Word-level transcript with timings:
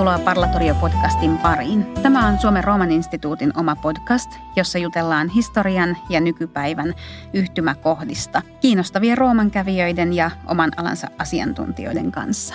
Tervetuloa 0.00 0.34
Parlatorio-podcastin 0.34 1.38
pariin. 1.38 1.86
Tämä 2.02 2.26
on 2.26 2.38
Suomen 2.38 2.64
Rooman 2.64 2.90
instituutin 2.90 3.52
oma 3.58 3.76
podcast, 3.76 4.30
jossa 4.56 4.78
jutellaan 4.78 5.28
historian 5.28 5.96
ja 6.08 6.20
nykypäivän 6.20 6.94
yhtymäkohdista 7.32 8.42
kiinnostavien 8.60 9.18
Rooman 9.18 9.50
kävijöiden 9.50 10.12
ja 10.12 10.30
oman 10.46 10.70
alansa 10.76 11.08
asiantuntijoiden 11.18 12.12
kanssa. 12.12 12.54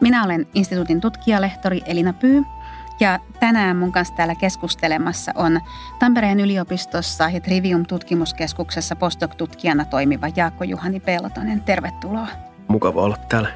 Minä 0.00 0.24
olen 0.24 0.46
instituutin 0.54 1.00
tutkijalehtori 1.00 1.82
Elina 1.86 2.12
Pyy 2.12 2.44
ja 3.00 3.18
tänään 3.40 3.76
mun 3.76 3.92
kanssa 3.92 4.14
täällä 4.14 4.34
keskustelemassa 4.34 5.32
on 5.34 5.60
Tampereen 5.98 6.40
yliopistossa 6.40 7.30
ja 7.30 7.40
Trivium-tutkimuskeskuksessa 7.40 8.96
postdoc-tutkijana 8.96 9.84
toimiva 9.84 10.26
Jaakko 10.36 10.64
Juhani 10.64 11.00
Peltonen. 11.00 11.60
Tervetuloa. 11.60 12.28
Mukava 12.68 13.02
olla 13.02 13.16
täällä 13.28 13.48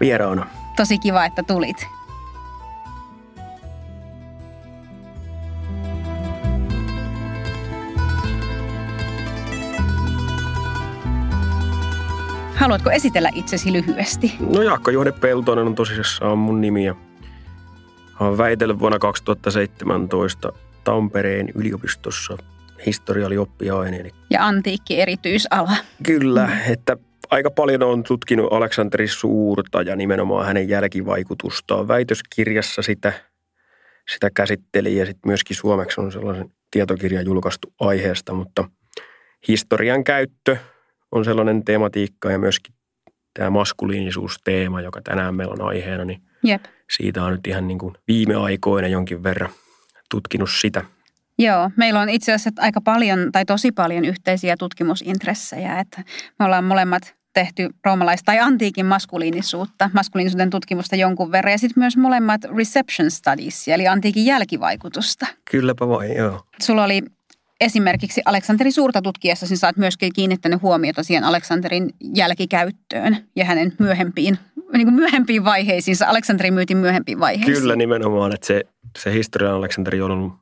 vieraana. 0.00 0.46
Tosi 0.76 0.98
kiva, 0.98 1.24
että 1.24 1.42
tulit. 1.42 1.97
Haluatko 12.58 12.90
esitellä 12.90 13.30
itsesi 13.34 13.72
lyhyesti? 13.72 14.34
No 14.54 14.62
Jaakko 14.62 14.90
Juhde 14.90 15.12
Peltonen 15.12 15.66
on 15.66 15.74
tosissaan 15.74 16.38
mun 16.38 16.60
nimi 16.60 16.84
ja 16.84 16.94
olen 18.20 18.38
väitellyt 18.38 18.78
vuonna 18.78 18.98
2017 18.98 20.52
Tampereen 20.84 21.48
yliopistossa 21.54 22.38
historia 22.86 23.26
oli 23.26 23.38
oppiaine. 23.38 24.10
Ja 24.30 24.46
antiikki 24.46 25.00
erityisala. 25.00 25.72
Kyllä, 26.02 26.46
mm. 26.46 26.72
että 26.72 26.96
aika 27.30 27.50
paljon 27.50 27.82
on 27.82 28.02
tutkinut 28.02 28.52
Aleksanteri 28.52 29.08
Suurta 29.08 29.82
ja 29.82 29.96
nimenomaan 29.96 30.46
hänen 30.46 30.68
jälkivaikutustaan. 30.68 31.88
Väitöskirjassa 31.88 32.82
sitä, 32.82 33.12
sitä 34.12 34.30
käsitteli 34.34 34.96
ja 34.96 35.06
sitten 35.06 35.28
myöskin 35.28 35.56
suomeksi 35.56 36.00
on 36.00 36.12
sellainen 36.12 36.50
tietokirja 36.70 37.22
julkaistu 37.22 37.72
aiheesta, 37.80 38.34
mutta 38.34 38.64
historian 39.48 40.04
käyttö 40.04 40.56
on 41.12 41.24
sellainen 41.24 41.64
tematiikka 41.64 42.30
ja 42.30 42.38
myöskin 42.38 42.74
tämä 43.34 43.50
maskuliinisuusteema, 43.50 44.80
joka 44.80 45.02
tänään 45.02 45.34
meillä 45.34 45.52
on 45.52 45.68
aiheena, 45.68 46.04
niin 46.04 46.22
Jep. 46.44 46.64
siitä 46.96 47.24
on 47.24 47.32
nyt 47.32 47.46
ihan 47.46 47.68
niin 47.68 47.78
kuin 47.78 47.94
viime 48.08 48.34
aikoina 48.34 48.88
jonkin 48.88 49.22
verran 49.22 49.50
tutkinut 50.10 50.50
sitä. 50.50 50.84
Joo, 51.38 51.70
meillä 51.76 52.00
on 52.00 52.08
itse 52.08 52.32
asiassa 52.32 52.62
aika 52.62 52.80
paljon 52.80 53.32
tai 53.32 53.44
tosi 53.44 53.72
paljon 53.72 54.04
yhteisiä 54.04 54.56
tutkimusintressejä, 54.56 55.80
että 55.80 56.04
me 56.38 56.44
ollaan 56.44 56.64
molemmat 56.64 57.18
tehty 57.34 57.68
roomalaista 57.84 58.24
tai 58.24 58.38
antiikin 58.38 58.86
maskuliinisuutta, 58.86 59.90
maskuliinisuuden 59.94 60.50
tutkimusta 60.50 60.96
jonkun 60.96 61.32
verran 61.32 61.52
ja 61.52 61.58
sitten 61.58 61.82
myös 61.82 61.96
molemmat 61.96 62.40
reception 62.44 63.10
studies, 63.10 63.68
eli 63.68 63.88
antiikin 63.88 64.26
jälkivaikutusta. 64.26 65.26
Kylläpä 65.50 65.88
vai, 65.88 66.16
joo. 66.16 66.40
Sulla 66.62 66.84
oli 66.84 67.02
esimerkiksi 67.60 68.22
Aleksanterin 68.24 68.72
suurta 68.72 69.02
tutkiessa, 69.02 69.56
sä 69.56 69.66
oot 69.66 69.76
myöskin 69.76 70.12
kiinnittänyt 70.12 70.62
huomiota 70.62 71.02
siihen 71.02 71.24
Aleksanterin 71.24 71.90
jälkikäyttöön 72.14 73.16
ja 73.36 73.44
hänen 73.44 73.72
myöhempiin, 73.78 74.38
niin 74.72 74.86
kuin 74.86 74.94
myöhempiin 74.94 75.44
vaiheisiinsa, 75.44 76.06
Aleksanterin 76.06 76.54
myytin 76.54 76.76
myöhempiin 76.76 77.20
vaiheisiin. 77.20 77.58
Kyllä 77.60 77.76
nimenomaan, 77.76 78.34
että 78.34 78.46
se, 78.46 78.64
se 78.98 79.12
historian 79.12 79.54
Aleksanteri 79.54 80.00
on 80.00 80.10
ollut, 80.10 80.32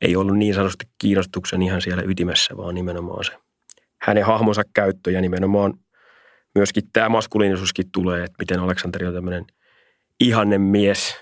ei 0.00 0.16
ollut 0.16 0.38
niin 0.38 0.54
sanotusti 0.54 0.84
kiinnostuksen 0.98 1.62
ihan 1.62 1.82
siellä 1.82 2.02
ytimessä, 2.06 2.56
vaan 2.56 2.74
nimenomaan 2.74 3.24
se 3.24 3.32
hänen 4.02 4.24
hahmonsa 4.24 4.62
käyttö 4.74 5.10
ja 5.10 5.20
nimenomaan 5.20 5.74
myöskin 6.54 6.82
tämä 6.92 7.08
maskuliinisuuskin 7.08 7.90
tulee, 7.92 8.24
että 8.24 8.36
miten 8.38 8.60
Aleksanteri 8.60 9.06
on 9.06 9.14
tämmöinen 9.14 9.44
ihanne 10.20 10.58
mies 10.58 11.16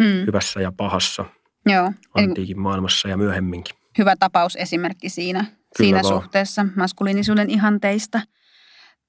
mm. 0.00 0.26
hyvässä 0.26 0.60
ja 0.60 0.72
pahassa 0.76 1.24
Joo. 1.66 1.92
antiikin 2.14 2.60
maailmassa 2.60 3.08
ja 3.08 3.16
myöhemminkin. 3.16 3.81
Hyvä 3.98 4.16
tapausesimerkki 4.16 5.08
siinä, 5.08 5.44
siinä 5.76 6.02
suhteessa 6.02 6.66
maskuliinisuuden 6.76 7.50
ihanteista– 7.50 8.20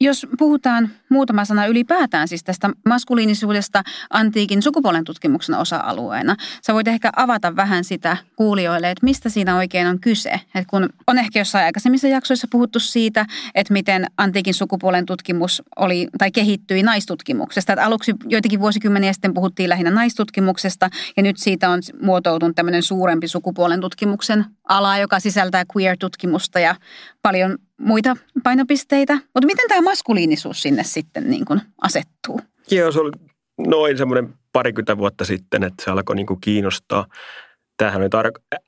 jos 0.02 0.28
puhutaan 0.38 0.90
muutama 1.10 1.46
sana 1.46 1.66
ylipäätään 1.66 2.28
siis 2.28 2.44
tästä 2.44 2.70
maskuliinisuudesta 2.86 3.84
antiikin 4.10 4.62
sukupuolen 4.62 5.04
tutkimuksen 5.04 5.56
osa-alueena, 5.56 6.36
sä 6.68 6.74
voit 6.74 6.88
ehkä 6.88 7.12
avata 7.16 7.56
vähän 7.56 7.84
sitä 7.84 8.18
kuulijoille, 8.36 8.92
että 8.92 9.06
mistä 9.06 9.30
siinä 9.30 9.56
oikein 9.56 9.88
on 9.88 10.00
kyse. 10.00 10.40
Et 10.56 10.68
kun 10.68 10.90
on 11.08 11.18
ehkä 11.18 11.40
jossain 11.40 11.66
aikaisemmissa 11.66 12.08
jaksoissa 12.08 12.48
puhuttu 12.52 12.80
siitä, 12.80 13.26
että 13.56 13.74
miten 13.74 14.06
antiikin 14.18 14.54
sukupuolen 14.54 15.06
tutkimus 15.06 15.64
oli 15.76 16.08
tai 16.18 16.32
kehittyi 16.32 16.84
naistutkimuksesta. 16.84 17.74
Et 17.74 17.80
aluksi 17.80 18.14
joitakin 18.26 18.60
vuosikymmeniä 18.60 19.14
sitten 19.14 19.34
puhuttiin 19.34 19.70
lähinnä 19.70 19.92
naistutkimuksesta 19.92 20.90
ja 21.18 21.24
nyt 21.24 21.38
siitä 21.38 21.70
on 21.70 21.80
muotoutunut 22.02 22.56
tämmöinen 22.56 22.84
suurempi 22.84 23.28
sukupuolen 23.28 23.82
tutkimuksen 23.82 24.46
ala, 24.68 24.98
joka 24.98 25.20
sisältää 25.20 25.64
queer-tutkimusta 25.78 26.60
ja 26.60 26.76
paljon 27.24 27.58
muita 27.78 28.18
painopisteitä. 28.44 29.14
Mutta 29.14 29.46
miten 29.46 29.68
tämä 29.68 29.82
maskuliinisuus 29.82 30.62
sinne 30.62 30.84
sitten 30.84 31.30
niin 31.30 31.46
kuin 31.46 31.62
asettuu? 31.82 32.42
Joo, 32.72 32.92
se 32.92 33.00
oli 33.00 33.12
noin 33.68 33.98
semmoinen 33.98 34.34
parikymmentä 34.54 34.98
vuotta 34.98 35.26
sitten, 35.26 35.64
että 35.64 35.84
se 35.84 35.92
alkoi 35.92 36.16
niin 36.16 36.26
kuin 36.26 36.42
kiinnostaa. 36.42 37.06
Tämähän 37.78 38.02
oli 38.02 38.10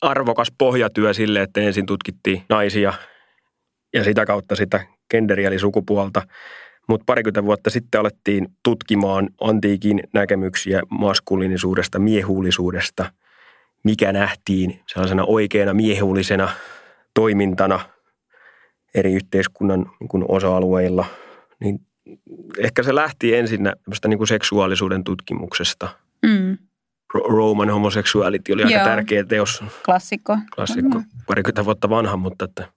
arvokas 0.01 0.51
pohjatyö 0.57 1.13
sille, 1.13 1.41
että 1.41 1.61
ensin 1.61 1.85
tutkittiin 1.85 2.43
naisia 2.49 2.93
ja 3.93 4.03
sitä 4.03 4.25
kautta 4.25 4.55
sitä 4.55 4.85
genderiä 5.11 5.47
eli 5.47 5.59
sukupuolta. 5.59 6.21
Mutta 6.89 7.03
parikymmentä 7.05 7.43
vuotta 7.43 7.69
sitten 7.69 8.01
alettiin 8.01 8.47
tutkimaan 8.63 9.29
antiikin 9.41 10.03
näkemyksiä 10.13 10.81
maskuliinisuudesta, 10.89 11.99
miehuullisuudesta, 11.99 13.11
mikä 13.83 14.13
nähtiin 14.13 14.79
sellaisena 14.87 15.23
oikeana 15.25 15.73
miehullisena 15.73 16.49
toimintana– 17.13 17.79
eri 18.95 19.13
yhteiskunnan 19.13 19.91
niin 19.99 20.07
kuin 20.07 20.25
osa-alueilla, 20.27 21.05
niin 21.59 21.79
ehkä 22.57 22.83
se 22.83 22.95
lähti 22.95 23.35
ensin 23.35 23.59
niin 24.07 24.17
kuin 24.17 24.27
seksuaalisuuden 24.27 25.03
tutkimuksesta. 25.03 25.89
Mm. 26.25 26.57
Roman 27.13 27.69
homosexuality 27.69 28.53
oli 28.53 28.61
Joo. 28.61 28.71
aika 28.71 28.83
tärkeä 28.83 29.23
teos. 29.23 29.63
Klassikko. 29.85 30.37
Klassikko, 30.55 30.99
mm. 30.99 31.05
parikymmentä 31.27 31.65
vuotta 31.65 31.89
vanha, 31.89 32.17
mutta, 32.17 32.45
että, 32.45 32.67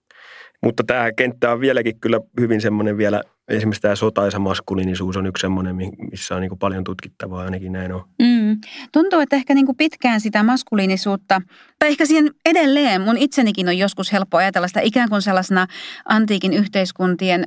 mutta 0.63 0.83
tämä 0.83 1.11
kenttä 1.11 1.51
on 1.51 1.59
vieläkin 1.59 1.99
kyllä 1.99 2.19
hyvin 2.39 2.61
semmoinen 2.61 2.97
vielä, 2.97 3.21
esimerkiksi 3.49 3.81
tämä 3.81 3.95
sotaisa 3.95 4.39
maskuliinisuus 4.39 5.17
on 5.17 5.25
yksi 5.25 5.41
semmoinen, 5.41 5.75
missä 6.11 6.35
on 6.35 6.41
niin 6.41 6.49
kuin 6.49 6.59
paljon 6.59 6.83
tutkittavaa, 6.83 7.43
ainakin 7.43 7.71
näin 7.71 7.91
on. 7.91 8.05
Mm. 8.19 8.59
Tuntuu, 8.91 9.19
että 9.19 9.35
ehkä 9.35 9.53
niin 9.53 9.65
kuin 9.65 9.77
pitkään 9.77 10.21
sitä 10.21 10.43
maskuliinisuutta, 10.43 11.41
tai 11.79 11.89
ehkä 11.89 12.05
siihen 12.05 12.31
edelleen, 12.45 13.01
mun 13.01 13.17
itsenikin 13.17 13.67
on 13.67 13.77
joskus 13.77 14.11
helppo 14.11 14.37
ajatella 14.37 14.67
sitä 14.67 14.79
ikään 14.81 15.09
kuin 15.09 15.21
sellaisena 15.21 15.67
antiikin 16.05 16.53
yhteiskuntien 16.53 17.43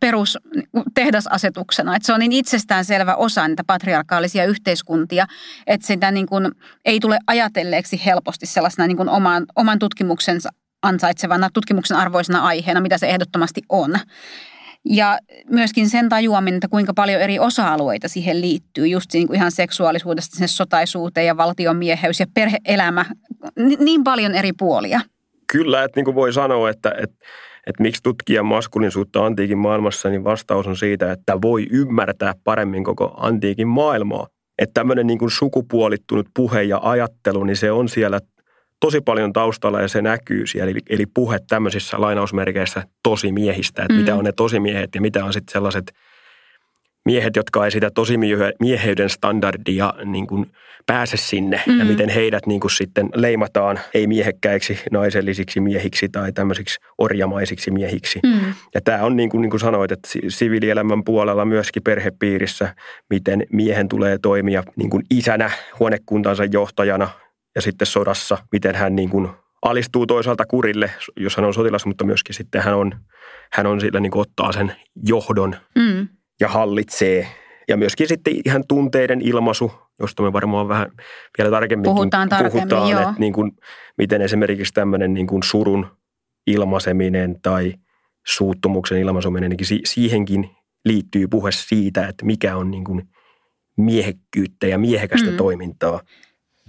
perustehdasasetuksena. 0.00 1.96
Että 1.96 2.06
se 2.06 2.12
on 2.12 2.20
niin 2.20 2.32
itsestään 2.32 2.84
selvä 2.84 3.14
osa 3.14 3.48
niitä 3.48 3.64
patriarkaalisia 3.66 4.44
yhteiskuntia, 4.44 5.26
että 5.66 5.86
sitä 5.86 6.10
niin 6.10 6.26
kuin 6.26 6.50
ei 6.84 7.00
tule 7.00 7.18
ajatelleeksi 7.26 8.02
helposti 8.06 8.46
sellaisena 8.46 8.86
niin 8.86 8.96
kuin 8.96 9.08
oman, 9.08 9.46
oman 9.56 9.78
tutkimuksensa 9.78 10.50
ansaitsevana, 10.82 11.50
tutkimuksen 11.54 11.96
arvoisena 11.96 12.40
aiheena, 12.40 12.80
mitä 12.80 12.98
se 12.98 13.06
ehdottomasti 13.06 13.62
on. 13.68 13.94
Ja 14.84 15.18
myöskin 15.50 15.88
sen 15.88 16.08
tajuaminen, 16.08 16.56
että 16.56 16.68
kuinka 16.68 16.94
paljon 16.94 17.20
eri 17.20 17.38
osa-alueita 17.38 18.08
siihen 18.08 18.40
liittyy, 18.40 18.86
just 18.86 19.12
niin 19.12 19.26
kuin 19.26 19.36
ihan 19.36 19.52
seksuaalisuudesta 19.52 20.36
sinne 20.36 20.46
sotaisuuteen 20.46 21.26
ja 21.26 21.36
valtionmieheys 21.36 22.20
ja 22.20 22.26
perheelämä, 22.34 23.04
niin 23.78 24.04
paljon 24.04 24.34
eri 24.34 24.52
puolia. 24.52 25.00
Kyllä, 25.52 25.84
että 25.84 25.98
niin 25.98 26.04
kuin 26.04 26.14
voi 26.14 26.32
sanoa, 26.32 26.70
että, 26.70 26.94
että, 26.98 27.16
että 27.66 27.82
miksi 27.82 28.02
tutkia 28.02 28.42
maskulinisuutta 28.42 29.26
antiikin 29.26 29.58
maailmassa, 29.58 30.08
niin 30.08 30.24
vastaus 30.24 30.66
on 30.66 30.76
siitä, 30.76 31.12
että 31.12 31.42
voi 31.42 31.66
ymmärtää 31.70 32.34
paremmin 32.44 32.84
koko 32.84 33.14
antiikin 33.16 33.68
maailmaa. 33.68 34.26
Että 34.58 34.74
tämmöinen 34.74 35.06
niin 35.06 35.18
kuin 35.18 35.30
sukupuolittunut 35.30 36.26
puhe 36.34 36.62
ja 36.62 36.80
ajattelu, 36.82 37.44
niin 37.44 37.56
se 37.56 37.72
on 37.72 37.88
siellä 37.88 38.20
tosi 38.82 39.00
paljon 39.00 39.32
taustalla 39.32 39.80
ja 39.80 39.88
se 39.88 40.02
näkyy 40.02 40.46
siellä. 40.46 40.70
Eli, 40.70 40.80
eli 40.88 41.06
puhe 41.06 41.38
tämmöisissä 41.48 42.00
lainausmerkeissä 42.00 42.82
tosimiehistä, 43.02 43.82
että 43.82 43.94
mm. 43.94 44.00
mitä 44.00 44.14
on 44.14 44.24
ne 44.24 44.32
tosimiehet 44.32 44.94
ja 44.94 45.00
mitä 45.00 45.24
on 45.24 45.32
sitten 45.32 45.52
sellaiset 45.52 45.92
miehet, 47.04 47.36
jotka 47.36 47.64
ei 47.64 47.70
sitä 47.70 47.90
tosimieheyden 47.90 49.08
standardia 49.08 49.94
niin 50.04 50.26
kuin 50.26 50.46
pääse 50.86 51.16
sinne 51.16 51.62
mm. 51.66 51.78
ja 51.78 51.84
miten 51.84 52.08
heidät 52.08 52.46
niin 52.46 52.60
kuin 52.60 52.70
sitten 52.70 53.08
leimataan 53.14 53.80
ei-miehekkäiksi, 53.94 54.78
naisellisiksi 54.90 55.60
miehiksi 55.60 56.08
tai 56.08 56.32
tämmöisiksi 56.32 56.80
orjamaisiksi 56.98 57.70
miehiksi. 57.70 58.20
Mm. 58.22 58.54
Ja 58.74 58.80
tämä 58.80 59.04
on 59.04 59.16
niin 59.16 59.30
kuin, 59.30 59.40
niin 59.40 59.50
kuin 59.50 59.60
sanoit, 59.60 59.92
että 59.92 60.08
siviilielämän 60.28 61.04
puolella 61.04 61.44
myöskin 61.44 61.82
perhepiirissä, 61.82 62.74
miten 63.10 63.46
miehen 63.52 63.88
tulee 63.88 64.18
toimia 64.18 64.62
niin 64.76 64.90
kuin 64.90 65.02
isänä, 65.10 65.50
huonekuntansa 65.78 66.44
johtajana, 66.44 67.08
ja 67.54 67.62
sitten 67.62 67.86
sodassa, 67.86 68.38
miten 68.52 68.74
hän 68.74 68.96
niin 68.96 69.10
kuin 69.10 69.28
alistuu 69.62 70.06
toisaalta 70.06 70.46
kurille, 70.46 70.90
jos 71.16 71.36
hän 71.36 71.44
on 71.44 71.54
sotilas, 71.54 71.86
mutta 71.86 72.04
myöskin 72.04 72.34
sitten 72.34 72.62
hän 72.62 72.76
on, 72.76 72.92
hän 73.52 73.66
on 73.66 73.80
sillä 73.80 74.00
niin 74.00 74.12
kuin 74.12 74.20
ottaa 74.20 74.52
sen 74.52 74.76
johdon 75.06 75.56
mm. 75.74 76.08
ja 76.40 76.48
hallitsee. 76.48 77.28
Ja 77.68 77.76
myöskin 77.76 78.08
sitten 78.08 78.34
ihan 78.44 78.64
tunteiden 78.68 79.20
ilmaisu, 79.20 79.72
josta 80.00 80.22
me 80.22 80.32
varmaan 80.32 80.68
vähän 80.68 80.90
vielä 81.38 81.50
tarkemmin 81.50 81.84
puhutaan, 81.84 82.28
tarkemmin, 82.28 82.52
puhutaan 82.52 82.90
joo. 82.90 83.00
että 83.00 83.14
niin 83.18 83.32
kuin, 83.32 83.52
miten 83.98 84.22
esimerkiksi 84.22 84.72
tämmöinen 84.74 85.14
niin 85.14 85.26
kuin 85.26 85.42
surun 85.42 85.86
ilmaiseminen 86.46 87.36
tai 87.42 87.74
suuttumuksen 88.26 88.98
ilmaiseminen, 88.98 89.50
niin 89.50 89.80
siihenkin 89.84 90.50
liittyy 90.84 91.28
puhe 91.28 91.52
siitä, 91.52 92.06
että 92.06 92.24
mikä 92.24 92.56
on 92.56 92.70
niin 92.70 92.84
kuin 92.84 93.02
miehekkyyttä 93.76 94.66
ja 94.66 94.78
miehekästä 94.78 95.30
mm. 95.30 95.36
toimintaa. 95.36 96.00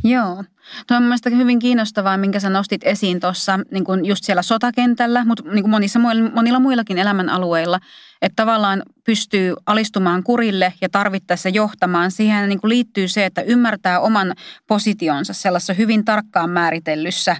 Joo. 0.04 0.44
Tuo 0.88 0.98
on 0.98 1.04
mielestäni 1.04 1.38
hyvin 1.38 1.60
kiinnostavaa, 1.60 2.18
minkä 2.18 2.40
sä 2.40 2.50
nostit 2.50 2.82
esiin 2.84 3.20
tuossa 3.20 3.60
niin 3.72 4.06
just 4.06 4.24
siellä 4.24 4.42
sotakentällä, 4.42 5.26
mutta 5.26 5.44
niin 5.54 5.70
monissa, 5.70 6.00
monilla 6.34 6.60
muillakin 6.60 6.98
elämänalueilla, 6.98 7.80
että 8.22 8.36
tavallaan 8.36 8.84
pystyy 9.04 9.54
alistumaan 9.66 10.24
kurille 10.24 10.74
ja 10.82 10.90
tarvittaessa 10.90 11.50
johtamaan. 11.50 12.12
Siihen 12.12 12.50
niin 12.50 12.60
liittyy 12.64 13.08
se, 13.08 13.26
että 13.26 13.42
ymmärtää 13.42 14.00
oman 14.00 14.34
positionsa 14.68 15.34
sellaisessa 15.34 15.74
hyvin 15.74 16.06
tarkkaan 16.06 16.50
määritellyssä, 16.50 17.36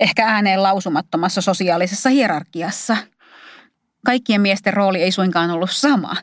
ehkä 0.00 0.26
ääneen 0.26 0.62
lausumattomassa 0.62 1.40
sosiaalisessa 1.40 2.08
hierarkiassa– 2.08 2.96
kaikkien 4.06 4.40
miesten 4.40 4.74
rooli 4.74 5.02
ei 5.02 5.12
suinkaan 5.12 5.50
ollut 5.50 5.70
sama. 5.70 6.16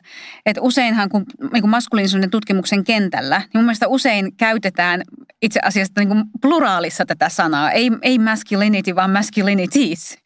Et 0.46 0.56
useinhan, 0.60 1.08
kun 1.08 1.24
niin 1.52 1.68
maskuliinisuuden 1.68 2.30
tutkimuksen 2.30 2.84
kentällä, 2.84 3.38
niin 3.38 3.48
mun 3.54 3.64
mielestä 3.64 3.88
usein 3.88 4.36
käytetään 4.36 5.02
itse 5.44 5.60
asiassa 5.62 5.92
niin 6.00 6.08
kuin 6.08 6.24
pluraalissa 6.42 7.06
tätä 7.06 7.28
sanaa. 7.28 7.70
Ei, 7.70 7.90
ei 8.02 8.18
masculinity, 8.18 8.94
vaan 8.96 9.10
masculinities 9.10 10.18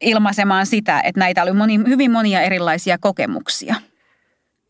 ilmaisemaan 0.00 0.66
sitä, 0.66 1.00
että 1.00 1.20
näitä 1.20 1.42
oli 1.42 1.52
moni, 1.52 1.78
hyvin 1.88 2.10
monia 2.10 2.40
erilaisia 2.40 2.98
kokemuksia. 3.00 3.74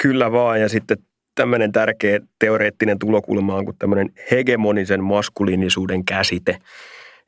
Kyllä 0.03 0.33
vaan, 0.33 0.61
ja 0.61 0.69
sitten 0.69 0.97
tämmöinen 1.35 1.73
tärkeä 1.73 2.21
teoreettinen 2.39 2.99
tulokulma 2.99 3.55
on 3.55 3.65
kuin 3.65 3.77
tämmöinen 3.79 4.11
hegemonisen 4.31 5.05
maskuliinisuuden 5.05 6.05
käsite– 6.05 6.59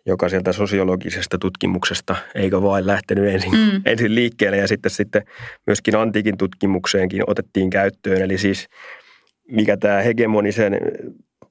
joka 0.07 0.29
sieltä 0.29 0.53
sosiologisesta 0.53 1.39
tutkimuksesta, 1.39 2.17
eikö 2.35 2.63
vain 2.63 2.87
lähtenyt 2.87 3.35
ensin, 3.35 3.53
mm. 3.53 3.83
ensin 3.85 4.15
liikkeelle 4.15 4.57
ja 4.57 4.69
sitten, 4.69 4.91
sitten 4.91 5.23
myöskin 5.67 5.97
antiikin 5.97 6.37
tutkimukseenkin 6.37 7.23
otettiin 7.27 7.71
käyttöön. 7.71 8.23
Eli 8.23 8.39
siis 8.39 8.69
mikä 9.51 9.77
tämä 9.77 10.03
hegemonisen 10.03 10.81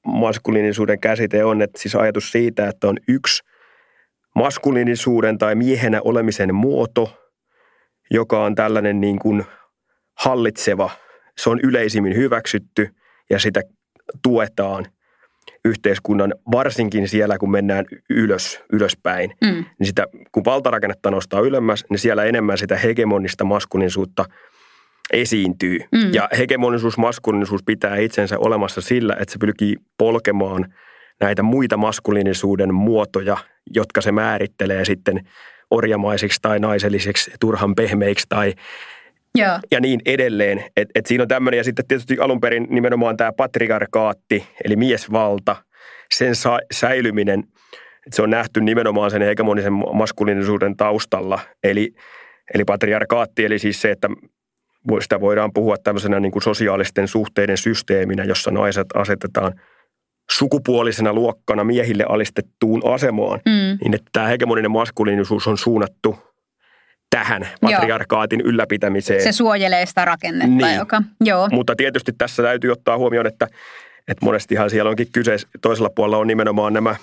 maskuliinisuuden 0.06 1.00
käsite 1.00 1.46
on, 1.46 1.62
että 1.62 1.82
siis 1.82 1.96
ajatus 1.96 2.32
siitä, 2.32 2.68
että 2.68 2.88
on 2.88 2.98
yksi 3.08 3.44
maskuliinisuuden 4.36 5.38
tai 5.38 5.56
miehenä 5.56 6.02
olemisen 6.04 6.56
muoto, 6.56 7.32
joka 8.12 8.44
on 8.44 8.56
tällainen 8.56 9.02
niin 9.02 9.20
kuin 9.20 9.46
hallitseva, 10.20 10.90
se 11.38 11.50
on 11.50 11.60
yleisimmin 11.64 12.16
hyväksytty 12.16 12.90
ja 13.30 13.40
sitä 13.40 13.62
tuetaan 14.24 14.86
yhteiskunnan, 15.66 16.34
varsinkin 16.52 17.08
siellä 17.08 17.38
kun 17.38 17.52
mennään 17.52 17.86
ylös, 18.10 18.64
ylöspäin, 18.74 19.32
mm. 19.42 19.66
niin 19.80 19.88
sitä, 19.88 20.08
kun 20.32 20.46
valtarakennetta 20.46 21.12
nostaa 21.12 21.40
ylemmäs, 21.40 21.86
niin 21.90 22.00
siellä 22.00 22.24
enemmän 22.24 22.58
sitä 22.58 22.78
hegemonista 22.78 23.44
maskuliinisuutta 23.44 24.26
esiintyy. 25.14 25.80
Mm. 25.92 26.14
Ja 26.14 26.30
hegemonisuus, 26.38 26.98
maskuliinisuus 26.98 27.64
pitää 27.64 27.98
itsensä 27.98 28.40
olemassa 28.40 28.82
sillä, 28.82 29.18
että 29.20 29.32
se 29.32 29.38
pyrkii 29.40 29.76
polkemaan 29.98 30.74
näitä 31.22 31.44
muita 31.44 31.78
maskuliinisuuden 31.78 32.74
muotoja, 32.74 33.38
jotka 33.74 34.02
se 34.02 34.12
määrittelee 34.12 34.86
sitten 34.86 35.20
orjamaisiksi 35.72 36.40
tai 36.42 36.60
naisellisiksi, 36.60 37.32
turhan 37.40 37.76
pehmeiksi 37.76 38.26
tai 38.30 38.54
Joo. 39.36 39.60
ja 39.72 39.80
niin 39.80 40.00
edelleen. 40.06 40.64
Et, 40.78 40.90
et 40.96 41.06
siinä 41.06 41.22
on 41.22 41.28
tämmöinen, 41.28 41.58
ja 41.58 41.64
sitten 41.64 41.86
tietysti 41.88 42.18
alun 42.20 42.40
perin 42.40 42.68
nimenomaan 42.70 43.18
tämä 43.18 43.32
patriarkaatti, 43.34 44.48
eli 44.66 44.76
miesvalta, 44.76 45.56
sen 46.14 46.36
sa- 46.36 46.60
säilyminen, 46.74 47.40
että 48.06 48.16
se 48.16 48.22
on 48.22 48.30
nähty 48.30 48.62
nimenomaan 48.62 49.12
sen 49.12 49.22
hegemonisen 49.22 49.74
maskuliinisuuden 49.94 50.78
taustalla. 50.78 51.40
Eli, 51.64 51.94
eli 52.54 52.64
patriarkaatti, 52.66 53.46
eli 53.46 53.60
siis 53.60 53.82
se, 53.82 53.92
että 53.92 54.10
sitä 55.02 55.22
voidaan 55.22 55.54
puhua 55.54 55.78
tämmöisenä 55.78 56.20
niin 56.20 56.32
kuin 56.32 56.44
sosiaalisten 56.44 57.08
suhteiden 57.08 57.58
systeeminä, 57.58 58.24
jossa 58.24 58.52
naiset 58.52 58.88
asetetaan 58.94 59.54
sukupuolisena 60.32 61.14
luokkana 61.14 61.64
miehille 61.64 62.06
alistettuun 62.10 62.94
asemaan, 62.94 63.40
mm. 63.46 63.78
niin 63.82 63.94
että 63.96 64.10
tämä 64.14 64.28
hegemoninen 64.28 64.72
maskuliinisuus 64.72 65.48
on 65.48 65.58
suunnattu 65.58 66.18
tähän 67.10 67.48
patriarkaatin 67.62 68.40
Joo. 68.40 68.50
ylläpitämiseen. 68.50 69.24
Se 69.24 69.32
suojelee 69.32 69.86
sitä 69.86 70.06
rakennetta, 70.06 70.66
niin. 70.66 70.78
joka... 70.78 71.02
Joo. 71.22 71.48
Mutta 71.52 71.76
tietysti 71.76 72.12
tässä 72.18 72.44
täytyy 72.44 72.72
ottaa 72.72 72.98
huomioon, 72.98 73.28
että, 73.28 73.48
että 74.08 74.26
monestihan 74.26 74.70
siellä 74.70 74.90
onkin 74.90 75.12
kyse, 75.12 75.38
toisella 75.62 75.90
puolella 75.96 76.18
on 76.18 76.28
nimenomaan 76.28 76.74
nämä 76.74 76.96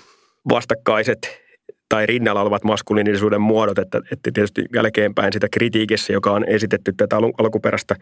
vastakkaiset 0.49 1.43
tai 1.92 2.06
rinnalla 2.06 2.42
olevat 2.42 2.64
maskuliinisuuden 2.64 3.40
muodot, 3.40 3.78
että, 3.78 3.98
että 4.12 4.30
tietysti 4.34 4.64
jälkeenpäin 4.74 5.32
sitä 5.32 5.48
kritiikissä, 5.48 6.12
joka 6.12 6.32
on 6.32 6.44
esitetty 6.48 6.92
tätä 6.96 7.16
alkuperäistä 7.16 7.96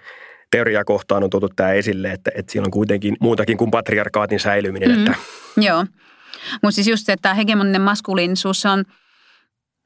teoriaa 0.51 0.85
kohtaan, 0.85 1.25
on 1.25 1.31
tuotu 1.31 1.49
tämä 1.49 1.73
esille, 1.73 2.13
että, 2.13 2.31
että 2.35 2.53
siinä 2.53 2.65
on 2.65 2.71
kuitenkin 2.71 3.17
muutakin 3.21 3.57
kuin 3.57 3.71
patriarkaatin 3.71 4.41
säilyminen. 4.41 4.91
Mm. 4.91 5.07
Että... 5.07 5.15
Joo, 5.57 5.87
mutta 6.63 6.75
siis 6.75 6.89
just 6.89 7.07
se, 7.07 7.13
että 7.13 7.35
hegemoninen 7.35 7.83
maskuliinisuus, 7.83 8.67
on– 8.67 8.85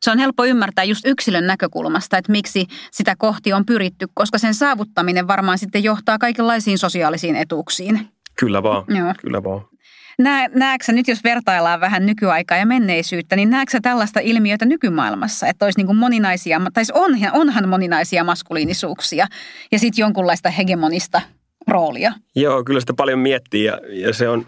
se 0.02 0.10
on 0.10 0.18
helppo 0.18 0.44
ymmärtää 0.44 0.84
just 0.84 1.06
yksilön 1.06 1.46
näkökulmasta, 1.46 2.18
että 2.18 2.32
miksi 2.32 2.66
sitä 2.90 3.14
kohti 3.18 3.52
on 3.52 3.66
pyritty, 3.66 4.06
koska 4.14 4.38
sen 4.38 4.54
saavuttaminen 4.54 5.28
varmaan 5.28 5.58
sitten 5.58 5.84
johtaa 5.84 6.18
kaikenlaisiin 6.18 6.78
sosiaalisiin 6.78 7.36
etuuksiin. 7.36 8.08
Kyllä 8.38 8.62
vaan, 8.62 8.84
Joo. 8.88 9.14
kyllä 9.20 9.44
vaan. 9.44 9.64
Nä, 10.18 10.48
näetkö 10.54 10.92
nyt, 10.92 11.08
jos 11.08 11.24
vertaillaan 11.24 11.80
vähän 11.80 12.06
nykyaikaa 12.06 12.58
ja 12.58 12.66
menneisyyttä, 12.66 13.36
niin 13.36 13.50
näetkö 13.50 13.78
tällaista 13.82 14.20
ilmiötä 14.20 14.64
nykymaailmassa, 14.64 15.46
että 15.46 15.64
olisi 15.64 15.78
niin 15.78 15.86
kuin 15.86 15.96
moninaisia, 15.96 16.60
tai 16.74 16.84
onhan, 16.92 17.30
onhan 17.32 17.68
moninaisia 17.68 18.24
maskuliinisuuksia 18.24 19.26
ja 19.72 19.78
sitten 19.78 20.02
jonkunlaista 20.02 20.50
hegemonista 20.50 21.20
roolia. 21.68 22.12
Joo, 22.36 22.64
kyllä 22.64 22.80
sitä 22.80 22.94
paljon 22.96 23.18
miettii 23.18 23.64
ja, 23.64 23.80
ja, 23.88 24.14
se 24.14 24.28
on, 24.28 24.46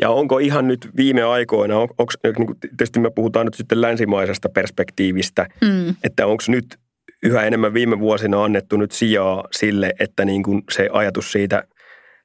ja 0.00 0.10
onko 0.10 0.38
ihan 0.38 0.68
nyt 0.68 0.88
viime 0.96 1.22
aikoina, 1.22 1.78
on, 1.78 1.88
onko, 1.98 2.12
niin 2.22 2.46
kuin, 2.46 2.60
tietysti 2.60 3.00
me 3.00 3.10
puhutaan 3.10 3.46
nyt 3.46 3.54
sitten 3.54 3.80
länsimaisesta 3.80 4.48
perspektiivistä, 4.48 5.46
mm. 5.60 5.94
että 6.04 6.26
onko 6.26 6.44
nyt 6.48 6.78
yhä 7.22 7.42
enemmän 7.42 7.74
viime 7.74 7.98
vuosina 7.98 8.44
annettu 8.44 8.76
nyt 8.76 8.92
sijaa 8.92 9.44
sille, 9.52 9.92
että 10.00 10.24
niin 10.24 10.42
kuin 10.42 10.62
se 10.70 10.88
ajatus 10.92 11.32
siitä 11.32 11.62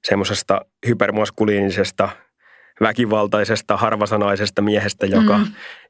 semmoisesta 0.03 0.61
hypermaskuliinisesta 0.87 2.09
väkivaltaisesta, 2.81 3.77
harvasanaisesta 3.77 4.61
miehestä, 4.61 5.05
joka, 5.05 5.37
mm. 5.37 5.45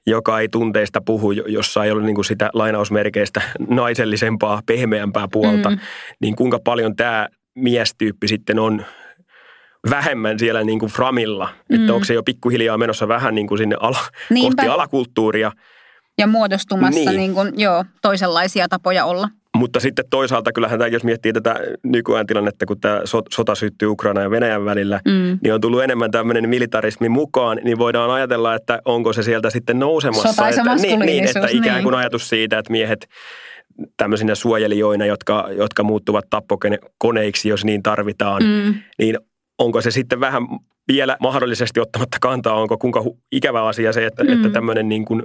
joka 0.07 0.39
ei 0.39 0.49
tunteista 0.49 1.01
puhu, 1.05 1.31
jossa 1.31 1.83
ei 1.83 1.91
ole 1.91 2.03
niin 2.03 2.15
kuin 2.15 2.25
sitä 2.25 2.49
lainausmerkeistä 2.53 3.41
naisellisempaa, 3.69 4.61
pehmeämpää 4.65 5.27
puolta, 5.31 5.69
mm. 5.69 5.79
niin 6.19 6.35
kuinka 6.35 6.59
paljon 6.63 6.95
tämä 6.95 7.27
miestyyppi 7.55 8.27
sitten 8.27 8.59
on 8.59 8.85
vähemmän 9.89 10.39
siellä 10.39 10.63
niin 10.63 10.79
kuin 10.79 10.91
framilla. 10.91 11.49
Mm. 11.69 11.75
Että 11.75 11.93
onko 11.93 12.05
se 12.05 12.13
jo 12.13 12.23
pikkuhiljaa 12.23 12.77
menossa 12.77 13.07
vähän 13.07 13.35
niin 13.35 13.47
kuin 13.47 13.57
sinne 13.57 13.75
ala, 13.79 13.99
kohti 14.41 14.67
alakulttuuria. 14.67 15.51
Ja 16.17 16.27
muodostumassa 16.27 16.99
niin. 16.99 17.17
Niin 17.17 17.33
kuin, 17.33 17.53
joo, 17.57 17.85
toisenlaisia 18.01 18.67
tapoja 18.67 19.05
olla. 19.05 19.29
Mutta 19.57 19.79
sitten 19.79 20.05
toisaalta 20.09 20.51
kyllähän 20.51 20.79
tämä, 20.79 20.87
jos 20.87 21.03
miettii 21.03 21.33
tätä 21.33 21.55
nykyään 21.83 22.27
tilannetta, 22.27 22.65
kun 22.65 22.79
tämä 22.79 23.01
sota 23.29 23.55
syttyy 23.55 23.87
Ukraina 23.87 24.21
ja 24.21 24.31
Venäjän 24.31 24.65
välillä, 24.65 24.99
mm. 25.05 25.39
niin 25.43 25.53
on 25.53 25.61
tullut 25.61 25.83
enemmän 25.83 26.11
tämmöinen 26.11 26.49
militarismi 26.49 27.09
mukaan, 27.09 27.59
niin 27.63 27.77
voidaan 27.77 28.11
ajatella, 28.11 28.55
että 28.55 28.81
onko 28.85 29.13
se 29.13 29.23
sieltä 29.23 29.49
sitten 29.49 29.79
nousemassa. 29.79 30.49
Että, 30.49 30.75
niin, 30.75 30.99
niin, 30.99 31.23
että 31.23 31.47
ikään 31.51 31.83
kuin 31.83 31.91
niin. 31.91 31.99
ajatus 31.99 32.29
siitä, 32.29 32.57
että 32.57 32.71
miehet 32.71 33.07
tämmöisinä 33.97 34.35
suojelijoina, 34.35 35.05
jotka, 35.05 35.47
jotka 35.57 35.83
muuttuvat 35.83 36.25
tappokoneiksi, 36.29 37.49
jos 37.49 37.65
niin 37.65 37.83
tarvitaan, 37.83 38.43
mm. 38.43 38.73
niin 38.99 39.17
onko 39.57 39.81
se 39.81 39.91
sitten 39.91 40.19
vähän 40.19 40.43
vielä 40.87 41.17
mahdollisesti 41.19 41.79
ottamatta 41.79 42.17
kantaa, 42.21 42.61
onko 42.61 42.77
kuinka 42.77 43.03
ikävä 43.31 43.63
asia 43.67 43.93
se, 43.93 44.05
että, 44.05 44.23
mm. 44.23 44.33
että 44.33 44.49
tämmöinen 44.49 44.89
niin 44.89 45.05
kuin 45.05 45.23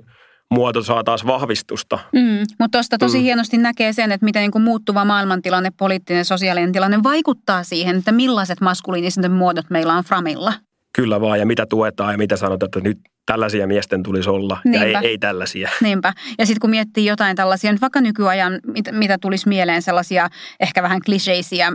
muoto 0.55 0.83
saa 0.83 1.05
taas 1.05 1.27
vahvistusta. 1.27 1.99
Mm, 2.13 2.39
mutta 2.59 2.79
tuosta 2.79 2.99
tosi 2.99 3.19
mm. 3.19 3.23
hienosti 3.23 3.59
näkee 3.59 3.93
sen, 3.93 4.13
että 4.13 4.25
miten 4.25 4.41
niin 4.41 4.51
kuin 4.51 4.63
muuttuva 4.63 5.05
maailmantilanne, 5.05 5.71
poliittinen, 5.79 6.25
sosiaalinen 6.25 6.73
tilanne 6.73 7.03
vaikuttaa 7.03 7.63
siihen, 7.63 7.97
että 7.97 8.13
millaiset 8.13 8.61
maskuliiniset 8.61 9.33
muodot 9.33 9.71
meillä 9.71 9.95
on 9.95 10.05
framilla. 10.05 10.53
Kyllä 10.97 11.21
vaan, 11.21 11.39
ja 11.39 11.47
mitä 11.47 11.67
tuetaan 11.67 12.15
ja 12.15 12.19
mitä 12.19 12.37
sanotaan, 12.37 12.67
että 12.67 12.81
nyt 12.81 12.99
tällaisia 13.27 13.67
miesten 13.67 14.03
tulisi 14.03 14.31
olla 14.31 14.59
Niinpä. 14.65 14.87
ja 14.87 15.01
ei, 15.01 15.07
ei 15.07 15.19
tällaisia. 15.19 15.71
Niinpä. 15.81 16.13
Ja 16.39 16.47
sitten 16.47 16.61
kun 16.61 16.71
miettii 16.71 17.07
jotain 17.07 17.37
tällaisia, 17.37 17.73
nyt 17.73 17.81
vaikka 17.81 18.01
nykyajan, 18.01 18.61
mitä, 18.67 18.93
mitä 18.93 19.19
tulisi 19.21 19.49
mieleen 19.49 19.83
sellaisia 19.83 20.29
ehkä 20.61 20.83
vähän 20.83 21.01
kliseisiä 21.05 21.73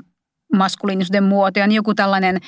maskuliinisuuden 0.54 1.24
muotoja, 1.24 1.68
niin 1.68 1.76
joku 1.76 1.94
tällainen 1.94 2.40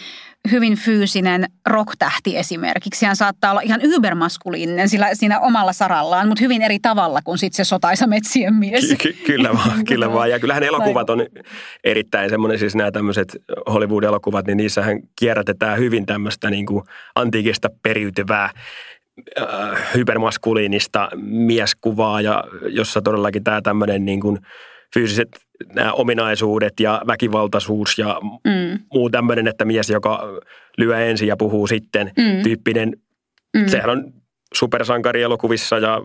hyvin 0.51 0.75
fyysinen 0.75 1.45
rocktähti 1.65 2.37
esimerkiksi. 2.37 3.05
Hän 3.05 3.15
saattaa 3.15 3.51
olla 3.51 3.61
ihan 3.61 3.79
ybermaskuliininen 3.83 4.89
sillä, 4.89 5.09
siinä 5.13 5.39
omalla 5.39 5.73
sarallaan, 5.73 6.27
mutta 6.27 6.43
hyvin 6.43 6.61
eri 6.61 6.79
tavalla 6.79 7.21
kuin 7.23 7.37
sitten 7.37 7.65
se 7.65 7.69
sotaisa 7.69 8.07
metsien 8.07 8.53
mies. 8.53 8.87
Ky- 8.87 8.95
ky- 8.95 9.13
kyllä 9.25 9.53
vaan, 9.53 9.85
kyllä 9.89 10.13
vaan. 10.13 10.29
Ja 10.29 10.39
kyllähän 10.39 10.63
elokuvat 10.63 11.09
on 11.09 11.25
erittäin 11.83 12.29
semmoinen, 12.29 12.59
siis 12.59 12.75
nämä 12.75 12.91
tämmöiset 12.91 13.37
Hollywood-elokuvat, 13.69 14.47
niin 14.47 14.57
niissähän 14.57 14.99
kierrätetään 15.19 15.79
hyvin 15.79 16.05
tämmöistä 16.05 16.49
niin 16.49 16.65
kuin 16.65 16.83
antiikista 17.15 17.69
periytyvää 17.83 18.49
äh, 19.39 19.79
hypermaskuliinista 19.95 21.09
mieskuvaa, 21.21 22.21
ja 22.21 22.43
jossa 22.69 23.01
todellakin 23.01 23.43
tämä 23.43 23.61
tämmöinen 23.61 24.05
niin 24.05 24.19
kuin 24.19 24.39
fyysiset 24.93 25.29
nämä 25.73 25.93
ominaisuudet 25.93 26.79
ja 26.79 27.01
väkivaltaisuus 27.07 27.97
ja 27.97 28.19
mm. 28.23 28.79
muu 28.93 29.09
tämmöinen, 29.09 29.47
että 29.47 29.65
mies, 29.65 29.89
joka 29.89 30.23
lyö 30.77 31.05
ensin 31.05 31.27
ja 31.27 31.37
puhuu 31.37 31.67
sitten, 31.67 32.11
mm. 32.17 32.43
tyyppinen, 32.43 32.93
mm. 33.57 33.67
sehän 33.67 33.89
on 33.89 34.13
supersankarielokuvissa 34.53 35.77
ja 35.77 36.01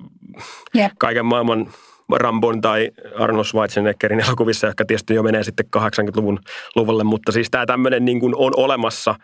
yep. 0.76 0.92
kaiken 0.99 1.26
maailman 1.26 1.72
Rambon 2.12 2.60
tai 2.60 2.90
Arnold 3.18 3.44
Schwarzeneggerin 3.44 4.20
elokuvissa, 4.20 4.66
jotka 4.66 4.84
tietysti 4.84 5.14
jo 5.14 5.22
menee 5.22 5.44
sitten 5.44 5.66
80-luvun 5.76 6.38
luvulle, 6.76 7.04
mutta 7.04 7.32
siis 7.32 7.50
tämä 7.50 7.66
tämmöinen 7.66 8.04
niin 8.04 8.20
kuin 8.20 8.34
on 8.37 8.52
olemassa 8.56 9.14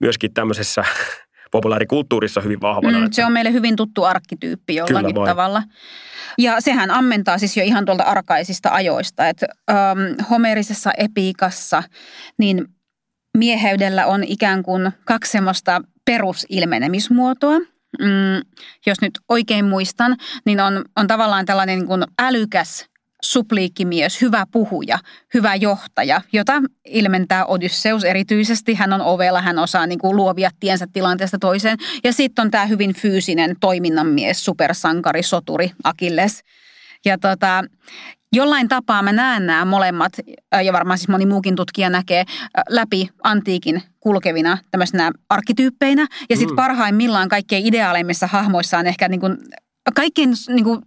myöskin 0.00 0.34
tämmöisessä 0.34 0.84
populaarikulttuurissa 1.52 2.40
hyvin 2.40 2.60
vahvana. 2.60 2.98
Mm, 2.98 3.08
se 3.10 3.24
on 3.24 3.32
meille 3.32 3.52
hyvin 3.52 3.76
tuttu 3.76 4.04
arkkityyppi 4.04 4.74
jollakin 4.74 5.14
tavalla. 5.14 5.62
Ja 6.38 6.60
sehän 6.60 6.90
ammentaa 6.90 7.38
siis 7.38 7.56
jo 7.56 7.64
ihan 7.64 7.84
tuolta 7.84 8.02
arkaisista 8.02 8.70
ajoista, 8.72 9.28
että 9.28 9.46
ähm, 9.70 10.28
homerisessa 10.30 10.90
epiikassa 10.98 11.82
niin 12.38 12.66
mieheydellä 13.38 14.06
on 14.06 14.24
ikään 14.24 14.62
kuin 14.62 14.92
kaksi 15.04 15.32
semmoista 15.32 15.82
perusilmenemismuotoa. 16.04 17.58
Mm, 17.98 18.62
jos 18.86 19.00
nyt 19.00 19.18
oikein 19.28 19.64
muistan, 19.64 20.16
niin 20.46 20.60
on, 20.60 20.84
on 20.96 21.06
tavallaan 21.06 21.46
tällainen 21.46 21.78
niin 21.78 21.86
kuin 21.86 22.04
älykäs 22.22 22.91
supliikkimies, 23.24 24.20
hyvä 24.20 24.46
puhuja, 24.52 24.98
hyvä 25.34 25.54
johtaja, 25.54 26.20
jota 26.32 26.52
ilmentää 26.84 27.46
Odysseus 27.46 28.04
erityisesti. 28.04 28.74
Hän 28.74 28.92
on 28.92 29.00
ovella, 29.00 29.42
hän 29.42 29.58
osaa 29.58 29.86
niin 29.86 29.98
kuin 29.98 30.16
luovia 30.16 30.50
tiensä 30.60 30.86
tilanteesta 30.92 31.38
toiseen. 31.38 31.78
Ja 32.04 32.12
sitten 32.12 32.42
on 32.42 32.50
tämä 32.50 32.66
hyvin 32.66 32.94
fyysinen 32.94 33.56
toiminnan 33.60 34.06
mies, 34.06 34.44
supersankari, 34.44 35.22
soturi, 35.22 35.70
Akilles. 35.84 36.42
Ja 37.04 37.18
tota, 37.18 37.64
jollain 38.32 38.68
tapaa 38.68 39.02
mä 39.02 39.12
näen 39.12 39.46
nämä 39.46 39.64
molemmat, 39.64 40.12
ja 40.64 40.72
varmaan 40.72 40.98
siis 40.98 41.08
moni 41.08 41.26
muukin 41.26 41.56
tutkija 41.56 41.90
näkee, 41.90 42.24
läpi 42.68 43.10
antiikin 43.22 43.82
kulkevina 44.00 44.58
tämmöisenä 44.70 45.10
arkkityyppeinä. 45.28 46.06
Ja 46.30 46.36
sitten 46.36 46.52
mm. 46.52 46.56
parhaimmillaan 46.56 47.28
kaikkein 47.28 47.66
ideaaleimmissa 47.66 48.26
hahmoissa 48.26 48.78
on 48.78 48.86
ehkä 48.86 49.08
niin 49.08 49.20
kuin 49.20 49.38
kaikkein 49.94 50.30
niin 50.48 50.64
kuin, 50.64 50.80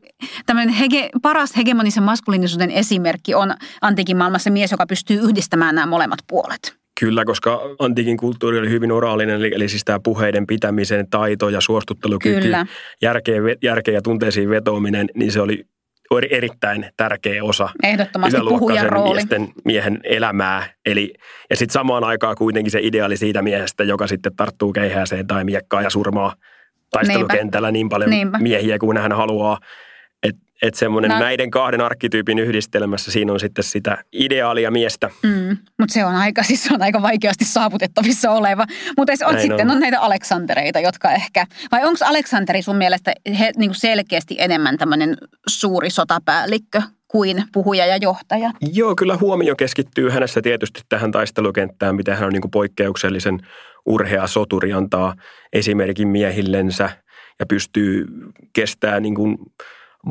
hege, 0.80 1.10
paras 1.22 1.58
hegemonisen 1.58 2.04
maskuliinisuuden 2.04 2.72
esimerkki 2.72 3.36
on 3.36 3.54
antiikin 3.82 4.18
maailmassa 4.18 4.50
mies, 4.50 4.72
joka 4.72 4.86
pystyy 4.86 5.20
yhdistämään 5.20 5.75
nämä 5.75 5.88
molemmat 5.88 6.20
puolet. 6.28 6.75
Kyllä, 7.00 7.25
koska 7.25 7.62
antiikin 7.80 8.18
kulttuuri 8.18 8.60
oli 8.60 8.70
hyvin 8.70 8.92
oraalinen, 8.92 9.36
eli, 9.36 9.52
eli 9.56 9.70
siis 9.70 9.86
tämä 9.86 10.00
puheiden 10.04 10.48
pitämisen 10.48 11.10
taito 11.10 11.50
ja 11.50 11.62
suostuttelukyky, 11.62 12.42
Kyllä. 12.42 12.66
Järkeä, 13.02 13.36
järkeä 13.64 13.94
ja 13.94 14.02
tunteisiin 14.02 14.50
vetoaminen, 14.50 15.08
niin 15.16 15.32
se 15.32 15.42
oli 15.42 16.28
erittäin 16.32 16.90
tärkeä 16.98 17.44
osa 17.44 17.70
Ehdottomasti 17.84 18.40
puhujan 18.50 18.90
rooli. 18.90 19.14
miesten, 19.14 19.48
miehen 19.66 20.00
elämää. 20.04 20.74
Eli, 20.86 21.14
ja 21.50 21.56
sitten 21.56 21.74
samaan 21.74 22.04
aikaan 22.04 22.36
kuitenkin 22.36 22.72
se 22.72 22.80
ideaali 22.82 23.18
siitä 23.18 23.42
miehestä, 23.42 23.84
joka 23.84 24.08
sitten 24.08 24.36
tarttuu 24.36 24.74
keihääseen 24.74 25.28
tai 25.28 25.44
miekkaan 25.44 25.84
ja 25.84 25.90
surmaa– 25.90 26.36
taistelukentällä 27.00 27.72
niin 27.72 27.90
paljon 27.90 28.10
Niinpä. 28.10 28.38
miehiä 28.38 28.80
kuin 28.80 28.98
hän 28.98 29.12
haluaa. 29.12 29.60
Että 30.24 30.42
et 30.62 30.75
semmoinen 30.75 31.12
no. 31.12 31.20
näiden 31.20 31.52
kahden 31.52 31.82
arkkityypin 31.82 32.40
yhdistelmässä 32.40 33.12
siinä 33.12 33.34
on 33.34 33.40
sitten 33.40 33.64
sitä 33.64 33.98
ideaalia 34.14 34.72
miestä. 34.72 35.10
Mm, 35.24 35.58
mutta 35.80 35.94
se 35.94 36.06
on 36.06 36.16
aika, 36.16 36.44
siis 36.44 36.64
se 36.64 36.74
on 36.74 36.82
aika 36.82 37.02
vaikeasti 37.02 37.46
saavutettavissa 37.46 38.32
oleva. 38.32 38.66
Mutta 38.98 39.14
on 39.25 39.40
sitten 39.40 39.70
on. 39.70 39.75
on 39.75 39.80
näitä 39.80 40.02
Aleksantereita, 40.02 40.80
jotka 40.80 41.12
ehkä, 41.12 41.46
vai 41.72 41.86
onko 41.86 42.06
Aleksanteri 42.06 42.62
sun 42.62 42.75
mielestä 42.75 43.14
he, 43.40 43.52
niin 43.58 43.70
kuin 43.70 43.80
selkeästi 43.80 44.36
enemmän 44.40 44.78
tämmöinen 44.78 45.18
suuri 45.48 45.90
sotapäällikkö 45.90 46.82
kuin 47.08 47.44
puhuja 47.54 47.86
ja 47.86 47.98
johtaja? 47.98 48.52
Joo, 48.74 48.96
kyllä 48.96 49.18
huomio 49.18 49.56
keskittyy 49.56 50.10
hänessä 50.10 50.42
tietysti 50.42 50.82
tähän 50.90 51.12
taistelukenttään, 51.12 51.96
mitä 51.96 52.16
hän 52.16 52.25
on 52.25 52.34
niin 52.34 52.42
kuin 52.42 52.52
poikkeuksellisen 52.52 53.40
urhea 53.86 54.27
soturi 54.27 54.74
antaa 54.74 55.15
esimerkin 55.54 56.08
miehillensä 56.08 56.89
ja 57.39 57.46
pystyy 57.46 58.06
kestämään 58.54 59.04
niin 59.04 59.15
kuin 59.15 59.38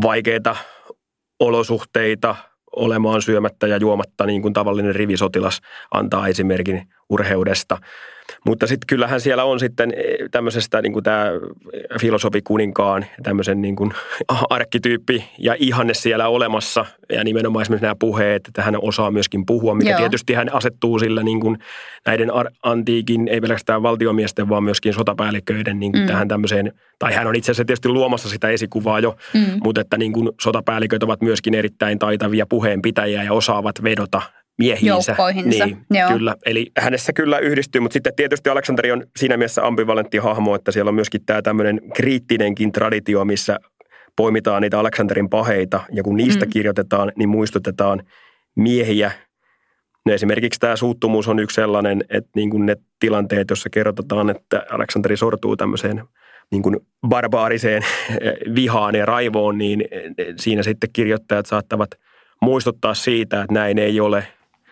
vaikeita 0.02 0.56
olosuhteita 1.40 2.36
olemaan 2.76 3.22
syömättä 3.22 3.66
ja 3.66 3.76
juomatta 3.76 4.26
niin 4.26 4.42
kuin 4.42 4.54
tavallinen 4.54 4.94
rivisotilas 4.94 5.60
antaa 5.90 6.28
esimerkin 6.28 6.88
urheudesta. 7.10 7.78
Mutta 8.46 8.66
sitten 8.66 8.86
kyllähän 8.86 9.20
siellä 9.20 9.44
on 9.44 9.60
sitten 9.60 9.92
eh, 9.96 10.16
tämmöisestä 10.30 10.82
niin 10.82 10.92
kuin 10.92 11.02
tämä 11.02 11.26
filosofi 12.00 12.42
kuninkaan, 12.42 13.06
tämmöisen 13.22 13.62
niin 13.62 13.76
kuin 13.76 13.92
arkkityyppi 14.50 15.24
ja 15.38 15.56
ihanne 15.58 15.94
siellä 15.94 16.28
olemassa. 16.28 16.86
Ja 17.12 17.24
nimenomaan 17.24 17.62
esimerkiksi 17.62 17.84
nämä 17.84 17.96
puheet, 17.98 18.48
että 18.48 18.62
hän 18.62 18.76
osaa 18.82 19.10
myöskin 19.10 19.46
puhua, 19.46 19.74
mikä 19.74 19.90
Joo. 19.90 19.98
tietysti 19.98 20.34
hän 20.34 20.54
asettuu 20.54 20.98
sillä 20.98 21.22
niin 21.22 21.40
kuin 21.40 21.58
näiden 22.06 22.30
antiikin, 22.62 23.28
ei 23.28 23.40
pelkästään 23.40 23.82
valtiomiesten, 23.82 24.48
vaan 24.48 24.64
myöskin 24.64 24.94
sotapäälliköiden 24.94 25.80
niin 25.80 25.92
kuin 25.92 26.02
mm. 26.02 26.06
tähän 26.06 26.28
tämmöiseen, 26.28 26.72
tai 26.98 27.14
hän 27.14 27.26
on 27.26 27.36
itse 27.36 27.50
asiassa 27.50 27.64
tietysti 27.64 27.88
luomassa 27.88 28.28
sitä 28.28 28.48
esikuvaa 28.48 29.00
jo, 29.00 29.16
mm. 29.34 29.60
mutta 29.64 29.80
että 29.80 29.98
niin 29.98 30.12
kuin 30.12 30.30
sotapäälliköt 30.40 31.02
ovat 31.02 31.20
myöskin 31.20 31.54
erittäin 31.54 31.98
taitavia 31.98 32.46
puheenpitäjiä 32.46 33.22
ja 33.22 33.32
osaavat 33.32 33.82
vedota 33.82 34.22
miehiinsä. 34.58 35.12
Joukkoihinsa. 35.12 35.66
Niin, 35.66 35.78
Joo. 35.90 36.08
kyllä. 36.08 36.36
Eli 36.46 36.70
hänessä 36.78 37.12
kyllä 37.12 37.38
yhdistyy, 37.38 37.80
mutta 37.80 37.92
sitten 37.92 38.12
tietysti 38.16 38.50
Aleksanteri 38.50 38.92
on 38.92 39.06
siinä 39.16 39.36
mielessä 39.36 39.66
ambivalentti 39.66 40.18
hahmo, 40.18 40.54
että 40.54 40.72
siellä 40.72 40.88
on 40.88 40.94
myöskin 40.94 41.24
tämä 41.26 41.42
tämmöinen 41.42 41.80
kriittinenkin 41.94 42.72
traditio, 42.72 43.24
missä 43.24 43.58
poimitaan 44.16 44.62
niitä 44.62 44.78
Aleksanterin 44.78 45.30
paheita 45.30 45.80
ja 45.92 46.02
kun 46.02 46.16
niistä 46.16 46.44
mm. 46.44 46.50
kirjoitetaan, 46.50 47.12
niin 47.16 47.28
muistutetaan 47.28 48.02
miehiä. 48.56 49.10
No 50.06 50.12
esimerkiksi 50.12 50.60
tämä 50.60 50.76
suuttumuus 50.76 51.28
on 51.28 51.38
yksi 51.38 51.54
sellainen, 51.54 52.04
että 52.08 52.30
niin 52.36 52.50
kuin 52.50 52.66
ne 52.66 52.76
tilanteet, 53.00 53.50
joissa 53.50 53.70
kerrotetaan, 53.70 54.30
että 54.30 54.66
Aleksanteri 54.70 55.16
sortuu 55.16 55.56
tämmöiseen 55.56 56.02
niin 56.50 56.62
kuin 56.62 56.76
barbaariseen 57.08 57.82
vihaan 58.54 58.94
ja 58.94 59.06
raivoon, 59.06 59.58
niin 59.58 59.84
siinä 60.40 60.62
sitten 60.62 60.90
kirjoittajat 60.92 61.46
saattavat– 61.46 61.90
muistuttaa 62.44 62.94
siitä, 62.94 63.42
että 63.42 63.54
näin 63.54 63.78
ei 63.78 64.00
ole. 64.00 64.26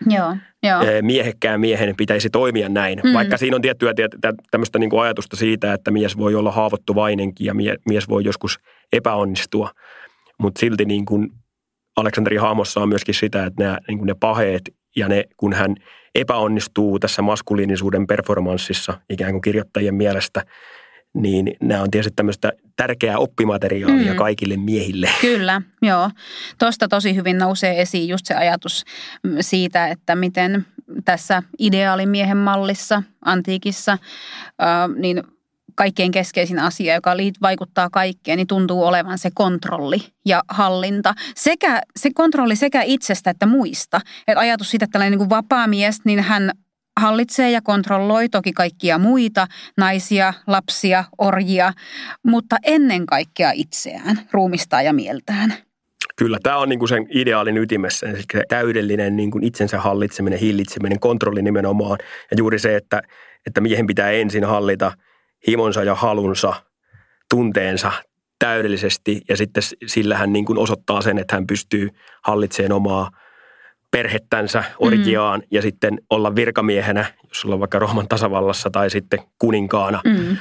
Joo, 0.07 0.35
joo. 0.63 0.79
Miehekkään 1.01 1.59
miehen 1.59 1.95
pitäisi 1.95 2.29
toimia 2.29 2.69
näin. 2.69 2.99
Mm. 3.03 3.13
Vaikka 3.13 3.37
siinä 3.37 3.55
on 3.55 3.61
tiettyä 3.61 3.93
tämmöistä 4.51 4.79
niin 4.79 4.89
kuin 4.89 5.01
ajatusta 5.01 5.35
siitä, 5.35 5.73
että 5.73 5.91
mies 5.91 6.17
voi 6.17 6.35
olla 6.35 6.51
haavoittuvainenkin 6.51 7.45
ja 7.45 7.53
mies 7.89 8.09
voi 8.09 8.23
joskus 8.23 8.59
epäonnistua. 8.93 9.69
Mutta 10.39 10.59
silti 10.59 10.85
niin 10.85 11.05
kuin 11.05 11.29
Aleksanteri 11.97 12.37
Haamossa 12.37 12.79
on 12.79 12.89
myöskin 12.89 13.15
sitä, 13.15 13.45
että 13.45 13.63
nämä, 13.63 13.77
niin 13.87 13.97
kuin 13.97 14.07
ne 14.07 14.15
paheet 14.19 14.61
ja 14.95 15.07
ne, 15.07 15.23
kun 15.37 15.53
hän 15.53 15.75
epäonnistuu 16.15 16.99
tässä 16.99 17.21
maskuliinisuuden 17.21 18.07
performanssissa 18.07 18.99
ikään 19.09 19.31
kuin 19.31 19.41
kirjoittajien 19.41 19.95
mielestä– 19.95 20.41
niin 21.13 21.55
nämä 21.61 21.81
on 21.81 21.91
tietysti 21.91 22.15
tämmöistä 22.15 22.51
tärkeää 22.75 23.17
oppimateriaalia 23.17 24.11
mm. 24.11 24.17
kaikille 24.17 24.57
miehille. 24.57 25.09
Kyllä, 25.21 25.61
joo. 25.81 26.09
Tuosta 26.59 26.87
tosi 26.87 27.15
hyvin 27.15 27.37
nousee 27.37 27.81
esiin 27.81 28.07
just 28.07 28.25
se 28.25 28.33
ajatus 28.33 28.85
mm, 29.23 29.35
siitä, 29.41 29.87
että 29.87 30.15
miten 30.15 30.65
tässä 31.05 31.43
ideaalimiehen 31.59 32.37
mallissa, 32.37 33.03
antiikissa, 33.25 33.97
niin 34.95 35.23
kaikkein 35.75 36.11
keskeisin 36.11 36.59
asia, 36.59 36.95
joka 36.95 37.11
vaikuttaa 37.41 37.89
kaikkeen, 37.89 38.37
niin 38.37 38.47
tuntuu 38.47 38.83
olevan 38.83 39.17
se 39.17 39.29
kontrolli 39.33 39.97
ja 40.25 40.43
hallinta. 40.47 41.13
Sekä, 41.35 41.81
se 41.99 42.09
kontrolli 42.15 42.55
sekä 42.55 42.81
itsestä 42.81 43.29
että 43.29 43.45
muista. 43.45 44.01
Et 44.27 44.37
ajatus 44.37 44.71
siitä, 44.71 44.85
että 44.85 44.91
tällainen 44.91 45.19
niin 45.19 45.29
vapaa 45.29 45.67
mies, 45.67 46.05
niin 46.05 46.19
hän 46.19 46.51
hallitsee 46.99 47.51
ja 47.51 47.61
kontrolloi 47.61 48.29
toki 48.29 48.53
kaikkia 48.53 48.97
muita, 48.97 49.47
naisia, 49.77 50.33
lapsia, 50.47 51.03
orjia, 51.17 51.73
mutta 52.25 52.55
ennen 52.63 53.05
kaikkea 53.05 53.51
itseään, 53.51 54.19
ruumista 54.31 54.81
ja 54.81 54.93
mieltään. 54.93 55.53
Kyllä, 56.15 56.37
tämä 56.43 56.57
on 56.57 56.69
niinku 56.69 56.87
sen 56.87 57.07
ideaalin 57.09 57.57
ytimessä, 57.57 58.09
eli 58.09 58.21
täydellinen 58.49 59.15
niinku 59.15 59.39
itsensä 59.41 59.79
hallitseminen, 59.79 60.39
hillitseminen, 60.39 60.99
kontrolli 60.99 61.41
nimenomaan. 61.41 61.97
Ja 62.31 62.37
juuri 62.37 62.59
se, 62.59 62.75
että, 62.75 63.01
että 63.47 63.61
miehen 63.61 63.87
pitää 63.87 64.11
ensin 64.11 64.43
hallita 64.43 64.91
himonsa 65.47 65.83
ja 65.83 65.95
halunsa, 65.95 66.53
tunteensa 67.29 67.91
täydellisesti 68.39 69.21
ja 69.29 69.37
sitten 69.37 69.63
sillä 69.85 70.17
hän 70.17 70.33
niin 70.33 70.45
kuin 70.45 70.57
osoittaa 70.57 71.01
sen, 71.01 71.17
että 71.17 71.35
hän 71.35 71.47
pystyy 71.47 71.89
hallitsemaan 72.23 72.71
omaa 72.71 73.09
perhettänsä 73.93 74.63
orgiaan 74.79 75.39
mm. 75.39 75.47
ja 75.51 75.61
sitten 75.61 75.99
olla 76.09 76.35
virkamiehenä, 76.35 77.05
jos 77.27 77.45
ollaan 77.45 77.59
vaikka 77.59 77.79
Rooman 77.79 78.07
tasavallassa 78.07 78.69
tai 78.69 78.89
sitten 78.89 79.19
kuninkaana. 79.39 80.01
Mm. 80.05 80.37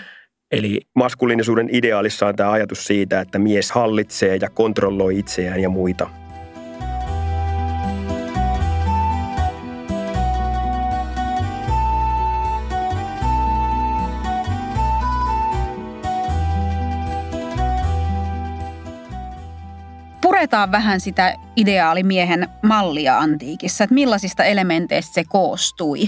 Eli 0.53 0.81
maskuliinisuuden 0.95 1.69
ideaalissa 1.73 2.27
on 2.27 2.37
tämä 2.37 2.51
ajatus 2.51 2.87
siitä, 2.87 3.21
että 3.21 3.39
mies 3.39 3.73
hallitsee 3.73 4.37
ja 4.41 4.51
kontrolloi 4.51 5.19
itseään 5.19 5.61
ja 5.61 5.69
muita– 5.69 6.11
puretaan 20.53 20.73
vähän 20.73 21.01
sitä 21.01 21.35
ideaalimiehen 21.57 22.49
mallia 22.63 23.19
antiikissa, 23.19 23.85
että 23.85 23.95
millaisista 23.95 24.45
elementeistä 24.45 25.15
se 25.15 25.25
koostui. 25.29 26.03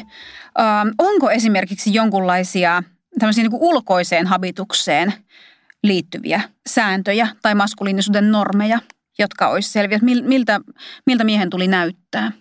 Ähm, 0.60 0.88
onko 0.98 1.30
esimerkiksi 1.30 1.94
jonkunlaisia 1.94 2.82
tämmöisiä 3.18 3.44
niin 3.44 3.60
ulkoiseen 3.60 4.26
habitukseen 4.26 5.12
liittyviä 5.82 6.40
sääntöjä 6.66 7.28
tai 7.42 7.54
maskuliinisuuden 7.54 8.32
normeja, 8.32 8.78
jotka 9.18 9.48
olisi 9.48 9.72
selviä? 9.72 9.98
Miltä, 10.02 10.60
miltä 11.06 11.24
miehen 11.24 11.50
tuli 11.50 11.68
näyttää? 11.68 12.32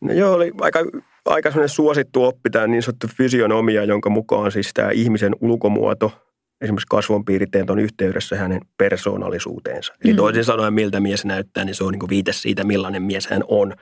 No 0.00 0.12
joo, 0.12 0.32
oli 0.32 0.52
aika, 0.60 0.78
aika 1.26 1.50
suosittu 1.66 2.24
oppi 2.24 2.50
tämä 2.50 2.66
niin 2.66 2.82
sanottu 2.82 3.06
fysionomia, 3.16 3.84
jonka 3.84 4.10
mukaan 4.10 4.52
siis 4.52 4.70
tämä 4.74 4.90
ihmisen 4.90 5.36
ulkomuoto– 5.40 6.12
esimerkiksi 6.60 6.86
kasvonpiirteet 6.90 7.70
on 7.70 7.78
yhteydessä 7.78 8.36
hänen 8.36 8.60
persoonallisuuteensa. 8.78 9.94
Eli 10.04 10.12
mm. 10.12 10.16
toisin 10.16 10.44
sanoen, 10.44 10.74
miltä 10.74 11.00
mies 11.00 11.24
näyttää, 11.24 11.64
niin 11.64 11.74
se 11.74 11.84
on 11.84 11.92
niin 11.92 12.00
kuin 12.00 12.10
viite 12.10 12.32
siitä, 12.32 12.64
millainen 12.64 13.02
mies 13.02 13.26
hän 13.26 13.42
on. 13.48 13.74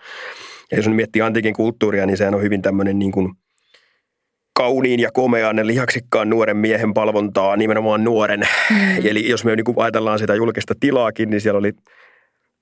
Ja 0.70 0.76
jos 0.76 0.88
miettii 0.88 1.22
antiikin 1.22 1.54
kulttuuria, 1.54 2.06
niin 2.06 2.16
sehän 2.16 2.34
on 2.34 2.42
hyvin 2.42 2.62
tämmöinen 2.62 2.98
niin 2.98 3.12
kuin 3.12 3.32
kauniin 4.58 5.00
ja 5.00 5.10
komean 5.12 5.66
lihaksikkaan 5.66 6.30
nuoren 6.30 6.56
miehen 6.56 6.94
palvontaa, 6.94 7.56
nimenomaan 7.56 8.04
nuoren. 8.04 8.40
Mm. 8.70 9.06
Eli 9.06 9.28
jos 9.28 9.44
me 9.44 9.56
niin 9.56 9.64
kuin 9.64 9.76
ajatellaan 9.78 10.18
sitä 10.18 10.34
julkista 10.34 10.74
tilaakin, 10.80 11.30
niin 11.30 11.40
siellä 11.40 11.58
oli, 11.58 11.72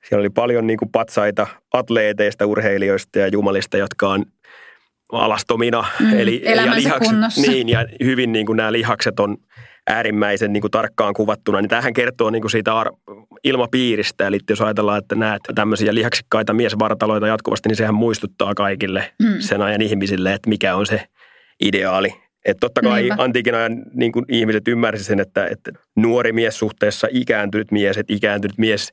siellä 0.09 0.23
oli 0.23 0.31
paljon 0.31 0.67
niin 0.67 0.79
kuin 0.79 0.89
patsaita 0.93 1.47
atleeteista, 1.73 2.47
urheilijoista 2.47 3.19
ja 3.19 3.29
jumalista, 3.29 3.77
jotka 3.77 4.09
on 4.09 4.25
alastomina. 5.13 5.85
Mm, 6.01 6.19
eli, 6.19 6.43
ja 6.45 6.75
lihakset, 6.75 7.17
Niin, 7.49 7.69
ja 7.69 7.87
hyvin 8.05 8.33
niin 8.33 8.47
kuin 8.47 8.57
nämä 8.57 8.73
lihakset 8.73 9.21
on 9.21 9.37
äärimmäisen 9.87 10.53
niin 10.53 10.61
kuin 10.61 10.71
tarkkaan 10.71 11.15
kuvattuna, 11.15 11.61
niin 11.61 11.69
tähän 11.69 11.93
kertoo 11.93 12.31
niin 12.31 12.43
kuin 12.43 12.51
siitä 12.51 12.79
ar- 12.79 12.93
ilmapiiristä. 13.45 14.27
Eli 14.27 14.39
jos 14.51 14.61
ajatellaan, 14.61 14.99
että 14.99 15.15
näet 15.15 15.43
tämmöisiä 15.55 15.95
lihaksikkaita 15.95 16.53
miesvartaloita 16.53 17.27
jatkuvasti, 17.27 17.69
niin 17.69 17.77
sehän 17.77 17.95
muistuttaa 17.95 18.55
kaikille 18.55 19.13
mm. 19.23 19.37
sen 19.39 19.63
ajan 19.63 19.83
ihmisille, 19.83 20.33
että 20.33 20.49
mikä 20.49 20.77
on 20.77 20.87
se 20.87 21.03
ideaali. 21.61 22.15
Että 22.45 22.61
totta 22.61 22.81
kai 22.83 23.03
Niinpä. 23.03 23.23
antiikin 23.23 23.55
ajan 23.55 23.83
niin 23.95 24.13
kuin 24.13 24.25
ihmiset 24.29 24.69
ymmärsivät 24.69 25.07
sen, 25.07 25.21
että, 25.21 25.47
että 25.47 25.73
nuori 25.97 26.33
mies 26.33 26.59
suhteessa 26.59 27.09
ikääntynyt 27.11 27.73
mies, 27.73 27.99
että 27.99 28.13
ikääntynyt 28.13 28.59
mies 28.59 28.93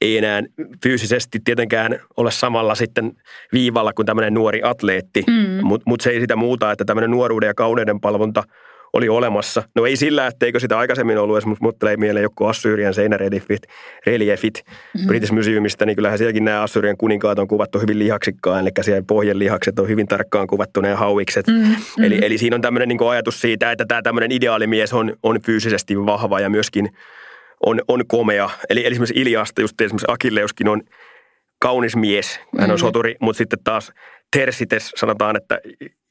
ei 0.00 0.18
enää 0.18 0.42
fyysisesti 0.82 1.38
tietenkään 1.44 2.00
ole 2.16 2.30
samalla 2.30 2.74
sitten 2.74 3.12
viivalla 3.52 3.92
kuin 3.92 4.06
tämmöinen 4.06 4.34
nuori 4.34 4.60
atleetti, 4.64 5.24
mm. 5.26 5.66
mutta 5.66 5.84
mut 5.86 6.00
se 6.00 6.10
ei 6.10 6.20
sitä 6.20 6.36
muuta, 6.36 6.72
että 6.72 6.84
tämmöinen 6.84 7.10
nuoruuden 7.10 7.46
ja 7.46 7.54
kauneuden 7.54 8.00
palvonta– 8.00 8.42
oli 8.92 9.08
olemassa. 9.08 9.62
No 9.74 9.86
ei 9.86 9.96
sillä, 9.96 10.26
etteikö 10.26 10.60
sitä 10.60 10.78
aikaisemmin 10.78 11.18
ollut, 11.18 11.44
mutta 11.44 11.64
mut 11.64 11.78
tulee 11.78 11.96
mieleen 11.96 12.22
joku 12.22 12.44
Assyrian 12.44 12.94
seinäreliefit, 12.94 13.62
reliefit 14.06 14.64
mm-hmm. 14.66 15.06
British 15.06 15.32
Museumista, 15.32 15.86
niin 15.86 15.96
kyllähän 15.96 16.18
sielläkin 16.18 16.44
nämä 16.44 16.62
Assyrian 16.62 16.96
kuninkaat 16.96 17.38
on 17.38 17.48
kuvattu 17.48 17.78
hyvin 17.78 17.98
lihaksikkaan, 17.98 18.60
eli 18.60 18.70
siellä 18.80 19.02
pohjan 19.06 19.38
lihakset 19.38 19.78
on 19.78 19.88
hyvin 19.88 20.06
tarkkaan 20.06 20.46
kuvattu 20.46 20.80
ne 20.80 20.94
hauikset. 20.94 21.46
Mm-hmm. 21.46 22.04
Eli, 22.04 22.18
eli 22.22 22.38
siinä 22.38 22.56
on 22.56 22.62
tämmöinen 22.62 22.88
niin 22.88 23.10
ajatus 23.10 23.40
siitä, 23.40 23.72
että 23.72 23.84
tämä 23.88 24.02
tämmöinen 24.02 24.32
ideaalimies 24.32 24.92
on, 24.92 25.12
on 25.22 25.40
fyysisesti 25.42 26.06
vahva 26.06 26.40
ja 26.40 26.50
myöskin 26.50 26.88
on, 27.66 27.80
on 27.88 28.06
komea. 28.06 28.50
Eli, 28.70 28.80
eli 28.80 28.92
esimerkiksi 28.92 29.20
Iliasta, 29.20 29.60
just 29.60 29.80
esimerkiksi 29.80 30.06
Akilleuskin 30.08 30.68
on 30.68 30.82
kaunis 31.58 31.96
mies, 31.96 32.36
hän 32.36 32.44
on 32.54 32.60
mm-hmm. 32.60 32.78
soturi, 32.78 33.14
mutta 33.20 33.38
sitten 33.38 33.58
taas 33.64 33.92
Tersites 34.36 34.92
sanotaan, 34.96 35.36
että 35.36 35.60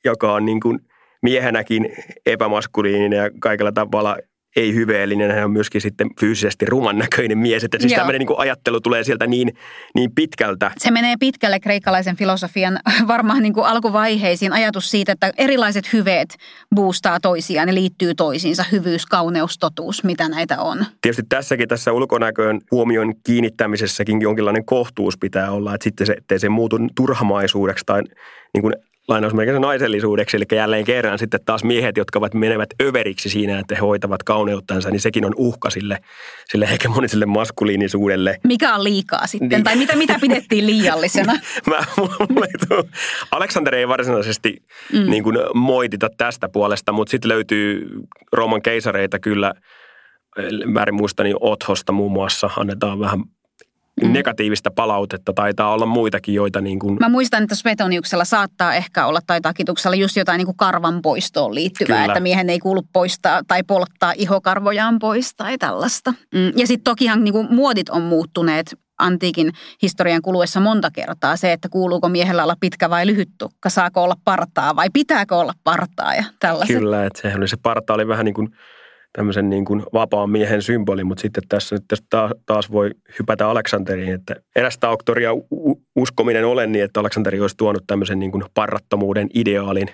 joka 0.05 0.33
on 0.33 0.45
niin 0.45 0.59
kuin– 0.59 0.79
miehenäkin 1.21 1.89
epämaskuliininen 2.25 3.17
ja 3.17 3.29
kaikella 3.39 3.71
tavalla 3.71 4.17
ei 4.55 4.73
hyveellinen, 4.73 5.31
hän 5.31 5.45
on 5.45 5.51
myöskin 5.51 5.81
sitten 5.81 6.07
fyysisesti 6.19 6.65
ruman 6.65 6.97
näköinen 6.97 7.37
mies. 7.37 7.63
Että 7.63 7.77
siis 7.79 7.91
Joo. 7.91 7.97
tämmöinen 7.97 8.19
niin 8.19 8.39
ajattelu 8.39 8.81
tulee 8.81 9.03
sieltä 9.03 9.27
niin, 9.27 9.53
niin 9.95 10.11
pitkältä. 10.15 10.71
Se 10.77 10.91
menee 10.91 11.15
pitkälle 11.19 11.59
kreikkalaisen 11.59 12.15
filosofian 12.15 12.79
varmaan 13.07 13.41
niin 13.41 13.53
kuin 13.53 13.65
alkuvaiheisiin. 13.65 14.53
Ajatus 14.53 14.91
siitä, 14.91 15.11
että 15.11 15.31
erilaiset 15.37 15.93
hyveet 15.93 16.35
boostaa 16.75 17.19
toisiaan 17.19 17.67
ja 17.67 17.73
liittyy 17.73 18.15
toisiinsa. 18.15 18.65
Hyvyys, 18.71 19.05
kauneus, 19.05 19.57
totuus, 19.59 20.03
mitä 20.03 20.29
näitä 20.29 20.61
on. 20.61 20.85
Tietysti 21.01 21.23
tässäkin 21.29 21.67
tässä 21.67 21.93
ulkonäköön 21.93 22.59
huomion 22.71 23.13
kiinnittämisessäkin 23.25 24.21
jonkinlainen 24.21 24.65
kohtuus 24.65 25.17
pitää 25.17 25.51
olla. 25.51 25.75
Että 25.75 25.83
sitten 25.83 26.07
se, 26.07 26.13
ettei 26.13 26.39
se 26.39 26.49
muutu 26.49 26.77
turhamaisuudeksi 26.95 27.85
tai 27.85 28.01
niin 28.53 28.61
kuin 28.61 28.73
lainausmerkeissä 29.09 29.59
naisellisuudeksi, 29.59 30.37
eli 30.37 30.45
jälleen 30.51 30.85
kerran 30.85 31.19
sitten 31.19 31.39
taas 31.45 31.63
miehet, 31.63 31.97
jotka 31.97 32.19
ovat 32.19 32.33
menevät 32.33 32.69
överiksi 32.81 33.29
siinä, 33.29 33.59
että 33.59 33.75
he 33.75 33.79
hoitavat 33.79 34.23
kauneuttansa, 34.23 34.89
niin 34.89 34.99
sekin 34.99 35.25
on 35.25 35.33
uhka 35.37 35.69
sille, 35.69 35.97
sille 36.51 36.69
hegemoniselle 36.69 37.25
maskuliinisuudelle. 37.25 38.39
Mikä 38.43 38.75
on 38.75 38.83
liikaa 38.83 39.27
sitten, 39.27 39.49
niin. 39.49 39.63
tai 39.63 39.75
mitä, 39.75 39.95
mitä 39.95 40.17
pidettiin 40.21 40.67
liiallisena? 40.67 41.33
Mä, 41.69 41.77
Aleksander 43.31 43.75
ei 43.75 43.87
varsinaisesti 43.87 44.63
mm. 44.93 45.09
niin 45.09 45.23
kuin 45.23 45.37
moitita 45.53 46.09
tästä 46.17 46.49
puolesta, 46.49 46.91
mutta 46.91 47.11
sitten 47.11 47.29
löytyy 47.29 47.87
Rooman 48.33 48.61
keisareita 48.61 49.19
kyllä, 49.19 49.53
väärin 50.73 50.95
muistani 50.95 51.33
Othosta 51.39 51.91
muun 51.91 52.11
muassa, 52.11 52.49
annetaan 52.57 52.99
vähän 52.99 53.19
mm. 54.07 54.13
negatiivista 54.13 54.71
palautetta. 54.71 55.33
Taitaa 55.33 55.73
olla 55.73 55.85
muitakin, 55.85 56.35
joita 56.35 56.61
niin 56.61 56.79
kuin... 56.79 56.97
Mä 56.99 57.09
muistan, 57.09 57.43
että 57.43 57.55
Svetoniuksella 57.55 58.25
saattaa 58.25 58.73
ehkä 58.73 59.05
olla 59.05 59.19
tai 59.27 59.41
takituksella 59.41 59.95
just 59.95 60.15
jotain 60.15 60.37
niin 60.37 60.45
kuin 60.45 60.57
karvan 60.57 61.01
poistoon 61.01 61.55
liittyvää, 61.55 61.97
Kyllä. 61.97 62.13
että 62.13 62.19
miehen 62.19 62.49
ei 62.49 62.59
kuulu 62.59 62.81
poistaa 62.93 63.41
tai 63.47 63.63
polttaa 63.63 64.13
ihokarvojaan 64.15 64.99
pois 64.99 65.35
tai 65.35 65.57
tällaista. 65.57 66.13
Mm. 66.35 66.51
Ja 66.55 66.67
sitten 66.67 66.83
tokihan 66.83 67.23
niin 67.23 67.33
kuin 67.33 67.47
muodit 67.51 67.89
on 67.89 68.01
muuttuneet 68.01 68.75
antiikin 68.99 69.51
historian 69.81 70.21
kuluessa 70.21 70.59
monta 70.59 70.91
kertaa 70.91 71.37
se, 71.37 71.53
että 71.53 71.69
kuuluuko 71.69 72.09
miehellä 72.09 72.43
olla 72.43 72.55
pitkä 72.59 72.89
vai 72.89 73.07
lyhyt 73.07 73.29
tukka, 73.37 73.69
saako 73.69 74.03
olla 74.03 74.15
partaa 74.23 74.75
vai 74.75 74.87
pitääkö 74.93 75.35
olla 75.35 75.53
partaa 75.63 76.15
ja 76.15 76.23
tällaiset. 76.39 76.77
Kyllä, 76.77 77.05
että 77.05 77.21
sehän 77.21 77.39
oli 77.39 77.47
se 77.47 77.57
parta 77.63 77.93
oli 77.93 78.07
vähän 78.07 78.25
niin 78.25 78.33
kuin 78.33 78.49
tämmöisen 79.17 79.49
niin 79.49 79.65
kuin 79.65 79.83
vapaan 79.93 80.29
miehen 80.29 80.61
symboli, 80.61 81.03
mutta 81.03 81.21
sitten 81.21 81.43
tässä 81.49 81.75
nyt 81.75 81.83
taas, 82.09 82.31
taas 82.45 82.71
voi 82.71 82.91
hypätä 83.19 83.49
Aleksanderiin, 83.49 84.13
että 84.13 84.35
erästä 84.55 84.89
auktoria 84.89 85.31
uskominen 85.95 86.45
olen 86.45 86.71
niin, 86.71 86.85
että 86.85 86.99
Aleksanteri 86.99 87.41
olisi 87.41 87.57
tuonut 87.57 87.83
tämmöisen 87.87 88.19
niin 88.19 88.31
kuin 88.31 88.43
parrattomuuden 88.53 89.27
ideaalin 89.33 89.87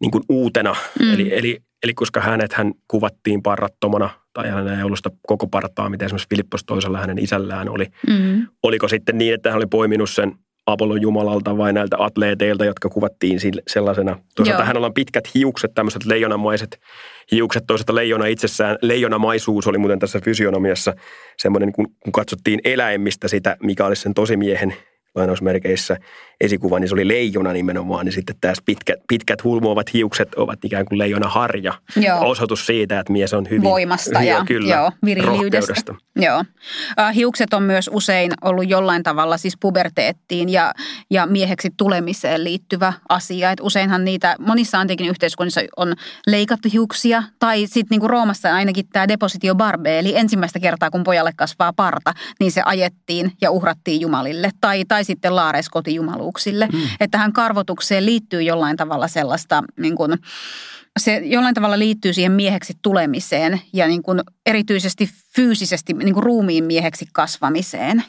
niin 0.00 0.10
kuin 0.10 0.24
uutena. 0.28 0.76
Mm. 1.00 1.14
Eli, 1.14 1.38
eli, 1.38 1.58
eli 1.82 1.94
koska 1.94 2.20
hänet 2.20 2.52
hän 2.52 2.72
kuvattiin 2.88 3.42
parrattomana, 3.42 4.10
tai 4.32 4.48
hän 4.48 4.68
ei 4.68 4.82
ollut 4.82 4.98
sitä 4.98 5.10
koko 5.26 5.46
partaa, 5.46 5.88
mitä 5.88 6.04
esimerkiksi 6.04 6.28
Filippos 6.30 6.64
toisella 6.64 6.98
hänen 6.98 7.18
isällään 7.18 7.68
oli. 7.68 7.86
Mm. 8.06 8.46
Oliko 8.62 8.88
sitten 8.88 9.18
niin, 9.18 9.34
että 9.34 9.50
hän 9.50 9.56
oli 9.56 9.66
poiminut 9.66 10.10
sen 10.10 10.32
Apollon 10.66 11.02
jumalalta 11.02 11.56
vai 11.56 11.72
näiltä 11.72 11.96
atleeteilta, 11.98 12.64
jotka 12.64 12.88
kuvattiin 12.88 13.40
sellaisena. 13.68 14.18
Toisaalta 14.36 14.64
hän 14.64 14.76
on 14.76 14.94
pitkät 14.94 15.34
hiukset, 15.34 15.74
tämmöiset 15.74 16.06
leijonamaiset 16.06 16.80
hiukset. 17.32 17.64
Toisaalta 17.66 17.94
leijona 17.94 18.26
itsessään, 18.26 18.78
leijonamaisuus 18.82 19.66
oli 19.66 19.78
muuten 19.78 19.98
tässä 19.98 20.20
fysionomiassa 20.24 20.94
semmoinen, 21.38 21.72
kun, 21.72 21.86
kun 22.04 22.12
katsottiin 22.12 22.60
eläimistä 22.64 23.28
sitä, 23.28 23.56
mikä 23.62 23.86
olisi 23.86 24.02
sen 24.02 24.14
tosimiehen 24.14 24.74
lainausmerkeissä 25.14 25.96
esikuva, 26.40 26.78
niin 26.78 26.88
se 26.88 26.94
oli 26.94 27.08
leijona 27.08 27.52
nimenomaan, 27.52 28.04
niin 28.04 28.12
sitten 28.12 28.36
tässä 28.40 28.62
pitkät, 28.66 29.00
pitkät 29.08 29.44
hulmuovat 29.44 29.94
hiukset 29.94 30.34
ovat 30.34 30.64
ikään 30.64 30.84
kuin 30.84 30.98
leijona 30.98 31.28
harja. 31.28 31.72
Joo. 31.96 32.28
Osoitus 32.28 32.66
siitä, 32.66 33.00
että 33.00 33.12
mies 33.12 33.34
on 33.34 33.46
hyvin... 33.50 33.62
Voimasta 33.62 34.22
ja 34.22 34.44
kyllä, 34.44 34.74
joo, 34.74 34.92
viriliydestä. 35.04 35.94
Joo. 36.16 36.44
Hiukset 37.14 37.54
on 37.54 37.62
myös 37.62 37.90
usein 37.92 38.32
ollut 38.44 38.68
jollain 38.68 39.02
tavalla 39.02 39.36
siis 39.36 39.56
puberteettiin 39.60 40.48
ja, 40.48 40.72
ja 41.10 41.26
mieheksi 41.26 41.70
tulemiseen 41.76 42.44
liittyvä 42.44 42.92
asia. 43.08 43.50
Et 43.50 43.60
useinhan 43.60 44.04
niitä 44.04 44.36
monissa 44.38 44.80
antiikin 44.80 45.10
yhteiskunnissa 45.10 45.60
on 45.76 45.94
leikattu 46.26 46.68
hiuksia 46.72 47.22
tai 47.38 47.66
sitten 47.66 47.86
niin 47.90 48.00
kuin 48.00 48.10
Roomassa 48.10 48.54
ainakin 48.54 48.88
tämä 48.92 49.08
depositio 49.08 49.54
barbe, 49.54 49.98
eli 49.98 50.16
ensimmäistä 50.16 50.60
kertaa 50.60 50.90
kun 50.90 51.04
pojalle 51.04 51.32
kasvaa 51.36 51.72
parta, 51.72 52.14
niin 52.40 52.52
se 52.52 52.62
ajettiin 52.64 53.32
ja 53.40 53.50
uhrattiin 53.50 54.00
jumalille. 54.00 54.50
Tai, 54.60 54.84
tai 54.84 55.04
sitten 55.04 55.36
laares 55.36 55.68
kotijumaluuksille. 56.30 56.68
Mm. 56.72 56.96
Että 57.00 57.10
tähän 57.10 57.32
karvotukseen 57.32 58.06
liittyy 58.06 58.42
jollain 58.42 58.76
tavalla 58.76 59.08
sellaista 59.08 59.64
niin 59.78 59.96
kuin, 59.96 60.18
se 60.98 61.16
jollain 61.24 61.54
tavalla 61.54 61.78
liittyy 61.78 62.12
siihen 62.12 62.32
mieheksi 62.32 62.74
tulemiseen 62.82 63.60
ja 63.72 63.86
niin 63.86 64.02
kuin 64.02 64.20
erityisesti 64.46 65.10
fyysisesti 65.36 65.92
niin 65.92 66.14
kuin 66.14 66.24
ruumiin 66.24 66.64
mieheksi 66.64 67.06
kasvamiseen. 67.12 68.04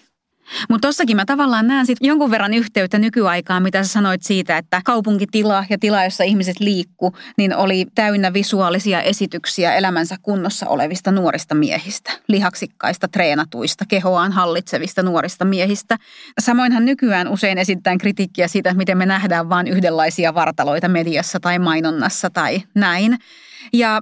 Mutta 0.69 0.87
tossakin 0.87 1.15
mä 1.15 1.25
tavallaan 1.25 1.67
näen 1.67 1.85
sit 1.85 1.97
jonkun 2.01 2.31
verran 2.31 2.53
yhteyttä 2.53 2.99
nykyaikaan, 2.99 3.63
mitä 3.63 3.83
sä 3.83 3.89
sanoit 3.89 4.23
siitä, 4.23 4.57
että 4.57 4.81
kaupunkitila 4.85 5.65
ja 5.69 5.77
tila, 5.79 6.03
jossa 6.03 6.23
ihmiset 6.23 6.59
liikku, 6.59 7.15
niin 7.37 7.55
oli 7.55 7.85
täynnä 7.95 8.33
visuaalisia 8.33 9.01
esityksiä 9.01 9.75
elämänsä 9.75 10.15
kunnossa 10.21 10.67
olevista 10.67 11.11
nuorista 11.11 11.55
miehistä. 11.55 12.11
Lihaksikkaista, 12.27 13.07
treenatuista, 13.07 13.85
kehoaan 13.87 14.31
hallitsevista 14.31 15.03
nuorista 15.03 15.45
miehistä. 15.45 15.97
Samoinhan 16.39 16.85
nykyään 16.85 17.27
usein 17.27 17.57
esitetään 17.57 17.97
kritiikkiä 17.97 18.47
siitä, 18.47 18.73
miten 18.73 18.97
me 18.97 19.05
nähdään 19.05 19.49
vain 19.49 19.67
yhdenlaisia 19.67 20.33
vartaloita 20.33 20.87
mediassa 20.87 21.39
tai 21.39 21.59
mainonnassa 21.59 22.29
tai 22.29 22.61
näin. 22.75 23.17
Ja 23.73 24.01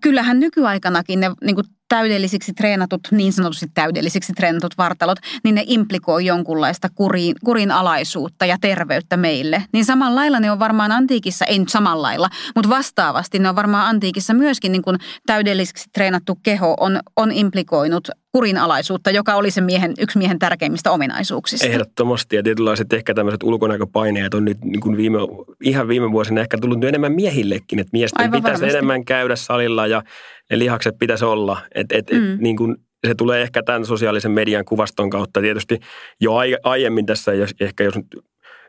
kyllähän 0.00 0.40
nykyaikanakin 0.40 1.20
ne 1.20 1.30
niin 1.44 1.54
kuin 1.54 1.66
täydellisiksi 1.88 2.52
treenatut, 2.52 3.00
niin 3.10 3.32
sanotusti 3.32 3.66
täydellisiksi 3.74 4.32
treenatut 4.32 4.78
vartalot, 4.78 5.18
niin 5.44 5.54
ne 5.54 5.62
implikoi 5.66 6.26
jonkunlaista 6.26 6.88
kurin, 6.94 7.34
kurinalaisuutta 7.44 8.46
ja 8.46 8.56
terveyttä 8.60 9.16
meille. 9.16 9.64
Niin 9.72 9.84
samalla 9.84 10.20
lailla 10.20 10.40
ne 10.40 10.50
on 10.50 10.58
varmaan 10.58 10.92
antiikissa, 10.92 11.44
ei 11.44 11.58
nyt 11.58 11.68
samalla 11.68 12.02
lailla, 12.02 12.28
mutta 12.54 12.70
vastaavasti 12.70 13.38
ne 13.38 13.48
on 13.48 13.56
varmaan 13.56 13.86
antiikissa 13.86 14.34
myöskin 14.34 14.72
niin 14.72 14.82
kuin 14.82 14.98
täydellisiksi 15.26 15.90
treenattu 15.92 16.38
keho 16.42 16.76
on, 16.80 17.00
on 17.16 17.32
implikoinut 17.32 18.08
kurinalaisuutta, 18.34 19.10
joka 19.10 19.34
oli 19.34 19.50
se 19.50 19.60
miehen, 19.60 19.94
yksi 19.98 20.18
miehen 20.18 20.38
tärkeimmistä 20.38 20.90
ominaisuuksista. 20.90 21.66
Ehdottomasti 21.66 22.36
ja 22.36 22.42
tietynlaiset 22.42 22.92
ehkä 22.92 23.14
tämmöiset 23.14 23.42
ulkonäköpaineet 23.42 24.34
on 24.34 24.44
nyt 24.44 24.64
niin 24.64 24.80
kuin 24.80 24.96
viime, 24.96 25.18
ihan 25.62 25.88
viime 25.88 26.12
vuosina 26.12 26.40
ehkä 26.40 26.58
tullut 26.58 26.84
enemmän 26.84 27.12
miehillekin, 27.12 27.78
että 27.78 27.90
miesten 27.92 28.20
Aivan 28.20 28.32
pitäisi 28.32 28.60
varmasti. 28.60 28.78
enemmän 28.78 29.04
käydä 29.04 29.36
salilla 29.36 29.86
ja 29.86 30.02
ne 30.50 30.58
lihakset 30.58 30.94
pitäisi 30.98 31.24
olla. 31.24 31.60
Et, 31.74 31.92
et, 31.92 32.10
mm. 32.10 32.36
niin 32.40 32.56
kuin, 32.56 32.76
se 33.06 33.14
tulee 33.14 33.42
ehkä 33.42 33.62
tämän 33.62 33.86
sosiaalisen 33.86 34.30
median 34.30 34.64
kuvaston 34.64 35.10
kautta. 35.10 35.40
Tietysti 35.40 35.80
jo 36.20 36.32
aiemmin 36.62 37.06
tässä, 37.06 37.34
jos, 37.34 37.54
ehkä 37.60 37.84
jos 37.84 37.96
nyt 37.96 38.06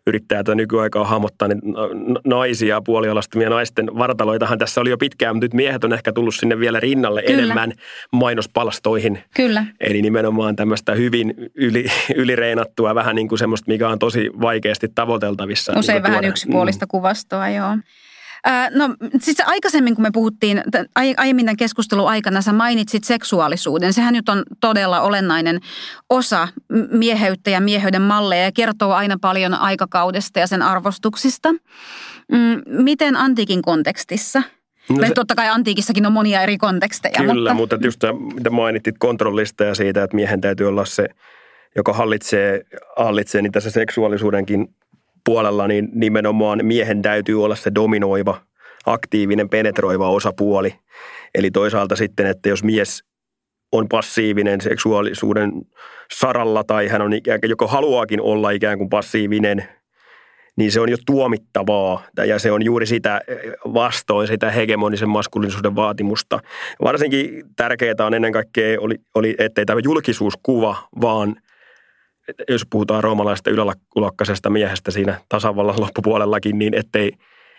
yrittää 0.07 0.37
tätä 0.37 0.55
nykyaikaa 0.55 1.05
hahmottaa, 1.05 1.47
niin 1.47 1.61
naisia, 2.25 2.81
puolialastumia 2.81 3.49
naisten 3.49 3.97
vartaloitahan 3.97 4.57
tässä 4.57 4.81
oli 4.81 4.89
jo 4.89 4.97
pitkään, 4.97 5.35
mutta 5.35 5.45
nyt 5.45 5.53
miehet 5.53 5.83
on 5.83 5.93
ehkä 5.93 6.13
tullut 6.13 6.35
sinne 6.35 6.59
vielä 6.59 6.79
rinnalle 6.79 7.23
Kyllä. 7.23 7.43
enemmän 7.43 7.71
mainospalstoihin. 8.11 9.19
Kyllä. 9.35 9.65
Eli 9.79 10.01
nimenomaan 10.01 10.55
tämmöistä 10.55 10.93
hyvin 10.93 11.33
yli, 11.55 11.85
ylireinattua, 12.15 12.95
vähän 12.95 13.15
niin 13.15 13.27
kuin 13.27 13.39
semmoista, 13.39 13.71
mikä 13.71 13.89
on 13.89 13.99
tosi 13.99 14.29
vaikeasti 14.41 14.87
tavoiteltavissa. 14.95 15.73
Usein 15.77 15.95
niin 15.95 16.03
vähän 16.03 16.15
tuoda. 16.15 16.27
yksipuolista 16.27 16.85
mm. 16.85 16.89
kuvastoa, 16.89 17.49
joo. 17.49 17.77
No 18.71 18.95
siis 19.19 19.37
aikaisemmin, 19.45 19.95
kun 19.95 20.01
me 20.01 20.11
puhuttiin, 20.13 20.63
aiemmin 21.17 21.45
tämän 21.45 21.57
keskustelun 21.57 22.09
aikana 22.09 22.41
sä 22.41 22.53
mainitsit 22.53 23.03
seksuaalisuuden. 23.03 23.93
Sehän 23.93 24.13
nyt 24.13 24.29
on 24.29 24.43
todella 24.61 25.01
olennainen 25.01 25.59
osa 26.09 26.47
mieheyttä 26.91 27.49
ja 27.49 27.61
mieheyden 27.61 28.01
malleja 28.01 28.43
ja 28.43 28.51
kertoo 28.51 28.93
aina 28.93 29.17
paljon 29.21 29.53
aikakaudesta 29.53 30.39
ja 30.39 30.47
sen 30.47 30.61
arvostuksista. 30.61 31.51
Mm, 32.31 32.61
miten 32.83 33.15
antiikin 33.15 33.61
kontekstissa? 33.61 34.43
No 34.89 35.07
se, 35.07 35.13
totta 35.13 35.35
kai 35.35 35.49
antiikissakin 35.49 36.05
on 36.05 36.11
monia 36.11 36.41
eri 36.41 36.57
konteksteja. 36.57 37.13
Kyllä, 37.17 37.33
mutta, 37.33 37.53
mutta 37.53 37.87
just 37.87 38.01
mitä 38.33 38.49
mainittit 38.49 38.95
kontrollista 38.97 39.63
ja 39.63 39.75
siitä, 39.75 40.03
että 40.03 40.15
miehen 40.15 40.41
täytyy 40.41 40.67
olla 40.67 40.85
se, 40.85 41.07
joka 41.75 41.93
hallitsee, 41.93 42.61
hallitsee 42.97 43.41
niin 43.41 43.51
tässä 43.51 43.69
seksuaalisuudenkin 43.69 44.75
puolella 45.25 45.67
niin 45.67 45.89
nimenomaan 45.93 46.59
miehen 46.63 47.01
täytyy 47.01 47.43
olla 47.43 47.55
se 47.55 47.71
dominoiva, 47.75 48.41
aktiivinen, 48.85 49.49
penetroiva 49.49 50.09
osapuoli. 50.09 50.75
Eli 51.35 51.51
toisaalta 51.51 51.95
sitten, 51.95 52.25
että 52.25 52.49
jos 52.49 52.63
mies 52.63 53.03
on 53.71 53.87
passiivinen 53.89 54.61
seksuaalisuuden 54.61 55.51
saralla 56.13 56.63
tai 56.63 56.87
hän 56.87 57.01
on 57.01 57.13
ikään 57.13 57.41
kuin, 57.41 57.49
joko 57.49 57.67
haluaakin 57.67 58.21
olla 58.21 58.51
ikään 58.51 58.77
kuin 58.77 58.89
passiivinen, 58.89 59.67
niin 60.57 60.71
se 60.71 60.79
on 60.79 60.89
jo 60.89 60.97
tuomittavaa 61.05 62.03
ja 62.25 62.39
se 62.39 62.51
on 62.51 62.65
juuri 62.65 62.85
sitä 62.85 63.21
vastoin 63.73 64.27
sitä 64.27 64.51
hegemonisen 64.51 65.09
maskuliinisuuden 65.09 65.75
vaatimusta. 65.75 66.39
Varsinkin 66.83 67.43
tärkeää 67.55 67.95
on 67.99 68.13
ennen 68.13 68.31
kaikkea, 68.31 68.81
oli, 68.81 68.95
oli 69.15 69.35
ettei 69.37 69.65
tämä 69.65 69.81
julkisuuskuva, 69.83 70.87
vaan 71.01 71.35
jos 72.49 72.65
puhutaan 72.69 73.03
roomalaisesta 73.03 73.49
ylälakkaisesta 73.49 74.49
miehestä 74.49 74.91
siinä 74.91 75.19
tasavallan 75.29 75.81
loppupuolellakin, 75.81 76.59
niin 76.59 76.73
ettei, 76.73 77.11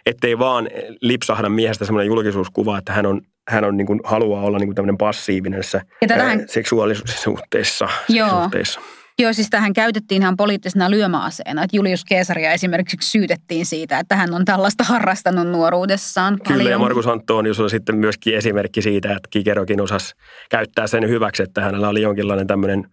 ettei 0.07 0.39
vaan 0.39 0.69
lipsahda 1.01 1.49
miehestä 1.49 1.85
semmoinen 1.85 2.07
julkisuuskuva, 2.07 2.79
että 2.79 2.93
hän 2.93 3.07
on, 3.07 3.21
hän 3.49 3.65
on 3.65 3.77
niin 3.77 3.87
kuin, 3.87 4.01
haluaa 4.05 4.43
olla 4.43 4.59
niin 4.59 4.69
kuin 4.69 4.75
tämmöinen 4.75 4.99
passiivinen 4.99 5.61
ja 6.01 6.09
tähän... 6.09 6.45
seksuaalisuhteissa. 6.49 7.89
Joo. 8.09 8.43
Suhteissa. 8.43 8.81
Joo, 9.19 9.33
siis 9.33 9.51
tähän 9.51 9.73
käytettiin 9.73 10.23
ihan 10.23 10.37
poliittisena 10.37 10.91
lyömäaseena. 10.91 11.63
Että 11.63 11.77
Julius 11.77 12.05
Caesaria 12.05 12.53
esimerkiksi 12.53 13.11
syytettiin 13.11 13.67
siitä, 13.67 13.99
että 13.99 14.17
hän 14.17 14.35
on 14.35 14.45
tällaista 14.45 14.85
harrastanut 14.85 15.49
nuoruudessaan 15.49 16.39
Kyllä, 16.47 16.59
paljon. 16.59 16.71
ja 16.71 16.79
Markus 16.79 17.07
Antonius 17.07 17.61
on 17.61 17.71
sitten 17.71 17.97
myöskin 17.97 18.37
esimerkki 18.37 18.83
siitä, 18.83 19.09
että 19.09 19.29
Kikerokin 19.31 19.81
osasi 19.81 20.15
käyttää 20.51 20.87
sen 20.87 21.09
hyväksi, 21.09 21.43
että 21.43 21.61
hänellä 21.61 21.89
oli 21.89 22.03
jonkinlainen 22.03 22.47
tämmöinen– 22.47 22.87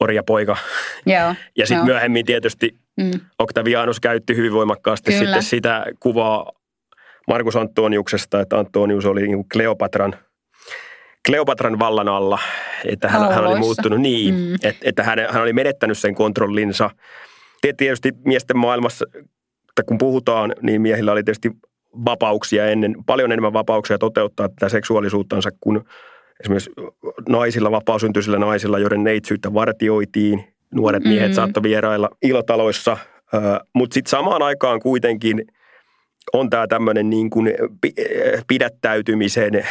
orjapoika. 0.00 0.56
Joo, 1.06 1.34
ja 1.58 1.66
sitten 1.66 1.84
myöhemmin 1.84 2.26
tietysti 2.26 2.76
mm. 2.96 3.20
Octavianus 3.38 4.00
käytti 4.00 4.36
hyvin 4.36 4.52
voimakkaasti 4.52 5.12
Kyllä. 5.12 5.24
sitten 5.24 5.42
sitä 5.42 5.86
kuvaa 6.00 6.52
Markus 7.28 7.56
Antoniuksesta, 7.56 8.40
että 8.40 8.58
Antonius 8.58 9.06
oli 9.06 9.26
niin 9.26 9.48
Kleopatran, 9.48 10.14
Kleopatran 11.26 11.78
vallan 11.78 12.08
alla, 12.08 12.38
että 12.84 13.08
hän, 13.08 13.32
hän 13.32 13.46
oli 13.46 13.58
muuttunut 13.58 14.00
niin, 14.00 14.34
mm. 14.34 14.54
että, 14.54 14.74
että 14.82 15.02
hän, 15.02 15.18
hän 15.30 15.42
oli 15.42 15.52
menettänyt 15.52 15.98
sen 15.98 16.14
kontrollinsa. 16.14 16.90
Tietysti 17.76 18.12
miesten 18.24 18.58
maailmassa, 18.58 19.04
että 19.68 19.82
kun 19.86 19.98
puhutaan, 19.98 20.54
niin 20.62 20.82
miehillä 20.82 21.12
oli 21.12 21.24
tietysti 21.24 21.50
vapauksia 22.04 22.66
ennen, 22.66 22.94
paljon 23.06 23.32
enemmän 23.32 23.52
vapauksia 23.52 23.98
toteuttaa 23.98 24.48
tätä 24.48 24.68
seksuaalisuuttansa 24.68 25.50
kuin 25.60 25.80
esimerkiksi 26.40 26.70
naisilla, 27.28 27.70
vapaasyntyisillä 27.70 28.38
naisilla, 28.38 28.78
joiden 28.78 29.04
neitsyyttä 29.04 29.54
vartioitiin. 29.54 30.44
Nuoret 30.74 31.04
miehet 31.04 31.22
mm-hmm. 31.22 31.34
saattoi 31.34 31.62
vierailla 31.62 32.10
ilotaloissa, 32.22 32.96
mutta 33.74 33.94
sitten 33.94 34.10
samaan 34.10 34.42
aikaan 34.42 34.80
kuitenkin 34.80 35.44
on 36.32 36.50
tämä 36.50 36.66
tämmöinen 36.66 37.10
niin 37.10 37.30
kuin 37.30 37.54
pidättäytymisen 38.46 39.66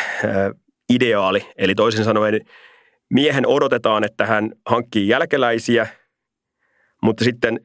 ideaali. 0.89 1.45
Eli 1.57 1.75
toisin 1.75 2.03
sanoen 2.03 2.41
miehen 3.09 3.47
odotetaan, 3.47 4.03
että 4.03 4.25
hän 4.25 4.51
hankkii 4.65 5.07
jälkeläisiä, 5.07 5.87
mutta 7.01 7.23
sitten 7.23 7.59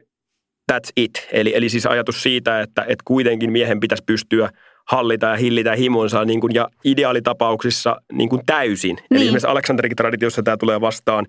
that's 0.73 0.93
it. 0.97 1.29
Eli, 1.33 1.57
eli 1.57 1.69
siis 1.69 1.87
ajatus 1.87 2.23
siitä, 2.23 2.61
että, 2.61 2.83
että 2.83 3.03
kuitenkin 3.05 3.53
miehen 3.53 3.81
pitäisi 3.81 4.05
pystyä– 4.07 4.51
hallita 4.89 5.27
ja 5.27 5.37
hillitä 5.37 5.75
himonsa 5.75 6.25
niin 6.25 6.41
kuin, 6.41 6.55
ja 6.55 6.69
ideaalitapauksissa 6.85 7.97
niin 8.13 8.29
kuin 8.29 8.43
täysin. 8.47 8.97
Niin. 8.97 9.07
Eli 9.11 9.23
esimerkiksi 9.23 9.47
Aleksanderikin 9.47 9.97
traditiossa 9.97 10.43
tämä 10.43 10.57
tulee 10.57 10.81
vastaan. 10.81 11.27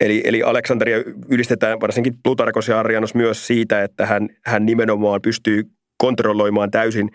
Eli, 0.00 0.22
eli 0.24 0.42
Aleksanteria 0.42 0.96
ylistetään 1.28 1.80
varsinkin 1.80 2.14
Plutarkos 2.22 2.68
ja 2.68 2.80
Arianos 2.80 3.14
myös 3.14 3.46
siitä, 3.46 3.82
että 3.82 4.06
hän, 4.06 4.28
hän 4.44 4.66
nimenomaan 4.66 5.22
pystyy 5.22 5.62
kontrolloimaan 5.96 6.70
täysin 6.70 7.10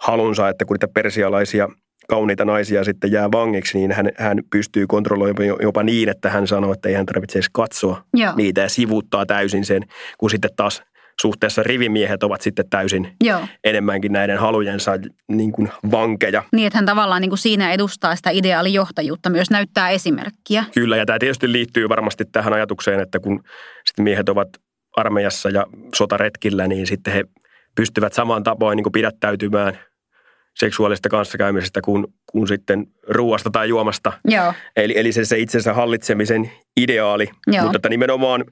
halunsa, 0.00 0.48
että 0.48 0.64
kun 0.64 0.74
niitä 0.74 0.88
persialaisia 0.88 1.68
kauniita 2.08 2.44
naisia 2.44 2.84
sitten 2.84 3.12
jää 3.12 3.32
vangiksi, 3.32 3.78
niin 3.78 3.92
hän, 3.92 4.10
hän 4.16 4.38
pystyy 4.50 4.86
kontrolloimaan 4.86 5.48
jopa 5.62 5.82
niin, 5.82 6.08
että 6.08 6.30
hän 6.30 6.46
sanoo, 6.46 6.72
että 6.72 6.88
ei 6.88 6.94
hän 6.94 7.06
tarvitse 7.06 7.38
edes 7.38 7.48
katsoa 7.52 8.02
Joo. 8.14 8.32
niitä 8.36 8.60
ja 8.60 8.68
sivuuttaa 8.68 9.26
täysin 9.26 9.64
sen, 9.64 9.82
kun 10.18 10.30
sitten 10.30 10.50
taas– 10.56 10.82
suhteessa 11.20 11.62
rivimiehet 11.62 12.22
ovat 12.22 12.40
sitten 12.40 12.70
täysin 12.70 13.08
Joo. 13.24 13.40
enemmänkin 13.64 14.12
näiden 14.12 14.38
halujensa 14.38 14.92
niin 15.28 15.52
kuin 15.52 15.70
vankeja. 15.90 16.42
Niin, 16.52 16.66
että 16.66 16.78
hän 16.78 16.86
tavallaan 16.86 17.20
niin 17.20 17.30
kuin 17.30 17.38
siinä 17.38 17.72
edustaa 17.72 18.16
sitä 18.16 18.30
ideaalijohtajuutta, 18.30 19.30
myös 19.30 19.50
näyttää 19.50 19.90
esimerkkiä. 19.90 20.64
Kyllä, 20.74 20.96
ja 20.96 21.06
tämä 21.06 21.18
tietysti 21.18 21.52
liittyy 21.52 21.88
varmasti 21.88 22.24
tähän 22.32 22.52
ajatukseen, 22.52 23.00
että 23.00 23.18
kun 23.20 23.42
sitten 23.86 24.02
miehet 24.04 24.28
ovat 24.28 24.48
armeijassa 24.96 25.50
ja 25.50 25.66
sotaretkillä, 25.94 26.66
niin 26.66 26.86
sitten 26.86 27.12
he 27.12 27.24
pystyvät 27.76 28.12
samaan 28.12 28.42
tapoin 28.42 28.76
niin 28.76 28.84
kuin 28.84 28.92
pidättäytymään 28.92 29.78
seksuaalista 30.58 31.08
kanssakäymisestä 31.08 31.80
kuin, 31.80 32.06
kuin 32.26 32.48
sitten 32.48 32.86
ruoasta 33.08 33.50
tai 33.50 33.68
juomasta. 33.68 34.12
Joo. 34.24 34.54
Eli, 34.76 34.98
eli 34.98 35.12
se, 35.12 35.24
se 35.24 35.38
itsensä 35.38 35.74
hallitsemisen 35.74 36.50
ideaali. 36.76 37.30
Joo. 37.46 37.62
Mutta 37.62 37.76
että 37.76 37.88
nimenomaan 37.88 38.44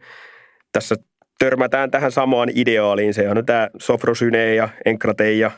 tässä 0.72 0.94
törmätään 1.38 1.90
tähän 1.90 2.12
samaan 2.12 2.50
ideaaliin. 2.54 3.14
Se 3.14 3.28
on 3.28 3.46
tämä 3.46 3.68
sofrosyne 3.78 4.54
ja 4.54 4.68
enkrateia. 4.84 5.50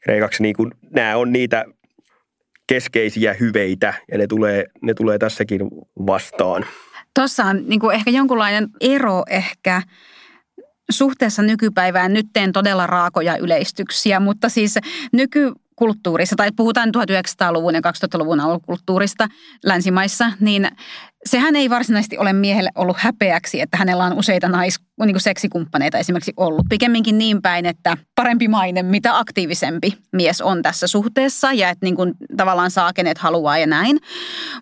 Kreikaksi 0.00 0.42
niin 0.42 0.56
kuin, 0.56 0.70
nämä 0.90 1.16
on 1.16 1.32
niitä 1.32 1.64
keskeisiä 2.66 3.34
hyveitä 3.34 3.94
ja 4.12 4.18
ne 4.18 4.26
tulee, 4.26 4.66
ne 4.82 4.94
tulee 4.94 5.18
tässäkin 5.18 5.60
vastaan. 6.06 6.64
Tuossa 7.14 7.44
on 7.44 7.62
niin 7.66 7.80
kuin 7.80 7.94
ehkä 7.94 8.10
jonkunlainen 8.10 8.68
ero 8.80 9.22
ehkä 9.30 9.82
suhteessa 10.90 11.42
nykypäivään. 11.42 12.12
Nyt 12.12 12.26
teen 12.32 12.52
todella 12.52 12.86
raakoja 12.86 13.36
yleistyksiä, 13.36 14.20
mutta 14.20 14.48
siis 14.48 14.78
nyky, 15.12 15.52
kulttuurissa, 15.76 16.36
tai 16.36 16.48
puhutaan 16.56 16.88
1900-luvun 16.88 17.74
ja 17.74 17.80
2000-luvun 17.80 18.40
alkukulttuurista 18.40 19.28
länsimaissa, 19.64 20.32
niin 20.40 20.68
sehän 21.26 21.56
ei 21.56 21.70
varsinaisesti 21.70 22.18
ole 22.18 22.32
miehelle 22.32 22.70
ollut 22.74 22.96
häpeäksi, 22.98 23.60
että 23.60 23.76
hänellä 23.76 24.04
on 24.04 24.12
useita 24.12 24.48
nais, 24.48 24.80
niin 25.00 25.14
kuin 25.14 25.20
seksikumppaneita 25.20 25.98
esimerkiksi 25.98 26.32
ollut. 26.36 26.66
Pikemminkin 26.68 27.18
niin 27.18 27.42
päin, 27.42 27.66
että 27.66 27.96
parempi 28.14 28.48
maine, 28.48 28.82
mitä 28.82 29.18
aktiivisempi 29.18 29.98
mies 30.12 30.40
on 30.40 30.62
tässä 30.62 30.86
suhteessa 30.86 31.52
ja 31.52 31.68
että 31.68 31.86
niin 31.86 31.96
kuin 31.96 32.12
tavallaan 32.36 32.70
saa 32.70 32.92
kenet 32.92 33.18
haluaa 33.18 33.58
ja 33.58 33.66
näin. 33.66 33.98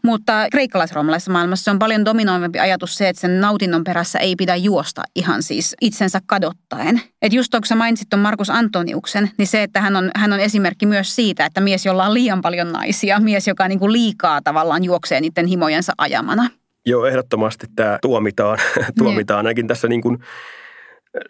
Mutta 0.03 0.47
kreikkalais-roomalaisessa 0.51 1.33
maailmassa 1.33 1.71
on 1.71 1.79
paljon 1.79 2.05
dominoivampi 2.05 2.59
ajatus 2.59 2.95
se, 2.95 3.09
että 3.09 3.21
sen 3.21 3.41
nautinnon 3.41 3.85
perässä 3.85 4.19
ei 4.19 4.37
pidä 4.37 4.57
juosta 4.57 5.03
ihan 5.17 5.43
siis 5.43 5.77
itsensä 5.81 6.21
kadottaen. 6.27 7.03
Että 7.23 7.37
just 7.37 7.53
kun 7.53 7.67
sä 7.67 7.77
mainitsit 7.77 8.09
tuon 8.09 8.21
Markus 8.21 8.51
Antoniuksen, 8.51 9.31
niin 9.39 9.47
se, 9.47 9.63
että 9.63 9.81
hän 9.81 9.97
on, 9.97 10.11
hän 10.17 10.33
on 10.33 10.41
esimerkki 10.41 10.87
myös 10.87 11.17
siitä, 11.17 11.47
että 11.47 11.61
mies, 11.61 11.87
jolla 11.87 12.07
on 12.07 12.15
liian 12.15 12.41
paljon 12.41 12.73
naisia, 12.73 13.21
mies, 13.21 13.49
joka 13.49 13.69
niin 13.69 13.79
kuin 13.79 13.93
liikaa 13.93 14.41
tavallaan 14.45 14.85
juoksee 14.85 15.21
niiden 15.21 15.47
himojensa 15.47 15.93
ajamana. 15.99 16.50
Joo, 16.87 17.07
ehdottomasti 17.07 17.67
tämä 17.77 17.99
tuomitaan, 18.03 18.59
tuomitaan 18.99 19.47
ainakin 19.47 19.67
tässä 19.67 19.89
niin 19.89 20.03
kuin 20.03 20.19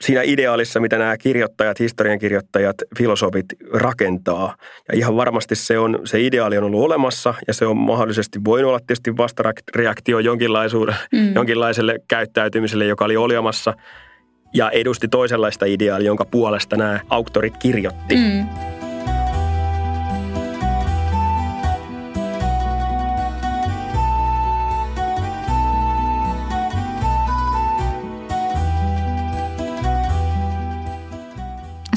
siinä 0.00 0.22
ideaalissa, 0.22 0.80
mitä 0.80 0.98
nämä 0.98 1.16
kirjoittajat, 1.16 1.78
historiankirjoittajat, 1.78 2.76
filosofit 2.98 3.46
rakentaa. 3.72 4.56
Ja 4.88 4.98
ihan 4.98 5.16
varmasti 5.16 5.54
se, 5.54 5.78
on, 5.78 5.98
se 6.04 6.20
ideaali 6.20 6.58
on 6.58 6.64
ollut 6.64 6.82
olemassa 6.82 7.34
ja 7.46 7.54
se 7.54 7.66
on 7.66 7.76
mahdollisesti 7.76 8.44
voinut 8.44 8.68
olla 8.68 8.78
tietysti 8.78 9.16
vastareaktio 9.16 10.18
mm. 11.12 11.34
jonkinlaiselle 11.34 11.98
käyttäytymiselle, 12.08 12.84
joka 12.84 13.04
oli 13.04 13.16
olemassa 13.16 13.74
ja 14.54 14.70
edusti 14.70 15.08
toisenlaista 15.08 15.66
ideaalia, 15.66 16.06
jonka 16.06 16.24
puolesta 16.24 16.76
nämä 16.76 17.00
auktorit 17.08 17.56
kirjoitti. 17.56 18.16
Mm. 18.16 18.69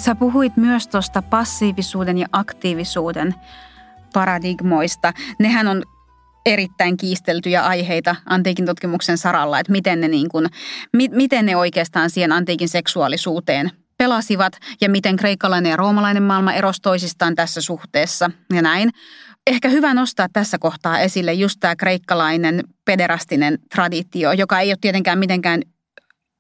Sä 0.06 0.16
puhuit 0.16 0.58
myös 0.58 0.88
tuosta 0.88 1.22
passiivisuuden 1.22 2.18
ja 2.18 2.28
aktiivisuuden 2.32 3.36
paradigmoista. 4.14 5.14
Nehän 5.40 5.68
on 5.68 5.84
erittäin 6.46 6.98
kiisteltyjä 6.98 7.66
aiheita 7.66 8.16
antiikin 8.26 8.66
tutkimuksen 8.66 9.18
saralla, 9.18 9.60
että 9.60 9.72
miten 9.72 10.02
ne, 10.02 10.08
niin 10.08 10.30
kuin, 10.30 10.48
mi, 10.94 11.10
miten 11.12 11.46
ne 11.46 11.56
oikeastaan 11.56 12.10
siihen 12.10 12.32
antiikin 12.32 12.70
seksuaalisuuteen 12.70 13.72
pelasivat 13.98 14.54
ja 14.82 14.90
miten 14.90 15.16
kreikkalainen 15.16 15.70
ja 15.70 15.76
roomalainen 15.76 16.24
maailma 16.24 16.54
erosi 16.54 16.82
toisistaan 16.82 17.36
tässä 17.36 17.62
suhteessa 17.62 18.32
ja 18.54 18.62
näin. 18.62 18.90
Ehkä 19.48 19.70
hyvä 19.70 19.94
nostaa 19.94 20.28
tässä 20.34 20.58
kohtaa 20.58 21.00
esille 21.00 21.34
just 21.34 21.58
tämä 21.60 21.76
kreikkalainen 21.76 22.64
pederastinen 22.86 23.60
traditio, 23.76 24.32
joka 24.32 24.60
ei 24.60 24.70
ole 24.70 24.78
tietenkään 24.82 25.20
mitenkään 25.20 25.62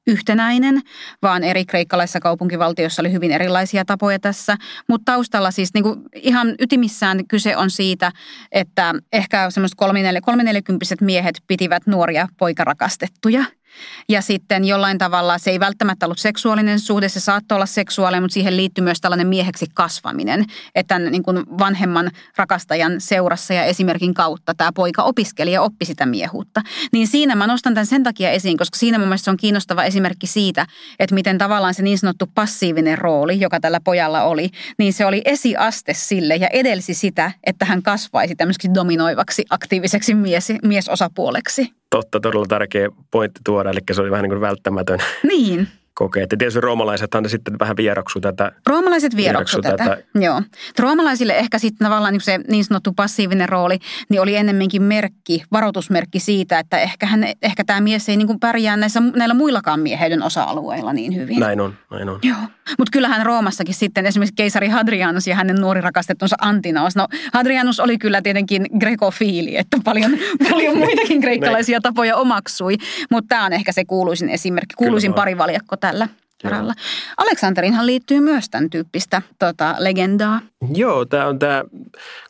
yhtenäinen, 0.07 0.81
vaan 1.21 1.43
eri 1.43 1.65
kreikkalaisissa 1.65 2.19
kaupunkivaltioissa 2.19 3.01
oli 3.01 3.11
hyvin 3.11 3.31
erilaisia 3.31 3.85
tapoja 3.85 4.19
tässä. 4.19 4.57
Mutta 4.87 5.11
taustalla 5.11 5.51
siis 5.51 5.73
niin 5.73 5.83
kuin 5.83 6.03
ihan 6.15 6.55
ytimissään 6.59 7.27
kyse 7.27 7.57
on 7.57 7.71
siitä, 7.71 8.11
että 8.51 8.93
ehkä 9.13 9.49
semmoiset 9.49 9.77
kolmenelikymppiset 10.21 11.01
miehet 11.01 11.35
pitivät 11.47 11.87
nuoria 11.87 12.27
poikarakastettuja– 12.37 13.45
ja 14.09 14.21
sitten 14.21 14.65
jollain 14.65 14.97
tavalla 14.97 15.37
se 15.37 15.51
ei 15.51 15.59
välttämättä 15.59 16.05
ollut 16.05 16.19
seksuaalinen 16.19 16.79
suhde, 16.79 17.09
se 17.09 17.19
saattoi 17.19 17.55
olla 17.55 17.65
seksuaalinen, 17.65 18.23
mutta 18.23 18.33
siihen 18.33 18.57
liittyy 18.57 18.83
myös 18.83 19.01
tällainen 19.01 19.27
mieheksi 19.27 19.65
kasvaminen. 19.73 20.45
Että 20.75 20.99
niin 20.99 21.23
kuin 21.23 21.37
vanhemman 21.59 22.11
rakastajan 22.37 23.01
seurassa 23.01 23.53
ja 23.53 23.63
esimerkin 23.63 24.13
kautta 24.13 24.53
tämä 24.53 24.71
poika 24.75 25.03
opiskeli 25.03 25.51
ja 25.51 25.61
oppi 25.61 25.85
sitä 25.85 26.05
miehuutta. 26.05 26.61
Niin 26.91 27.07
siinä 27.07 27.35
mä 27.35 27.47
nostan 27.47 27.73
tämän 27.73 27.85
sen 27.85 28.03
takia 28.03 28.31
esiin, 28.31 28.57
koska 28.57 28.77
siinä 28.77 28.97
mun 28.97 29.07
mielestä 29.07 29.25
se 29.25 29.31
on 29.31 29.37
kiinnostava 29.37 29.83
esimerkki 29.83 30.27
siitä, 30.27 30.65
että 30.99 31.15
miten 31.15 31.37
tavallaan 31.37 31.73
se 31.73 31.83
niin 31.83 31.97
sanottu 31.97 32.25
passiivinen 32.35 32.97
rooli, 32.97 33.39
joka 33.39 33.59
tällä 33.59 33.79
pojalla 33.83 34.23
oli, 34.23 34.49
niin 34.77 34.93
se 34.93 35.05
oli 35.05 35.21
esiaste 35.25 35.93
sille 35.93 36.35
ja 36.35 36.47
edelsi 36.47 36.93
sitä, 36.93 37.31
että 37.43 37.65
hän 37.65 37.83
kasvaisi 37.83 38.35
tämmöiseksi 38.35 38.73
dominoivaksi 38.73 39.45
aktiiviseksi 39.49 40.15
mies, 40.15 40.53
miesosapuoleksi. 40.63 41.82
Totta, 41.93 42.19
todella 42.19 42.45
tärkeä 42.49 42.89
pointti 43.11 43.41
tuoda, 43.45 43.69
eli 43.69 43.79
se 43.91 44.01
oli 44.01 44.11
vähän 44.11 44.23
niin 44.23 44.29
kuin 44.31 44.41
välttämätön. 44.41 44.99
Niin 45.23 45.67
kokee. 45.93 46.23
Että 46.23 46.37
tietysti 46.37 46.61
roomalaisethan 46.61 47.29
sitten 47.29 47.59
vähän 47.59 47.77
vieroksu 47.77 48.21
tätä. 48.21 48.51
Roomalaiset 48.67 49.15
vieroksu, 49.15 49.61
tätä. 49.61 49.77
tätä. 49.77 49.97
Joo. 50.15 50.41
Roomalaisille 50.79 51.37
ehkä 51.37 51.59
sitten 51.59 51.85
tavallaan 51.85 52.13
niin 52.13 52.21
se 52.21 52.39
niin 52.47 52.65
sanottu 52.65 52.93
passiivinen 52.93 53.49
rooli 53.49 53.79
niin 54.09 54.21
oli 54.21 54.35
ennemminkin 54.35 54.81
merkki, 54.81 55.43
varoitusmerkki 55.51 56.19
siitä, 56.19 56.59
että 56.59 56.77
ehkä, 56.77 57.05
hän, 57.05 57.25
ehkä 57.41 57.63
tämä 57.63 57.81
mies 57.81 58.09
ei 58.09 58.17
niin 58.17 58.27
kuin 58.27 58.39
pärjää 58.39 58.77
näissä, 58.77 58.99
näillä 59.15 59.33
muillakaan 59.33 59.79
mieheyden 59.79 60.23
osa-alueilla 60.23 60.93
niin 60.93 61.15
hyvin. 61.15 61.39
Näin 61.39 61.61
on, 61.61 61.73
näin 61.91 62.09
on. 62.09 62.19
Joo. 62.23 62.37
Mutta 62.77 62.91
kyllähän 62.91 63.25
Roomassakin 63.25 63.75
sitten 63.75 64.05
esimerkiksi 64.05 64.35
keisari 64.35 64.67
Hadrianus 64.67 65.27
ja 65.27 65.35
hänen 65.35 65.55
nuori 65.55 65.81
rakastettunsa 65.81 66.35
Antinaos. 66.41 66.95
No 66.95 67.07
Hadrianus 67.33 67.79
oli 67.79 67.97
kyllä 67.97 68.21
tietenkin 68.21 68.65
grekofiili, 68.79 69.57
että 69.57 69.77
paljon, 69.83 70.11
paljon 70.49 70.77
muitakin 70.77 71.21
kreikkalaisia 71.21 71.81
tapoja 71.81 72.15
omaksui. 72.15 72.77
Mutta 73.11 73.27
tämä 73.27 73.45
on 73.45 73.53
ehkä 73.53 73.71
se 73.71 73.85
kuuluisin 73.85 74.29
esimerkki, 74.29 74.75
kuuluisin 74.77 75.13
parivaljakko 75.13 75.77
tällä 75.83 76.07
saralla. 76.43 76.73
Aleksanterinhan 77.17 77.85
liittyy 77.85 78.19
myös 78.19 78.49
tämän 78.49 78.69
tyyppistä 78.69 79.21
tota, 79.39 79.75
legendaa. 79.79 80.41
Joo, 80.75 81.05
tämä 81.05 81.27
on 81.27 81.39
tämä 81.39 81.63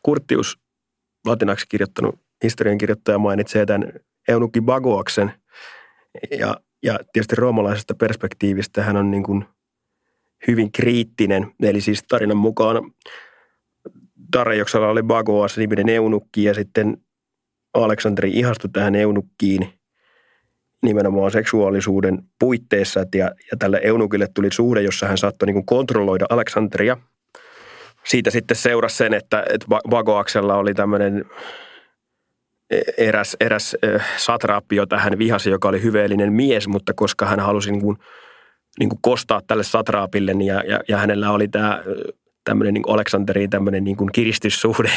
Kurtius 0.04 0.60
latinaksi 1.26 1.66
kirjoittanut 1.70 2.16
historiankirjoittaja 2.44 3.18
mainitsee 3.18 3.66
tämän 3.66 3.94
Eunuki 4.28 4.62
Bagoaksen. 4.62 5.34
Ja, 6.40 6.58
ja 6.84 7.00
tietysti 7.14 7.36
roomalaisesta 7.36 7.96
perspektiivistä 7.96 8.84
hän 8.84 8.98
on 8.98 9.12
niin 9.12 9.24
kuin 9.24 9.46
hyvin 10.48 10.72
kriittinen. 10.72 11.52
Eli 11.64 11.82
siis 11.82 12.04
tarinan 12.08 12.38
mukaan 12.38 12.92
Darejoksella 14.34 14.88
oli 14.88 15.04
Bagoas 15.04 15.58
niminen 15.58 15.90
eunukki 15.90 16.44
ja 16.44 16.54
sitten 16.54 16.98
Aleksanteri 17.74 18.32
ihastui 18.32 18.70
tähän 18.74 18.96
eunukkiin– 18.96 19.70
nimenomaan 20.84 21.32
seksuaalisuuden 21.32 22.20
puitteissa. 22.40 23.00
Ja, 23.16 23.26
ja 23.26 23.58
tälle 23.60 23.82
Eunukille 23.84 24.28
tuli 24.34 24.48
suhde, 24.52 24.82
jossa 24.82 25.08
hän 25.08 25.18
saattoi 25.18 25.46
niin 25.46 25.54
kuin 25.54 25.66
kontrolloida 25.66 26.26
Aleksandria. 26.30 26.98
Siitä 28.04 28.30
sitten 28.30 28.58
seurasi 28.58 28.98
sen, 28.98 29.14
että, 29.14 29.44
että 29.50 29.68
Vagoaksella 29.70 30.56
oli 30.56 30.74
tämmöinen 30.74 31.26
eräs, 32.98 33.38
eräs 33.40 33.76
satraappi, 34.18 34.76
jota 34.76 34.98
hän 34.98 35.18
vihasi, 35.18 35.50
joka 35.50 35.68
oli 35.68 35.84
hyveellinen 35.84 36.34
mies, 36.34 36.68
mutta 36.68 36.94
koska 36.96 37.26
hän 37.26 37.40
halusi 37.40 37.72
niin 37.72 37.82
kuin, 37.82 37.98
niin 38.80 38.90
kuin 38.90 39.00
kostaa 39.02 39.42
tälle 39.48 39.64
satraapille 39.64 40.34
niin 40.34 40.48
ja, 40.48 40.64
ja, 40.68 40.80
ja 40.88 40.98
hänellä 40.98 41.32
oli 41.32 41.48
tämä 41.48 41.84
tämmöinen 42.44 42.74
niin 42.74 42.84
Aleksanderiin 42.88 43.50
tämmöinen 43.50 43.84
niin 43.84 43.98
kuin 43.98 44.12
kiristyssuhde, 44.12 44.90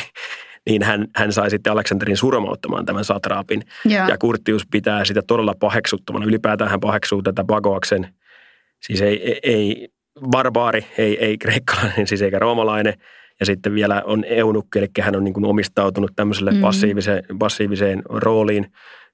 niin 0.67 0.83
hän, 0.83 1.07
hän 1.17 1.33
sai 1.33 1.51
sitten 1.51 1.73
Aleksanterin 1.73 2.17
surmauttamaan 2.17 2.87
tämän 2.87 3.05
satraapin. 3.05 3.63
Ja. 3.85 4.09
ja 4.09 4.19
Kurtius 4.19 4.67
pitää 4.71 5.05
sitä 5.05 5.23
todella 5.27 5.55
paheksuttomana. 5.61 6.27
Ylipäätään 6.27 6.71
hän 6.71 6.81
paheksuu 6.81 7.23
tätä 7.23 7.45
Pagoaksen, 7.45 8.15
siis 8.83 9.01
ei, 9.01 9.23
ei, 9.23 9.41
ei 9.43 9.89
barbaari, 10.31 10.87
ei, 10.99 11.25
ei 11.25 11.39
kreikkalainen, 11.39 12.07
siis 12.07 12.23
eikä 12.23 12.39
roomalainen. 12.39 12.95
Ja 13.41 13.47
sitten 13.47 13.75
vielä 13.75 14.03
on 14.05 14.25
eunukki, 14.27 14.79
eli 14.79 14.89
hän 15.01 15.17
on 15.17 15.25
niin 15.25 15.35
kuin 15.35 15.45
omistautunut 15.45 16.11
tämmöiselle 16.17 16.51
mm. 16.51 16.61
passiiviseen, 16.61 17.25
passiiviseen 17.39 18.03
rooliin 18.09 18.67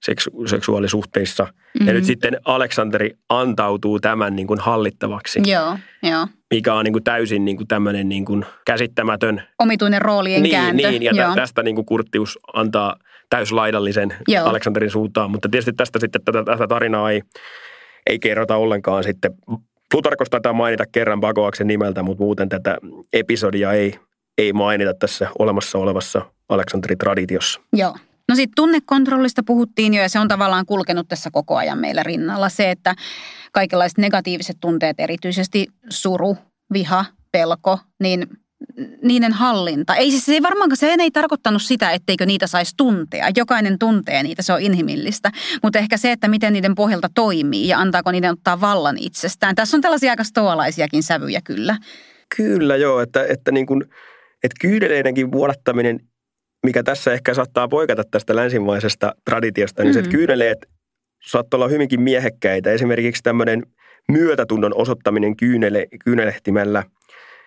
seksu- 0.07 0.49
seksuaalisuhteissa. 0.49 1.45
Mm-hmm. 1.45 1.87
Ja 1.87 1.93
nyt 1.95 2.05
sitten 2.05 2.37
Aleksanteri 2.45 3.17
antautuu 3.29 4.01
tämän 4.01 4.37
niin 4.37 4.47
kuin 4.47 4.61
hallittavaksi. 4.61 5.41
Joo, 5.47 5.79
joo. 6.03 6.27
Mikä 6.51 6.75
on 6.75 6.85
niin 6.85 6.93
kuin 6.93 7.05
täysin 7.05 7.45
niin 7.45 7.57
kuin 7.57 7.69
tämmöinen 7.69 8.09
niin 8.09 8.25
kuin 8.25 8.45
käsittämätön. 8.67 9.43
Omituinen 9.59 10.03
roolien 10.03 10.43
niin, 10.43 10.53
kääntö. 10.53 10.91
Niin, 10.91 11.03
ja 11.03 11.13
joo. 11.15 11.35
tästä 11.35 11.63
niin 11.63 11.75
kuin 11.75 11.87
Kurttius 11.87 12.39
antaa 12.55 12.97
täyslaidallisen 13.31 14.15
joo. 14.29 14.47
Aleksanterin 14.47 14.91
suuntaan. 14.91 15.31
Mutta 15.31 15.49
tietysti 15.49 15.73
tästä 15.73 15.99
sitten 15.99 16.23
tätä, 16.25 16.45
tätä 16.45 16.67
tarinaa 16.67 17.11
ei, 17.11 17.23
ei 18.07 18.19
kerrota 18.19 18.57
ollenkaan 18.57 19.05
sitten. 19.05 19.33
Plutarkos 19.91 20.31
taitaa 20.31 20.53
mainita 20.53 20.85
kerran 20.93 21.21
Bagoaksen 21.21 21.67
nimeltä, 21.67 22.03
mutta 22.03 22.25
muuten 22.25 22.49
tätä 22.49 22.77
episodia 23.13 23.73
ei, 23.73 23.95
ei 24.39 24.53
mainita 24.53 24.95
tässä 24.95 25.29
olemassa 25.39 25.79
olevassa 25.79 26.23
Aleksanterin 26.49 26.99
traditiossa. 26.99 27.61
Joo. 27.73 27.97
No 28.29 28.35
sitten 28.37 28.55
tunnekontrollista 28.57 29.43
puhuttiin 29.47 29.95
jo 29.95 30.03
ja 30.03 30.09
se 30.09 30.19
on 30.19 30.29
tavallaan 30.29 30.67
kulkenut 30.67 31.09
tässä 31.09 31.31
koko 31.31 31.57
ajan 31.57 31.79
meillä 31.79 32.03
rinnalla. 32.03 32.49
Se, 32.49 32.71
että 32.71 32.95
kaikenlaiset 33.53 33.99
negatiiviset 33.99 34.57
tunteet, 34.61 35.01
erityisesti 35.01 35.67
suru, 35.89 36.37
viha, 36.73 37.05
pelko, 37.33 37.79
niin 38.01 38.27
niiden 39.03 39.33
hallinta. 39.33 39.95
Ei 39.95 40.11
siis 40.11 40.25
se 40.25 40.33
ei 40.33 40.43
varmaan, 40.43 40.71
se 40.75 40.95
ei 40.99 41.11
tarkoittanut 41.11 41.63
sitä, 41.63 41.91
etteikö 41.91 42.27
niitä 42.27 42.47
saisi 42.47 42.75
tuntea. 42.77 43.29
Jokainen 43.37 43.79
tuntee 43.79 44.23
niitä, 44.23 44.43
se 44.43 44.53
on 44.53 44.61
inhimillistä. 44.61 45.31
Mutta 45.63 45.79
ehkä 45.79 45.97
se, 45.97 46.13
että 46.13 46.29
miten 46.29 46.53
niiden 46.53 46.75
pohjalta 46.75 47.09
toimii 47.15 47.69
ja 47.69 47.79
antaako 47.79 48.11
niiden 48.13 48.31
ottaa 48.31 48.61
vallan 48.61 48.99
itsestään. 48.99 49.55
Tässä 49.55 49.77
on 49.77 49.81
tällaisia 49.81 50.13
aika 50.13 50.25
stoalaisiakin 50.25 51.03
sävyjä 51.03 51.41
kyllä. 51.45 51.77
Kyllä 52.37 52.77
joo, 52.77 53.01
että, 53.01 53.27
että, 53.29 53.53
niin 53.53 53.67
kuin, 53.67 53.85
että 54.43 54.57
kyydeleidenkin 54.61 55.33
vuodattaminen 55.33 56.01
mikä 56.67 56.83
tässä 56.83 57.13
ehkä 57.13 57.35
saattaa 57.35 57.69
poikata 57.69 58.03
tästä 58.11 58.37
länsimaisesta 58.37 59.15
traditiosta, 59.25 59.83
niin 59.83 59.89
mm-hmm. 59.89 59.95
se, 59.95 59.99
että 59.99 60.09
mm. 60.09 60.17
kyyneleet 60.17 60.59
saattaa 61.25 61.59
olla 61.59 61.69
hyvinkin 61.69 62.01
miehekkäitä. 62.01 62.71
Esimerkiksi 62.71 63.23
tämmöinen 63.23 63.63
myötätunnon 64.09 64.73
osoittaminen 64.75 65.37
kyynele, 65.37 65.87
kyynelehtimällä. 66.05 66.85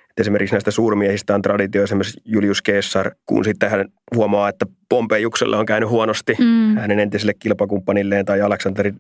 Et 0.09 0.19
esimerkiksi 0.19 0.53
näistä 0.53 0.71
suurmiehistä 0.71 1.35
on 1.35 1.41
traditio 1.41 1.83
esimerkiksi 1.83 2.21
Julius 2.25 2.63
Caesar, 2.63 3.11
kun 3.25 3.45
sitten 3.45 3.69
hän 3.69 3.85
huomaa, 4.15 4.49
että 4.49 4.65
Pompeijuksella 4.89 5.57
on 5.57 5.65
käynyt 5.65 5.89
huonosti 5.89 6.35
mm. 6.39 6.77
hänen 6.77 6.99
entiselle 6.99 7.33
kilpakumppanilleen 7.39 8.25
tai 8.25 8.41
Aleksanteri 8.41 8.93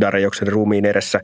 Darjoksen 0.00 0.48
ruumiin 0.48 0.84
edessä, 0.84 1.20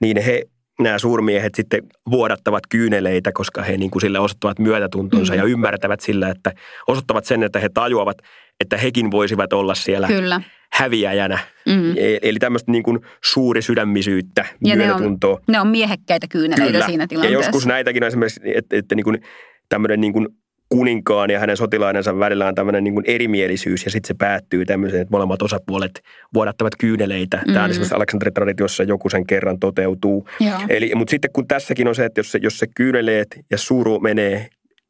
niin 0.00 0.16
he 0.16 0.42
nämä 0.80 0.98
suurmiehet 0.98 1.54
sitten 1.54 1.82
vuodattavat 2.10 2.62
kyyneleitä, 2.68 3.32
koska 3.32 3.62
he 3.62 3.76
niin 3.76 3.90
kuin 3.90 4.00
sille 4.00 4.18
osoittavat 4.18 4.58
myötätuntonsa 4.58 5.32
mm. 5.32 5.38
ja 5.38 5.44
ymmärtävät 5.44 6.00
sillä, 6.00 6.28
että 6.28 6.52
osoittavat 6.86 7.24
sen, 7.24 7.42
että 7.42 7.58
he 7.58 7.68
tajuavat, 7.68 8.18
että 8.60 8.76
hekin 8.76 9.10
voisivat 9.10 9.52
olla 9.52 9.74
siellä 9.74 10.06
Kyllä. 10.06 10.40
häviäjänä. 10.72 11.38
Mm. 11.66 11.90
E-, 11.96 12.18
eli 12.22 12.38
tämmöistä 12.38 12.72
niin 12.72 12.82
kuin 12.82 12.98
suuri 13.24 13.62
sydämisyyttä, 13.62 14.44
ja 14.64 14.76
myötätuntoa. 14.76 15.34
Ne 15.34 15.38
on, 15.38 15.52
ne 15.52 15.60
on 15.60 15.68
miehekkäitä 15.68 16.26
kyyneleitä 16.30 16.72
Kyllä. 16.72 16.86
siinä 16.86 17.06
tilanteessa. 17.06 17.40
Ja 17.40 17.46
joskus 17.46 17.66
näitäkin 17.66 18.02
on 18.02 18.08
esimerkiksi, 18.08 18.40
että, 18.44 18.76
että 18.76 18.94
niin 18.94 19.04
kuin 19.04 19.22
tämmöinen 19.68 20.00
niin 20.00 20.12
kuin 20.12 20.28
kuninkaan 20.68 21.30
ja 21.30 21.38
hänen 21.38 21.56
sotilaidensa 21.56 22.18
välillä 22.18 22.46
on 22.46 22.54
tämmöinen 22.54 22.84
niin 22.84 22.94
kuin 22.94 23.04
erimielisyys 23.08 23.84
ja 23.84 23.90
sitten 23.90 24.08
se 24.08 24.14
päättyy 24.18 24.64
tämmöiseen, 24.64 25.02
että 25.02 25.12
molemmat 25.12 25.42
osapuolet 25.42 26.02
vuodattavat 26.34 26.76
kyyneleitä. 26.78 27.36
Mm-hmm. 27.36 27.52
Tämä 27.52 27.64
on 27.64 27.70
esimerkiksi 27.70 27.94
Aleksanteri-traditiossa 27.94 28.82
joku 28.82 29.08
sen 29.08 29.26
kerran 29.26 29.58
toteutuu. 29.58 30.28
Eli, 30.68 30.92
mutta 30.94 31.10
sitten 31.10 31.30
kun 31.32 31.48
tässäkin 31.48 31.88
on 31.88 31.94
se, 31.94 32.04
että 32.04 32.18
jos 32.18 32.32
se, 32.32 32.38
jos 32.42 32.58
se 32.58 32.66
kyyneleet 32.74 33.40
ja 33.50 33.58
suru 33.58 34.00
menee 34.00 34.48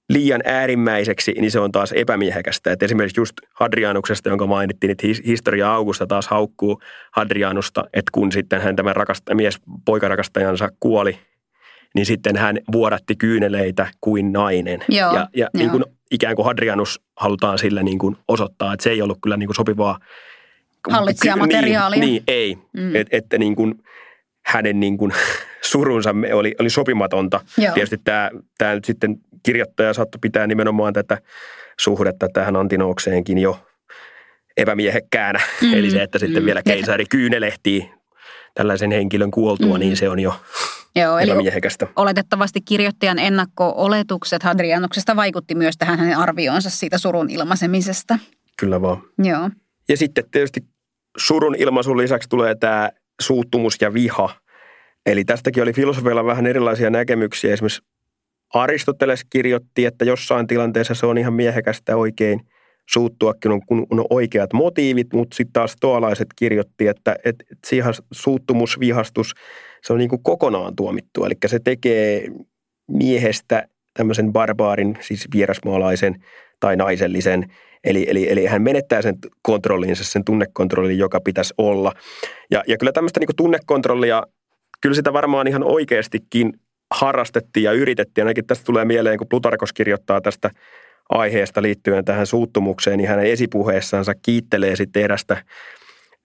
liian 0.08 0.40
äärimmäiseksi, 0.44 1.32
niin 1.32 1.50
se 1.50 1.60
on 1.60 1.72
taas 1.72 1.92
epämiehekästä. 1.92 2.72
Et 2.72 2.82
esimerkiksi 2.82 3.20
just 3.20 3.32
Hadrianuksesta, 3.52 4.28
jonka 4.28 4.46
mainittiin, 4.46 4.90
että 4.90 5.06
historia 5.26 5.74
Augusta 5.74 6.06
taas 6.06 6.28
haukkuu 6.28 6.80
Hadrianusta, 7.12 7.84
että 7.84 8.10
kun 8.12 8.32
sitten 8.32 8.60
hän 8.60 8.76
tämän 8.76 8.96
rakasta, 8.96 9.34
mies 9.34 9.58
poikarakastajansa 9.84 10.68
kuoli, 10.80 11.18
niin 11.96 12.06
sitten 12.06 12.36
hän 12.36 12.58
vuodatti 12.72 13.16
kyyneleitä 13.16 13.86
kuin 14.00 14.32
nainen. 14.32 14.80
Joo, 14.88 15.14
ja 15.14 15.20
ja 15.20 15.26
joo. 15.36 15.50
Niin 15.54 15.70
kuin 15.70 15.84
ikään 16.10 16.36
kuin 16.36 16.46
Hadrianus 16.46 17.00
halutaan 17.16 17.58
sillä 17.58 17.82
niin 17.82 17.98
kuin 17.98 18.16
osoittaa, 18.28 18.72
että 18.72 18.84
se 18.84 18.90
ei 18.90 19.02
ollut 19.02 19.18
kyllä 19.22 19.36
niin 19.36 19.46
kuin 19.46 19.56
sopivaa 19.56 19.98
hallitsijamateriaalia. 20.90 22.00
Niin, 22.00 22.10
niin 22.10 22.22
ei. 22.28 22.58
Mm. 22.72 22.96
Et, 22.96 23.06
että 23.10 23.38
niin 23.38 23.56
kuin 23.56 23.74
hänen 24.46 24.80
niin 24.80 24.98
kuin 24.98 25.12
surunsa 25.70 26.14
oli, 26.34 26.54
oli 26.60 26.70
sopimatonta. 26.70 27.40
Joo. 27.58 27.74
Tietysti 27.74 27.98
tämä, 28.04 28.30
tämä 28.58 28.74
nyt 28.74 28.84
sitten 28.84 29.16
kirjoittaja 29.42 29.94
saattoi 29.94 30.18
pitää 30.22 30.46
nimenomaan 30.46 30.92
tätä 30.92 31.18
suhdetta 31.80 32.28
tähän 32.32 32.56
Antinookseenkin 32.56 33.38
jo 33.38 33.66
epämiehekkäänä. 34.56 35.40
Mm. 35.62 35.74
Eli 35.78 35.90
se, 35.90 36.02
että 36.02 36.18
sitten 36.18 36.42
mm. 36.42 36.46
vielä 36.46 36.62
keisari 36.62 37.04
kyynelehtii 37.10 37.90
tällaisen 38.54 38.92
henkilön 38.92 39.30
kuoltua, 39.30 39.74
mm. 39.74 39.80
niin 39.80 39.96
se 39.96 40.08
on 40.08 40.18
jo 40.18 40.34
Joo, 40.96 41.18
eli 41.18 41.30
oletettavasti 41.96 42.60
kirjoittajan 42.60 43.18
ennakko-oletukset 43.18 44.42
Hadrianuksesta 44.42 45.16
vaikutti 45.16 45.54
myös 45.54 45.76
tähän 45.78 45.98
hänen 45.98 46.18
arvioonsa 46.18 46.70
siitä 46.70 46.98
surun 46.98 47.30
ilmaisemisesta. 47.30 48.18
Kyllä 48.58 48.82
vaan. 48.82 49.02
Joo. 49.18 49.50
Ja 49.88 49.96
sitten 49.96 50.24
tietysti 50.30 50.60
surun 51.16 51.54
ilmaisun 51.54 51.98
lisäksi 51.98 52.28
tulee 52.28 52.54
tämä 52.54 52.90
suuttumus 53.20 53.76
ja 53.80 53.94
viha. 53.94 54.30
Eli 55.06 55.24
tästäkin 55.24 55.62
oli 55.62 55.72
filosofeilla 55.72 56.24
vähän 56.24 56.46
erilaisia 56.46 56.90
näkemyksiä. 56.90 57.52
Esimerkiksi 57.52 57.82
Aristoteles 58.54 59.24
kirjoitti, 59.30 59.84
että 59.84 60.04
jossain 60.04 60.46
tilanteessa 60.46 60.94
se 60.94 61.06
on 61.06 61.18
ihan 61.18 61.34
miehekästä 61.34 61.96
oikein 61.96 62.40
suuttuakin, 62.90 63.66
kun 63.66 63.86
on 63.90 64.04
oikeat 64.10 64.52
motiivit, 64.52 65.12
mutta 65.12 65.36
sitten 65.36 65.52
taas 65.52 65.76
toalaiset 65.80 66.28
kirjoitti, 66.36 66.86
että, 66.86 67.16
että, 67.24 67.44
että 67.50 68.02
suuttumus, 68.12 68.80
vihastus– 68.80 69.34
se 69.86 69.92
on 69.92 69.98
niin 69.98 70.08
kuin 70.08 70.22
kokonaan 70.22 70.76
tuomittu. 70.76 71.24
Eli 71.24 71.34
se 71.46 71.58
tekee 71.64 72.28
miehestä 72.88 73.68
tämmöisen 73.94 74.32
barbaarin, 74.32 74.98
siis 75.00 75.28
vierasmaalaisen 75.34 76.24
tai 76.60 76.76
naisellisen. 76.76 77.52
Eli, 77.84 78.06
eli, 78.08 78.30
eli 78.30 78.46
hän 78.46 78.62
menettää 78.62 79.02
sen 79.02 79.14
kontrollinsa, 79.42 80.04
sen 80.04 80.24
tunnekontrollin, 80.24 80.98
joka 80.98 81.20
pitäisi 81.20 81.54
olla. 81.58 81.92
Ja, 82.50 82.62
ja 82.66 82.78
kyllä 82.78 82.92
tämmöistä 82.92 83.20
niin 83.20 83.26
kuin 83.26 83.36
tunnekontrollia, 83.36 84.22
kyllä 84.80 84.94
sitä 84.94 85.12
varmaan 85.12 85.46
ihan 85.46 85.64
oikeastikin 85.64 86.52
harrastettiin 86.94 87.64
ja 87.64 87.72
yritettiin. 87.72 88.26
Ainakin 88.26 88.46
tästä 88.46 88.64
tulee 88.64 88.84
mieleen, 88.84 89.18
kun 89.18 89.28
Plutarkos 89.28 89.72
kirjoittaa 89.72 90.20
tästä 90.20 90.50
aiheesta 91.08 91.62
liittyen 91.62 92.04
tähän 92.04 92.26
suuttumukseen, 92.26 92.98
niin 92.98 93.08
hänen 93.08 93.26
esipuheessansa 93.26 94.12
kiittelee 94.14 94.76
sitten 94.76 95.02
erästä 95.02 95.42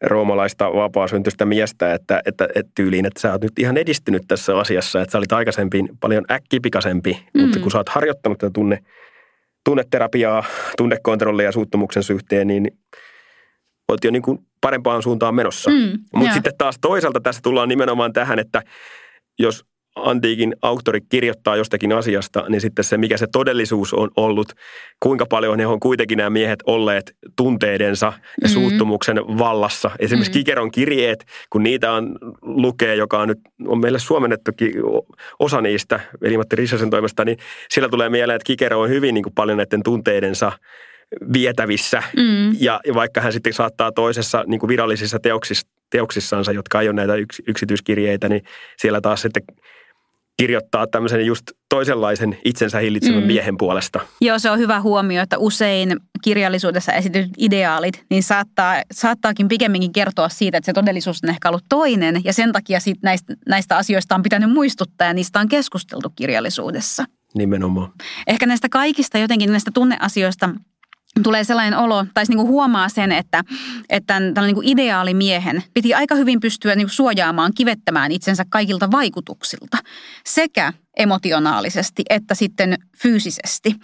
roomalaista 0.02 0.74
vapaasyntystä 0.74 1.46
miestä, 1.46 1.94
että, 1.94 2.22
että, 2.26 2.48
että 2.56 2.72
tyyliin, 2.76 3.06
että 3.06 3.20
sä 3.20 3.32
oot 3.32 3.42
nyt 3.42 3.60
ihan 3.60 3.78
edistynyt 3.78 4.24
tässä 4.28 4.58
asiassa, 4.58 5.02
että 5.02 5.12
sä 5.12 5.18
olit 5.18 5.32
aikaisemmin 5.32 5.90
paljon 6.00 6.26
äkkipikaisempi, 6.32 7.26
mm. 7.34 7.42
mutta 7.42 7.60
kun 7.60 7.72
sä 7.72 7.78
oot 7.78 7.90
harjoittanut 7.90 8.38
tätä 8.38 8.52
tunne, 8.54 8.80
tunneterapiaa, 9.66 10.44
tunnekontrollia 10.78 11.46
ja 11.46 11.52
suuttumuksen 11.52 12.04
suhteen, 12.04 12.48
niin 12.48 12.68
oot 13.90 14.04
jo 14.04 14.12
niin 14.12 14.22
kuin 14.22 14.40
parempaan 14.62 15.04
suuntaan 15.04 15.36
menossa. 15.36 15.72
Mm, 15.72 16.00
mutta 16.16 16.34
sitten 16.34 16.54
taas 16.58 16.78
toisaalta 16.82 17.20
tässä 17.22 17.42
tullaan 17.44 17.70
nimenomaan 17.70 18.14
tähän, 18.14 18.40
että 18.40 18.62
jos 19.40 19.66
antiikin 19.96 20.56
auktori 20.62 21.00
kirjoittaa 21.10 21.56
jostakin 21.56 21.94
asiasta, 21.94 22.46
niin 22.50 22.62
sitten 22.62 22.86
se, 22.86 22.98
mikä 22.98 23.18
se 23.18 23.28
todellisuus 23.32 23.94
on 23.94 24.10
ollut, 24.16 24.54
kuinka 25.00 25.26
paljon 25.26 25.58
ne 25.58 25.68
on 25.68 25.80
kuitenkin 25.80 26.18
nämä 26.18 26.30
miehet 26.30 26.60
olleet 26.66 27.16
tunteidensa 27.36 28.06
ja 28.06 28.12
mm-hmm. 28.12 28.54
suuttumuksen 28.54 29.18
vallassa. 29.18 29.92
Esimerkiksi 30.00 30.32
mm-hmm. 30.32 30.40
Kikeron 30.40 30.72
kirjeet, 30.72 31.26
kun 31.50 31.64
niitä 31.64 31.92
on 31.92 32.18
lukee, 32.42 32.96
joka 32.96 33.20
on 33.20 33.28
nyt 33.28 33.40
on 33.68 33.82
meille 33.82 34.00
suomennettukin 34.00 34.74
osa 35.40 35.62
niistä, 35.62 36.00
Veli-Matti 36.22 36.56
Rissasen 36.56 36.90
toimesta, 36.90 37.26
niin 37.26 37.38
sillä 37.70 37.90
tulee 37.90 38.10
mieleen, 38.10 38.36
että 38.36 38.46
Kikero 38.46 38.82
on 38.82 38.90
hyvin 38.90 39.14
niin 39.14 39.24
kuin 39.24 39.34
paljon 39.34 39.58
näiden 39.58 39.84
tunteidensa 39.84 40.52
vietävissä. 41.34 42.04
Mm. 42.18 42.56
Ja, 42.60 42.80
ja 42.86 42.94
vaikka 42.94 43.22
hän 43.22 43.34
sitten 43.34 43.54
saattaa 43.54 43.92
toisessa 43.92 44.44
niin 44.48 44.60
kuin 44.60 44.68
virallisissa 44.68 45.20
teoksissa, 45.20 45.68
teoksissansa, 45.90 46.52
jotka 46.52 46.82
ei 46.82 46.88
ole 46.88 46.96
näitä 46.96 47.16
yks, 47.16 47.42
yksityiskirjeitä, 47.48 48.30
niin 48.30 48.44
siellä 48.78 49.02
taas 49.02 49.22
sitten 49.22 49.44
kirjoittaa 50.42 50.88
tämmöisen 50.88 51.26
just 51.26 51.44
toisenlaisen 51.70 52.38
itsensä 52.46 52.80
hillitsevän 52.80 53.22
mm. 53.22 53.28
miehen 53.28 53.58
puolesta. 53.58 54.00
Joo, 54.22 54.40
se 54.40 54.52
on 54.52 54.60
hyvä 54.60 54.82
huomio, 54.82 55.22
että 55.22 55.38
usein 55.38 56.00
kirjallisuudessa 56.24 56.94
esitetyt 56.94 57.32
ideaalit, 57.38 58.06
niin 58.10 58.24
saattaa, 58.24 58.82
saattaakin 58.92 59.48
pikemminkin 59.48 59.94
kertoa 59.94 60.30
siitä, 60.30 60.58
että 60.58 60.66
se 60.66 60.74
todellisuus 60.74 61.20
on 61.24 61.30
ehkä 61.30 61.50
ollut 61.50 61.66
toinen, 61.70 62.22
ja 62.24 62.34
sen 62.34 62.52
takia 62.52 62.80
sit 62.80 62.98
näistä, 63.04 63.34
näistä 63.50 63.78
asioista 63.78 64.16
on 64.16 64.24
pitänyt 64.24 64.52
muistuttaa, 64.52 65.08
ja 65.08 65.14
niistä 65.14 65.40
on 65.40 65.50
keskusteltu 65.50 66.10
kirjallisuudessa. 66.16 67.06
Nimenomaan. 67.36 67.92
Ehkä 68.28 68.46
näistä 68.46 68.70
kaikista 68.70 69.18
jotenkin 69.18 69.52
näistä 69.52 69.72
tunneasioista– 69.74 70.50
tulee 71.24 71.44
sellainen 71.44 71.80
olo, 71.80 72.06
tai 72.14 72.24
niin 72.28 72.38
kuin 72.38 72.48
huomaa 72.48 72.90
sen, 72.90 73.12
että, 73.12 73.44
että 73.90 74.14
tällainen 74.14 74.44
niin 74.44 74.56
kuin 74.56 74.68
ideaalimiehen 74.68 75.64
piti 75.74 75.94
aika 75.94 76.16
hyvin 76.16 76.40
pystyä 76.40 76.76
niin 76.76 76.86
kuin 76.88 76.96
suojaamaan, 76.96 77.52
kivettämään 77.56 78.12
itsensä 78.12 78.46
kaikilta 78.50 78.92
vaikutuksilta. 78.92 79.78
Sekä 80.26 80.74
emotionaalisesti 80.98 82.04
että 82.10 82.36
sitten 82.36 82.78
fyysisesti. 83.02 83.76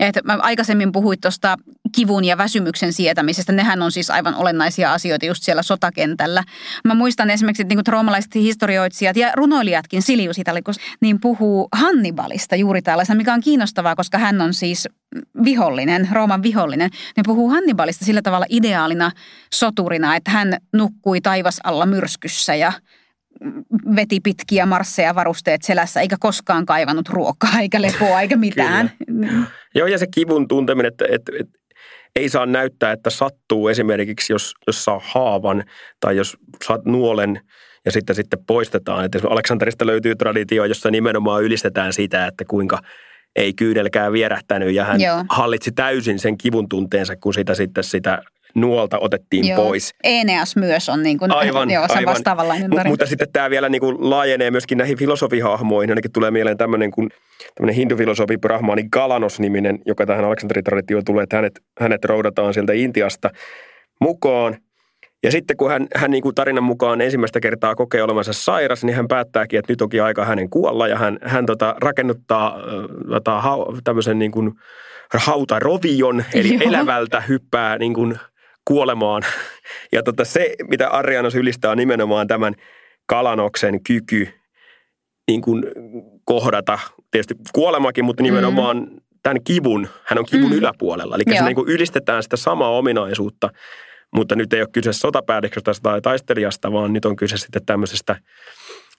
Et 0.00 0.18
mä 0.24 0.38
aikaisemmin 0.40 0.92
puhuit 0.92 1.20
tuosta 1.20 1.56
kivun 1.94 2.24
ja 2.24 2.38
väsymyksen 2.38 2.92
sietämisestä. 2.92 3.52
Nehän 3.52 3.82
on 3.82 3.92
siis 3.92 4.10
aivan 4.10 4.34
olennaisia 4.34 4.92
asioita 4.92 5.26
just 5.26 5.42
siellä 5.42 5.62
sotakentällä. 5.62 6.44
Mä 6.84 6.94
muistan 6.94 7.30
esimerkiksi, 7.30 7.62
että 7.62 7.74
niin 7.74 7.86
roomalaiset 7.86 8.34
historioitsijat 8.34 9.16
ja 9.16 9.32
runoilijatkin, 9.36 10.02
Silius 10.02 10.38
Italicus, 10.38 10.76
niin 11.00 11.20
puhuu 11.20 11.68
Hannibalista 11.72 12.56
juuri 12.56 12.82
tällaisena, 12.82 13.16
mikä 13.16 13.34
on 13.34 13.40
kiinnostavaa, 13.40 13.96
koska 13.96 14.18
hän 14.18 14.40
on 14.40 14.54
siis 14.54 14.88
vihollinen, 15.44 16.08
Rooman 16.12 16.42
vihollinen. 16.42 16.90
Ne 17.16 17.22
puhuu 17.26 17.50
Hannibalista 17.50 18.04
sillä 18.04 18.22
tavalla 18.22 18.46
ideaalina 18.48 19.10
soturina, 19.54 20.16
että 20.16 20.30
hän 20.30 20.56
nukkui 20.72 21.20
taivas 21.20 21.60
alla 21.64 21.86
myrskyssä 21.86 22.54
ja 22.54 22.72
veti 23.96 24.20
pitkiä 24.20 24.66
marsseja 24.66 25.14
varusteet 25.14 25.62
selässä, 25.62 26.00
eikä 26.00 26.16
koskaan 26.20 26.66
kaivannut 26.66 27.08
ruokaa, 27.08 27.60
eikä 27.60 27.82
lepoa, 27.82 28.20
eikä 28.20 28.36
mitään. 28.36 28.92
Joo, 29.74 29.86
ja 29.86 29.98
se 29.98 30.06
kivun 30.14 30.48
tunteminen, 30.48 30.92
että, 30.92 31.04
että, 31.08 31.32
että 31.40 31.58
ei 32.16 32.28
saa 32.28 32.46
näyttää, 32.46 32.92
että 32.92 33.10
sattuu 33.10 33.68
esimerkiksi, 33.68 34.32
jos, 34.32 34.54
jos 34.66 34.84
saa 34.84 35.00
haavan 35.04 35.64
tai 36.00 36.16
jos 36.16 36.36
saat 36.64 36.84
nuolen 36.84 37.40
ja 37.84 37.92
sitten, 37.92 38.16
sitten 38.16 38.44
poistetaan. 38.46 39.04
Että 39.04 39.18
Aleksanterista 39.28 39.86
löytyy 39.86 40.14
traditio, 40.14 40.64
jossa 40.64 40.90
nimenomaan 40.90 41.42
ylistetään 41.42 41.92
sitä, 41.92 42.26
että 42.26 42.44
kuinka 42.44 42.78
ei 43.36 43.54
kyydelkään 43.54 44.12
vierähtänyt 44.12 44.74
ja 44.74 44.84
hän 44.84 45.00
Joo. 45.00 45.24
hallitsi 45.28 45.72
täysin 45.72 46.18
sen 46.18 46.38
kivun 46.38 46.68
tunteensa, 46.68 47.16
kun 47.16 47.34
sitä 47.34 47.54
sitten 47.54 47.84
sitä 47.84 48.22
nuolta 48.54 48.98
otettiin 48.98 49.48
Joo. 49.48 49.64
pois. 49.64 49.94
Eneas 50.04 50.56
myös 50.56 50.88
on 50.88 51.02
niin 51.02 51.18
kuin, 51.18 51.32
Aivan, 51.32 51.70
joo, 51.70 51.88
se 51.88 51.94
aivan. 51.94 52.12
vastaavanlainen 52.14 52.70
tarina. 52.70 52.88
M- 52.88 52.92
mutta 52.92 53.06
sitten 53.06 53.28
tämä 53.32 53.50
vielä 53.50 53.68
niin 53.68 53.80
kuin 53.80 54.10
laajenee 54.10 54.50
myöskin 54.50 54.78
näihin 54.78 54.98
filosofihahmoihin. 54.98 55.90
Ainakin 55.90 56.12
tulee 56.12 56.30
mieleen 56.30 56.56
tämmöinen 56.56 56.90
kuin 56.90 57.08
tämmöinen 57.54 57.76
hindufilosofi 57.76 58.38
Brahmani 58.38 58.84
Galanos-niminen, 58.92 59.78
joka 59.86 60.06
tähän 60.06 60.24
Aleksanteritraditioon 60.24 61.04
tulee, 61.04 61.22
että 61.22 61.36
hänet, 61.36 61.60
hänet 61.80 62.04
roudataan 62.04 62.54
sieltä 62.54 62.72
Intiasta 62.72 63.30
mukaan. 64.00 64.56
Ja 65.24 65.30
sitten 65.30 65.56
kun 65.56 65.70
hän, 65.70 65.86
hän 65.96 66.10
niin 66.10 66.22
kuin 66.22 66.34
tarinan 66.34 66.64
mukaan 66.64 67.00
ensimmäistä 67.00 67.40
kertaa 67.40 67.74
kokee 67.74 68.02
olevansa 68.02 68.32
sairas, 68.32 68.84
niin 68.84 68.96
hän 68.96 69.08
päättääkin, 69.08 69.58
että 69.58 69.72
nyt 69.72 69.82
onkin 69.82 70.02
aika 70.02 70.24
hänen 70.24 70.50
kuolla. 70.50 70.88
Ja 70.88 70.98
hän, 70.98 71.18
hän 71.24 71.46
tota, 71.46 71.74
rakennuttaa 71.82 72.56
äh, 72.56 72.62
tota, 73.10 73.40
hau, 73.40 73.76
tämmöisen 73.84 74.18
niin 74.18 74.32
kuin 74.32 74.52
hautarovion, 75.14 76.24
eli 76.34 76.54
Joo. 76.54 76.62
elävältä 76.68 77.20
hyppää 77.20 77.78
niin 77.78 77.94
kuin 77.94 78.18
kuolemaan. 78.64 79.22
Ja 79.92 80.02
tota, 80.02 80.24
se, 80.24 80.54
mitä 80.70 80.88
Arianos 80.88 81.34
ylistää, 81.34 81.70
on 81.70 81.78
nimenomaan 81.78 82.26
tämän 82.26 82.54
Kalanoksen 83.06 83.82
kyky 83.82 84.28
niin 85.28 85.42
kuin 85.42 85.64
kohdata 86.24 86.78
tietysti 87.10 87.34
kuolemakin, 87.52 88.04
mutta 88.04 88.22
nimenomaan 88.22 88.76
mm. 88.76 88.96
tämän 89.22 89.44
kivun. 89.44 89.88
Hän 90.04 90.18
on 90.18 90.26
kivun 90.26 90.50
Mm. 90.50 90.56
yläpuolella. 90.58 91.14
Eli 91.14 91.36
se 91.36 91.44
niin 91.44 91.54
kuin 91.54 91.68
ylistetään 91.68 92.22
sitä 92.22 92.36
samaa 92.36 92.70
ominaisuutta, 92.70 93.50
mutta 94.14 94.36
nyt 94.36 94.52
ei 94.52 94.60
ole 94.60 94.68
kyse 94.72 94.92
sotapäädeksestä 94.92 95.72
tai 95.82 96.00
taistelijasta, 96.00 96.72
vaan 96.72 96.92
nyt 96.92 97.04
on 97.04 97.16
kyse 97.16 97.36
sitten 97.36 97.64
tämmöisestä 97.66 98.16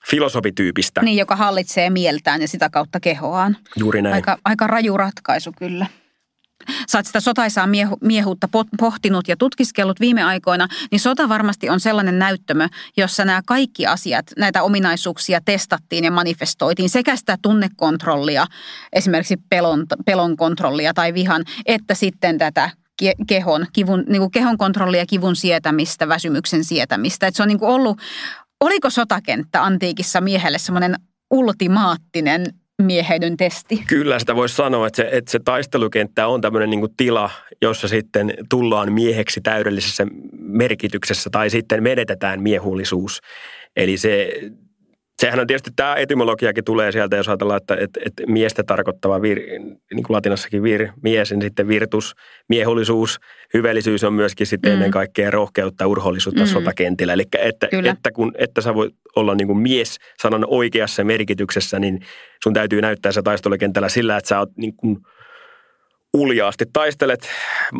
filosofityypistä. 0.09 1.01
Niin, 1.01 1.18
joka 1.18 1.36
hallitsee 1.36 1.89
mieltään 1.89 2.41
ja 2.41 2.47
sitä 2.47 2.70
kautta 2.70 2.99
kehoaan. 2.99 3.57
Juuri 3.76 4.01
näin. 4.01 4.16
Aika, 4.16 4.38
aika 4.45 4.68
raju 4.68 4.97
ratkaisu 4.97 5.51
kyllä. 5.57 5.86
Sä 6.89 6.97
oot 6.97 7.05
sitä 7.05 7.20
sotaisaa 7.20 7.68
miehu, 7.68 7.97
miehuutta 8.01 8.47
po- 8.57 8.78
pohtinut 8.78 9.28
ja 9.28 9.38
tutkiskellut 9.38 9.99
viime 9.99 10.24
aikoina, 10.24 10.68
niin 10.91 10.99
sota 10.99 11.30
varmasti 11.30 11.70
on 11.70 11.80
sellainen 11.80 12.20
näyttömö, 12.20 12.68
jossa 12.97 13.26
nämä 13.26 13.41
kaikki 13.45 13.88
asiat, 13.88 14.26
näitä 14.38 14.64
ominaisuuksia 14.64 15.39
testattiin 15.45 16.03
ja 16.03 16.11
manifestoitiin. 16.11 16.89
Sekä 16.89 17.16
sitä 17.16 17.38
tunnekontrollia, 17.41 18.47
esimerkiksi 18.93 19.38
pelon, 19.49 19.86
pelon 20.05 20.38
kontrollia 20.38 20.93
tai 20.93 21.14
vihan, 21.14 21.43
että 21.66 21.93
sitten 21.93 22.38
tätä 22.38 22.70
ke- 23.03 23.26
kehon, 23.28 23.66
kivun, 23.74 24.03
niin 24.07 24.20
kuin 24.20 24.32
kehon 24.32 24.57
kontrollia, 24.57 25.05
kivun 25.05 25.36
sietämistä, 25.36 26.07
väsymyksen 26.07 26.64
sietämistä. 26.64 27.28
Et 27.28 27.36
se 27.36 27.43
on 27.43 27.47
niin 27.47 27.59
kuin 27.59 27.72
ollut, 27.72 27.99
oliko 28.59 28.89
sotakenttä 28.89 29.64
antiikissa 29.64 30.22
miehelle 30.22 30.57
semmoinen 30.57 30.95
ultimaattinen 31.32 32.53
mieheydyn 32.82 33.38
testi? 33.38 33.84
Kyllä 33.88 34.19
sitä 34.19 34.36
voisi 34.36 34.55
sanoa, 34.55 34.88
että 34.88 34.97
se, 34.97 35.09
että 35.11 35.32
se 35.32 35.39
taistelukenttä 35.39 36.28
on 36.28 36.41
tämmöinen 36.41 36.69
niin 36.69 36.95
tila, 36.97 37.30
jossa 37.61 37.88
sitten 37.88 38.34
tullaan 38.49 38.93
mieheksi 38.93 39.41
täydellisessä 39.41 40.07
merkityksessä 40.38 41.30
tai 41.30 41.49
sitten 41.49 41.84
menetetään 41.84 42.41
miehullisuus. 42.41 43.19
Eli 43.76 43.97
se, 43.97 44.39
sehän 45.24 45.39
on 45.39 45.47
tietysti 45.47 45.71
tämä 45.76 45.95
etymologiakin 45.95 46.63
tulee 46.63 46.91
sieltä, 46.91 47.15
jos 47.17 47.30
ajatellaan, 47.30 47.57
että, 47.57 47.78
että, 47.80 47.99
että 48.05 48.24
miestä 48.28 48.63
tarkoittava, 48.63 49.21
vir, 49.21 49.39
niin 49.39 50.03
kuin 50.03 50.05
latinassakin 50.09 50.63
vir, 50.63 50.88
mies, 51.03 51.32
niin 51.32 51.41
sitten 51.41 51.67
virtus, 51.67 52.15
miehullisuus, 52.49 53.19
hyvällisyys 53.53 54.03
on 54.03 54.13
myöskin 54.13 54.47
sitten 54.47 54.71
Mm. 54.71 54.74
ennen 54.74 54.91
kaikkea 54.91 55.32
rohkeutta, 55.32 55.88
urhollisuutta 55.88 56.41
Mm. 56.41 56.47
mm. 56.47 56.53
sotakentillä. 56.53 57.13
Eli 57.13 57.24
että, 57.38 57.67
Kyllä. 57.67 57.91
että, 57.91 58.11
kun, 58.11 58.32
että 58.38 58.61
sä 58.61 58.74
voit 58.76 58.95
olla 59.15 59.36
niin 59.36 59.47
kuin 59.47 59.59
mies 59.59 59.97
sanan 60.21 60.45
oikeassa 60.47 61.03
merkityksessä, 61.03 61.80
niin 61.80 61.99
sun 62.43 62.53
täytyy 62.53 62.82
näyttää 62.82 63.11
se 63.11 63.21
taistelukentällä 63.21 63.89
sillä, 63.89 64.17
että 64.17 64.28
sä 64.28 64.39
oot 64.39 64.49
niin 64.57 64.76
kuin 64.76 64.97
uljaasti 66.13 66.65
taistelet, 66.74 67.30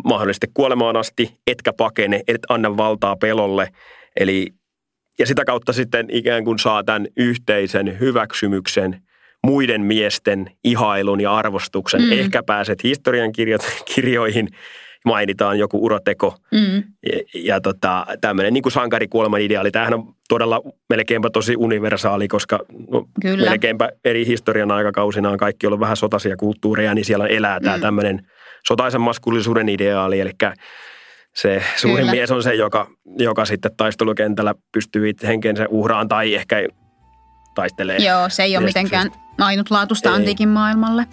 mahdollisesti 0.04 0.46
kuolemaan 0.54 0.96
asti, 0.96 1.30
etkä 1.46 1.72
pakene, 1.72 2.20
et 2.28 2.40
anna 2.48 2.76
valtaa 2.76 3.16
pelolle. 3.16 3.68
Eli, 4.20 4.46
ja 5.18 5.26
sitä 5.26 5.44
kautta 5.44 5.72
sitten 5.72 6.06
ikään 6.10 6.44
kuin 6.44 6.58
saa 6.58 6.84
tämän 6.84 7.06
yhteisen 7.16 8.00
hyväksymyksen, 8.00 9.02
muiden 9.46 9.80
miesten 9.80 10.50
ihailun 10.64 11.20
ja 11.20 11.36
arvostuksen. 11.36 12.02
Mm. 12.02 12.12
Ehkä 12.12 12.42
pääset 12.42 12.82
historian 12.84 13.32
kirjoihin, 13.94 14.48
mainitaan 15.04 15.58
joku 15.58 15.84
uroteko 15.84 16.36
Mm. 16.50 16.82
ja, 17.12 17.20
ja 17.34 17.60
tota, 17.60 18.06
tämmöinen 18.20 18.52
niin 18.52 18.62
kuin 18.62 18.72
sankarikuoleman 18.72 19.40
ideaali. 19.40 19.70
Tämähän 19.70 19.94
on 19.94 20.14
todella 20.28 20.60
melkeinpä 20.88 21.30
tosi 21.30 21.56
universaali, 21.56 22.28
koska 22.28 22.60
no, 22.90 23.06
Kyllä. 23.22 23.50
melkeinpä 23.50 23.90
eri 24.04 24.26
historian 24.26 24.70
aikakausina 24.70 25.30
on 25.30 25.38
kaikki 25.38 25.66
ollut 25.66 25.80
vähän 25.80 25.96
sotaisia 25.96 26.36
kulttuureja, 26.36 26.94
niin 26.94 27.04
siellä 27.04 27.26
elää 27.26 27.60
tämä 27.60 27.76
Mm. 27.76 27.82
tämmöinen 27.82 28.26
sotaisen 28.66 29.00
maskulisuuden 29.00 29.68
ideaali. 29.68 30.20
Eli 30.20 30.32
se 31.36 31.62
suurin 31.76 31.98
Kyllä. 31.98 32.12
mies 32.12 32.30
on 32.30 32.42
se, 32.42 32.54
joka, 32.54 32.90
joka 33.18 33.44
sitten 33.44 33.70
taistelukentällä 33.76 34.54
pystyy 34.72 35.08
itse 35.08 35.26
henkensä 35.26 35.66
uhraan 35.68 36.08
tai 36.08 36.34
ehkä 36.34 36.56
taistelee. 37.54 37.98
Joo, 37.98 38.28
se 38.28 38.42
ei 38.42 38.56
ole 38.56 38.64
mitenkään 38.64 39.10
ainutlaatuista 39.38 40.08
Ei. 40.08 40.14
antiikin 40.14 40.48
maailmalle. 40.48 41.06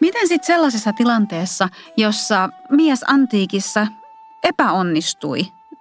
Miten 0.00 0.28
sitten 0.28 0.46
sellaisessa 0.46 0.92
tilanteessa, 0.92 1.68
jossa 1.96 2.48
mies 2.70 3.04
antiikissa 3.08 3.86
epäonnistui, 4.44 5.40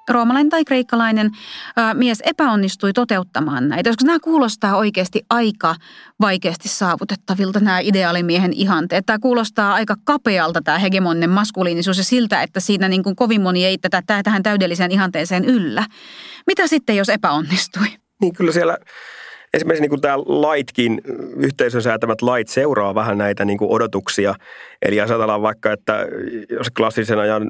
roomalainen 0.10 0.50
tai 0.50 0.66
kreikkalainen 0.66 1.32
mies 1.94 2.22
epäonnistui 2.26 2.94
toteuttamaan 2.94 3.70
näitä, 3.70 3.90
koska 3.90 4.06
nämä 4.06 4.20
kuulostaa 4.20 4.78
oikeasti 4.78 5.22
aika 5.30 5.76
vaikeasti 6.22 6.70
saavutettavilta 6.70 7.60
nämä 7.60 7.80
ideaalimiehen 7.80 8.54
ihanteet. 8.54 9.06
Tämä 9.06 9.20
kuulostaa 9.20 9.74
aika 9.74 9.96
kapealta 10.04 10.62
tämä 10.62 10.80
hegemoninen 10.80 11.30
maskuliinisuus 11.30 11.98
ja 11.98 12.04
siltä, 12.04 12.44
että 12.44 12.60
siinä 12.60 12.88
niin 12.88 13.04
kuin 13.04 13.16
kovin 13.16 13.42
moni 13.42 13.66
ei 13.66 13.78
tätä, 13.78 14.22
tähän 14.24 14.44
täydelliseen 14.44 14.92
ihanteeseen 14.92 15.46
yllä. 15.46 15.86
Mitä 16.48 16.68
sitten, 16.68 16.96
jos 16.96 17.10
epäonnistui? 17.10 17.88
Niin 18.22 18.34
kyllä 18.34 18.52
siellä 18.52 18.78
esimerkiksi 19.54 19.82
niin 19.82 19.90
kuin 19.90 20.02
tämä 20.02 20.18
laitkin, 20.18 21.02
yhteisön 21.38 21.82
säätämät 21.82 22.22
lait 22.22 22.48
seuraa 22.48 22.96
vähän 22.96 23.18
näitä 23.18 23.46
niin 23.46 23.58
kuin 23.58 23.72
odotuksia. 23.72 24.36
Eli 24.82 24.96
jos 24.96 25.12
ajatellaan 25.12 25.42
vaikka, 25.42 25.72
että 25.72 26.06
jos 26.50 26.72
klassisen 26.78 27.20
ajan 27.20 27.50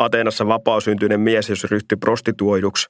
Ateenassa 0.00 0.46
vapausyntyinen 0.46 1.20
mies, 1.20 1.48
jos 1.48 1.64
ryhtyi 1.64 1.96
prostituoiduksi, 1.96 2.88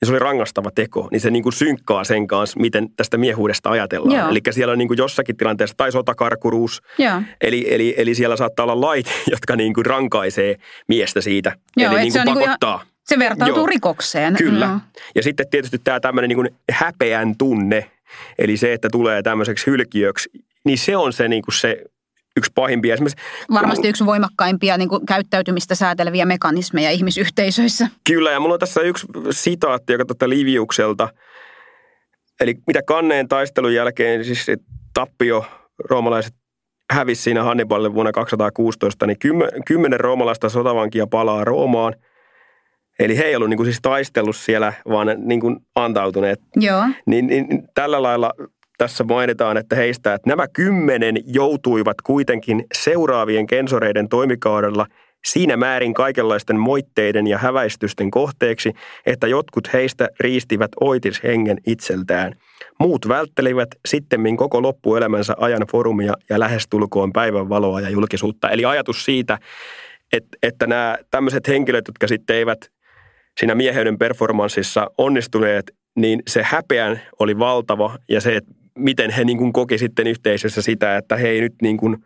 niin 0.00 0.06
se 0.06 0.12
oli 0.12 0.18
rangastava 0.18 0.70
teko. 0.74 1.08
Niin 1.10 1.20
se 1.20 1.30
niin 1.30 1.42
kuin 1.42 1.52
synkkaa 1.52 2.04
sen 2.04 2.26
kanssa, 2.26 2.60
miten 2.60 2.88
tästä 2.96 3.18
miehuudesta 3.18 3.70
ajatellaan. 3.70 4.18
Joo. 4.18 4.28
Eli 4.28 4.40
siellä 4.50 4.72
on 4.72 4.78
niin 4.78 4.88
kuin 4.88 4.98
jossakin 4.98 5.36
tilanteessa, 5.36 5.76
tai 5.76 5.92
sotakarkuruus, 5.92 6.82
Joo. 6.98 7.22
Eli, 7.40 7.66
eli, 7.68 7.94
eli 7.96 8.14
siellä 8.14 8.36
saattaa 8.36 8.64
olla 8.64 8.80
lait, 8.80 9.06
jotka 9.32 9.56
niin 9.56 9.74
kuin 9.74 9.86
rankaisee 9.86 10.56
miestä 10.88 11.20
siitä. 11.20 11.52
Joo, 11.76 11.92
eli 11.92 12.00
niin 12.00 12.12
se 12.12 12.18
kuin 12.18 12.28
on 12.28 12.34
niin 12.34 12.38
kuin 12.38 12.44
pakottaa. 12.44 12.84
Se 13.04 13.18
vertautuu 13.18 13.56
Joo. 13.56 13.66
rikokseen. 13.66 14.34
Kyllä. 14.34 14.66
Joo. 14.66 14.78
Ja 15.14 15.22
sitten 15.22 15.46
tietysti 15.50 15.78
tämä 15.84 16.00
tämmöinen 16.00 16.28
niin 16.28 16.36
kuin 16.36 16.50
häpeän 16.70 17.36
tunne, 17.38 17.90
eli 18.38 18.56
se, 18.56 18.72
että 18.72 18.88
tulee 18.92 19.22
tämmöiseksi 19.22 19.66
hylkiöksi, 19.66 20.30
niin 20.64 20.78
se 20.78 20.96
on 20.96 21.12
se, 21.12 21.28
niin 21.28 21.42
kuin 21.42 21.54
se 21.54 21.84
yksi 22.36 22.52
pahimpia. 22.54 22.94
Esimerkiksi, 22.94 23.24
Varmasti 23.52 23.88
yksi 23.88 24.06
voimakkaimpia 24.06 24.78
niin 24.78 24.88
kuin 24.88 25.06
käyttäytymistä 25.06 25.74
sääteleviä 25.74 26.26
mekanismeja 26.26 26.90
ihmisyhteisöissä. 26.90 27.88
Kyllä, 28.06 28.30
ja 28.30 28.40
mulla 28.40 28.54
on 28.54 28.60
tässä 28.60 28.80
yksi 28.80 29.06
sitaatti, 29.30 29.92
joka 29.92 30.04
tuota 30.04 30.28
Liviukselta. 30.28 31.08
Eli 32.40 32.54
mitä 32.66 32.80
kanneen 32.86 33.28
taistelun 33.28 33.74
jälkeen, 33.74 34.24
siis 34.24 34.46
tappio 34.94 35.44
roomalaiset 35.90 36.34
hävisi 36.92 37.22
siinä 37.22 37.42
Hannibalille 37.42 37.94
vuonna 37.94 38.12
216, 38.12 39.06
niin 39.06 39.18
kymmen, 39.18 39.48
kymmenen 39.66 40.00
roomalaista 40.00 40.48
sotavankia 40.48 41.06
palaa 41.06 41.44
Roomaan. 41.44 41.94
Eli 42.98 43.16
he 43.16 43.22
ei 43.22 43.36
ollut 43.36 43.48
niin 43.48 43.56
kuin 43.58 43.66
siis 43.66 43.78
taistellut 43.82 44.36
siellä, 44.36 44.72
vaan 44.88 45.14
niin 45.16 45.40
kuin 45.40 45.56
antautuneet 45.74 46.40
Joo. 46.56 46.84
niin, 47.06 47.26
niin 47.26 47.68
tällä 47.74 48.02
lailla 48.02 48.32
tässä 48.82 49.04
mainitaan, 49.04 49.56
että 49.56 49.76
heistä, 49.76 50.14
että 50.14 50.30
nämä 50.30 50.48
kymmenen 50.48 51.16
joutuivat 51.26 51.96
kuitenkin 52.02 52.64
seuraavien 52.74 53.46
kensoreiden 53.46 54.08
toimikaudella 54.08 54.86
siinä 55.26 55.56
määrin 55.56 55.94
kaikenlaisten 55.94 56.56
moitteiden 56.56 57.26
ja 57.26 57.38
häväistysten 57.38 58.10
kohteeksi, 58.10 58.72
että 59.06 59.26
jotkut 59.26 59.72
heistä 59.72 60.08
riistivät 60.20 60.70
oitishengen 60.80 61.58
itseltään. 61.66 62.32
Muut 62.78 63.08
välttelivät 63.08 63.68
sittemmin 63.88 64.36
koko 64.36 64.62
loppuelämänsä 64.62 65.34
ajan 65.36 65.66
forumia 65.72 66.12
ja 66.30 66.38
lähestulkoon 66.38 67.12
päivänvaloa 67.12 67.80
ja 67.80 67.90
julkisuutta. 67.90 68.50
Eli 68.50 68.64
ajatus 68.64 69.04
siitä, 69.04 69.38
että, 70.12 70.38
että 70.42 70.66
nämä 70.66 70.98
tämmöiset 71.10 71.48
henkilöt, 71.48 71.84
jotka 71.88 72.06
sitten 72.08 72.36
eivät 72.36 72.70
siinä 73.40 73.54
mieheyden 73.54 73.98
performanssissa 73.98 74.86
onnistuneet, 74.98 75.74
niin 75.96 76.22
se 76.26 76.42
häpeän 76.42 77.00
oli 77.18 77.38
valtava 77.38 77.96
ja 78.08 78.20
se, 78.20 78.36
että 78.36 78.61
miten 78.78 79.10
he 79.10 79.24
niin 79.24 79.38
kuin 79.38 79.52
koki 79.52 79.78
sitten 79.78 80.06
yhteisössä 80.06 80.62
sitä, 80.62 80.96
että 80.96 81.16
he 81.16 81.28
ei 81.28 81.40
nyt 81.40 81.54
niin 81.62 81.76
kuin, 81.76 81.96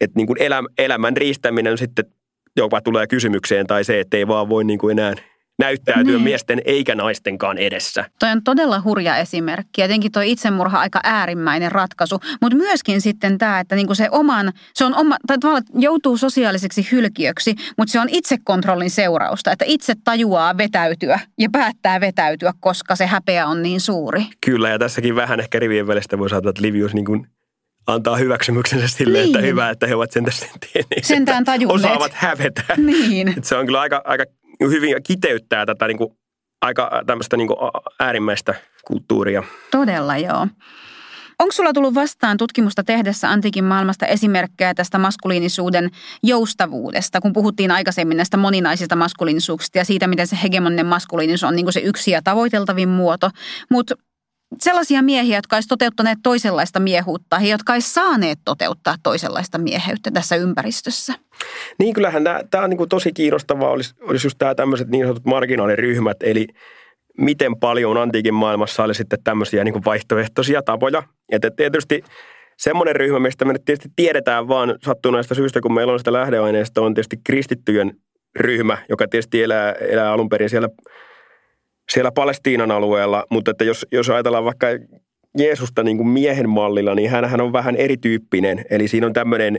että 0.00 0.16
niin 0.16 0.26
kuin 0.26 0.42
elä, 0.42 0.62
elämän 0.78 1.16
riistäminen 1.16 1.78
sitten 1.78 2.04
jopa 2.56 2.80
tulee 2.80 3.06
kysymykseen 3.06 3.66
tai 3.66 3.84
se, 3.84 4.00
että 4.00 4.16
ei 4.16 4.28
vaan 4.28 4.48
voi 4.48 4.64
niin 4.64 4.78
kuin 4.78 4.98
enää 4.98 5.14
näyttäytyä 5.58 6.12
niin. 6.12 6.22
miesten 6.22 6.62
eikä 6.64 6.94
naistenkaan 6.94 7.58
edessä. 7.58 8.04
Toi 8.18 8.30
on 8.30 8.42
todella 8.44 8.82
hurja 8.84 9.16
esimerkki. 9.16 9.80
Jotenkin 9.80 10.12
toi 10.12 10.30
itsemurha 10.30 10.80
aika 10.80 11.00
äärimmäinen 11.04 11.72
ratkaisu, 11.72 12.20
mutta 12.42 12.56
myöskin 12.56 13.00
sitten 13.00 13.38
tämä, 13.38 13.60
että 13.60 13.76
niinku 13.76 13.94
se 13.94 14.08
oman, 14.10 14.52
se 14.74 14.84
on 14.84 14.94
oma, 14.94 15.16
tai 15.26 15.38
tavallaan 15.38 15.64
joutuu 15.74 16.16
sosiaaliseksi 16.16 16.88
hylkiöksi, 16.92 17.54
mutta 17.78 17.92
se 17.92 18.00
on 18.00 18.08
itsekontrollin 18.10 18.90
seurausta, 18.90 19.52
että 19.52 19.64
itse 19.68 19.94
tajuaa 20.04 20.56
vetäytyä 20.56 21.20
ja 21.38 21.48
päättää 21.52 22.00
vetäytyä, 22.00 22.52
koska 22.60 22.96
se 22.96 23.06
häpeä 23.06 23.46
on 23.46 23.62
niin 23.62 23.80
suuri. 23.80 24.26
Kyllä, 24.46 24.68
ja 24.68 24.78
tässäkin 24.78 25.16
vähän 25.16 25.40
ehkä 25.40 25.58
rivien 25.58 25.86
välistä 25.86 26.18
voi 26.18 26.30
saada, 26.30 26.50
että 26.50 26.62
Livius 26.62 26.94
niin 26.94 27.04
kuin 27.04 27.26
antaa 27.86 28.16
hyväksymyksensä 28.16 28.88
sille, 28.88 29.18
niin. 29.18 29.26
että 29.26 29.46
hyvä, 29.46 29.70
että 29.70 29.86
he 29.86 29.94
ovat 29.94 30.12
sentään, 30.12 30.38
sentään 31.02 31.44
tajunneet. 31.44 31.84
Osaavat 31.84 32.12
hävetä. 32.14 32.62
Niin. 32.76 33.34
se 33.42 33.56
on 33.56 33.66
kyllä 33.66 33.80
aika, 33.80 34.02
aika 34.04 34.24
hyvin 34.60 35.02
kiteyttää 35.02 35.66
tätä 35.66 35.86
niin 35.86 35.98
kuin, 35.98 36.10
aika 36.62 37.02
tämmöistä 37.06 37.36
niin 37.36 37.48
kuin 37.48 37.58
äärimmäistä 38.00 38.54
kulttuuria. 38.86 39.42
Todella 39.70 40.16
joo. 40.16 40.46
Onko 41.38 41.52
sulla 41.52 41.72
tullut 41.72 41.94
vastaan 41.94 42.36
tutkimusta 42.36 42.84
tehdessä 42.84 43.30
antiikin 43.30 43.64
maailmasta 43.64 44.06
esimerkkejä 44.06 44.74
tästä 44.74 44.98
maskuliinisuuden 44.98 45.90
joustavuudesta, 46.22 47.20
kun 47.20 47.32
puhuttiin 47.32 47.70
aikaisemmin 47.70 48.16
näistä 48.16 48.36
moninaisista 48.36 48.96
maskuliinisuuksista 48.96 49.78
ja 49.78 49.84
siitä, 49.84 50.06
miten 50.06 50.26
se 50.26 50.38
hegemoninen 50.42 50.86
maskuliinisuus 50.86 51.48
on 51.48 51.56
niin 51.56 51.72
se 51.72 51.80
yksi 51.80 52.10
ja 52.10 52.22
tavoiteltavin 52.22 52.88
muoto. 52.88 53.30
Mutta 53.70 53.94
sellaisia 54.60 55.02
miehiä, 55.02 55.38
jotka 55.38 55.56
olisivat 55.56 55.68
toteuttaneet 55.68 56.18
toisenlaista 56.22 56.80
miehuutta 56.80 57.36
ja 57.40 57.48
jotka 57.48 57.72
olisivat 57.72 57.92
saaneet 57.92 58.38
toteuttaa 58.44 58.94
toisenlaista 59.02 59.58
mieheyttä 59.58 60.10
tässä 60.10 60.36
ympäristössä. 60.36 61.14
Niin 61.78 61.94
kyllähän 61.94 62.24
tämä, 62.24 62.40
tämä 62.50 62.64
on 62.64 62.70
niin 62.70 62.78
kuin 62.78 62.88
tosi 62.88 63.12
kiinnostavaa, 63.12 63.70
olisi, 63.70 63.94
olisi 64.00 64.26
just 64.26 64.38
tämä 64.38 64.54
tämmöiset 64.54 64.88
niin 64.88 65.04
sanotut 65.04 65.24
marginaaliryhmät, 65.24 66.16
eli 66.22 66.46
miten 67.18 67.56
paljon 67.56 67.96
antiikin 67.96 68.34
maailmassa 68.34 68.84
oli 68.84 68.94
sitten 68.94 69.18
tämmöisiä 69.24 69.64
niin 69.64 69.72
kuin 69.72 69.84
vaihtoehtoisia 69.84 70.62
tapoja. 70.62 71.02
Että 71.32 71.50
tietysti 71.50 72.02
semmoinen 72.58 72.96
ryhmä, 72.96 73.18
mistä 73.18 73.44
me 73.44 73.52
nyt 73.52 73.64
tietysti 73.64 73.88
tiedetään 73.96 74.48
vaan 74.48 74.78
sattuneesta 74.84 75.34
syystä, 75.34 75.60
kun 75.60 75.74
meillä 75.74 75.92
on 75.92 75.98
sitä 75.98 76.12
lähdeaineesta, 76.12 76.80
on 76.80 76.94
tietysti 76.94 77.16
kristittyjen 77.24 77.96
ryhmä, 78.36 78.78
joka 78.88 79.08
tietysti 79.08 79.42
elää, 79.42 79.72
elää 79.72 80.12
alun 80.12 80.28
perin 80.28 80.50
siellä 80.50 80.68
siellä 81.92 82.12
Palestiinan 82.12 82.70
alueella, 82.70 83.24
mutta 83.30 83.50
että 83.50 83.64
jos, 83.64 83.86
jos 83.92 84.10
ajatellaan 84.10 84.44
vaikka 84.44 84.66
Jeesusta 85.38 85.82
niin 85.82 85.96
kuin 85.96 86.08
miehen 86.08 86.48
mallilla, 86.48 86.94
niin 86.94 87.10
hän 87.10 87.40
on 87.40 87.52
vähän 87.52 87.76
erityyppinen. 87.76 88.64
Eli 88.70 88.88
siinä 88.88 89.06
on 89.06 89.12
tämmöinen 89.12 89.58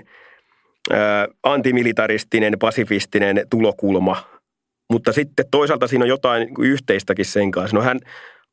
ää, 0.91 1.27
antimilitaristinen, 1.43 2.53
pasifistinen 2.59 3.41
tulokulma. 3.49 4.23
Mutta 4.91 5.13
sitten 5.13 5.45
toisaalta 5.51 5.87
siinä 5.87 6.05
on 6.05 6.09
jotain 6.09 6.49
yhteistäkin 6.59 7.25
sen 7.25 7.51
kanssa. 7.51 7.77
No 7.77 7.83
hän 7.83 7.99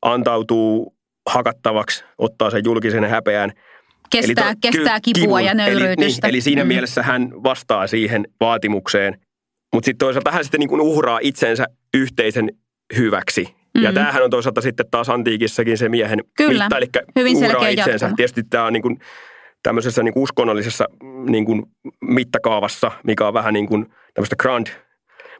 antautuu 0.01 0.95
hakattavaksi, 1.29 2.03
ottaa 2.17 2.49
sen 2.49 2.61
julkisen 2.65 3.03
häpeän. 3.03 3.51
Kestää, 4.09 4.45
eli 4.49 4.55
to, 4.55 4.59
kestää 4.61 4.99
kipua 4.99 5.21
kivun. 5.21 5.45
ja 5.45 5.53
nöyryytystä. 5.53 6.03
Eli, 6.03 6.07
niin, 6.07 6.19
eli 6.29 6.41
siinä 6.41 6.63
mm. 6.63 6.67
mielessä 6.67 7.03
hän 7.03 7.29
vastaa 7.43 7.87
siihen 7.87 8.25
vaatimukseen. 8.39 9.19
Mutta 9.73 9.85
sitten 9.85 10.05
toisaalta 10.05 10.31
hän 10.31 10.43
sitten 10.43 10.59
niin 10.59 10.69
kuin 10.69 10.81
uhraa 10.81 11.19
itsensä 11.21 11.65
yhteisen 11.93 12.51
hyväksi. 12.97 13.55
Mm. 13.75 13.83
Ja 13.83 13.93
tämähän 13.93 14.23
on 14.23 14.29
toisaalta 14.29 14.61
sitten 14.61 14.85
taas 14.91 15.09
antiikissakin 15.09 15.77
se 15.77 15.89
miehen 15.89 16.19
Kyllä. 16.37 16.63
mitta, 16.63 16.77
eli 16.77 16.85
Hyvin 17.15 17.37
uhraa 17.37 17.67
itsensä. 17.67 18.11
Tietysti 18.15 18.43
tämä 18.49 18.65
on 18.65 18.73
niin 18.73 18.83
kuin 18.83 18.99
tämmöisessä 19.63 20.03
niin 20.03 20.13
kuin 20.13 20.23
uskonnollisessa 20.23 20.85
niin 21.29 21.45
kuin 21.45 21.63
mittakaavassa, 22.01 22.91
mikä 23.03 23.27
on 23.27 23.33
vähän 23.33 23.53
niin 23.53 23.67
kuin 23.67 23.85
tämmöistä 24.13 24.35
grand, 24.35 24.67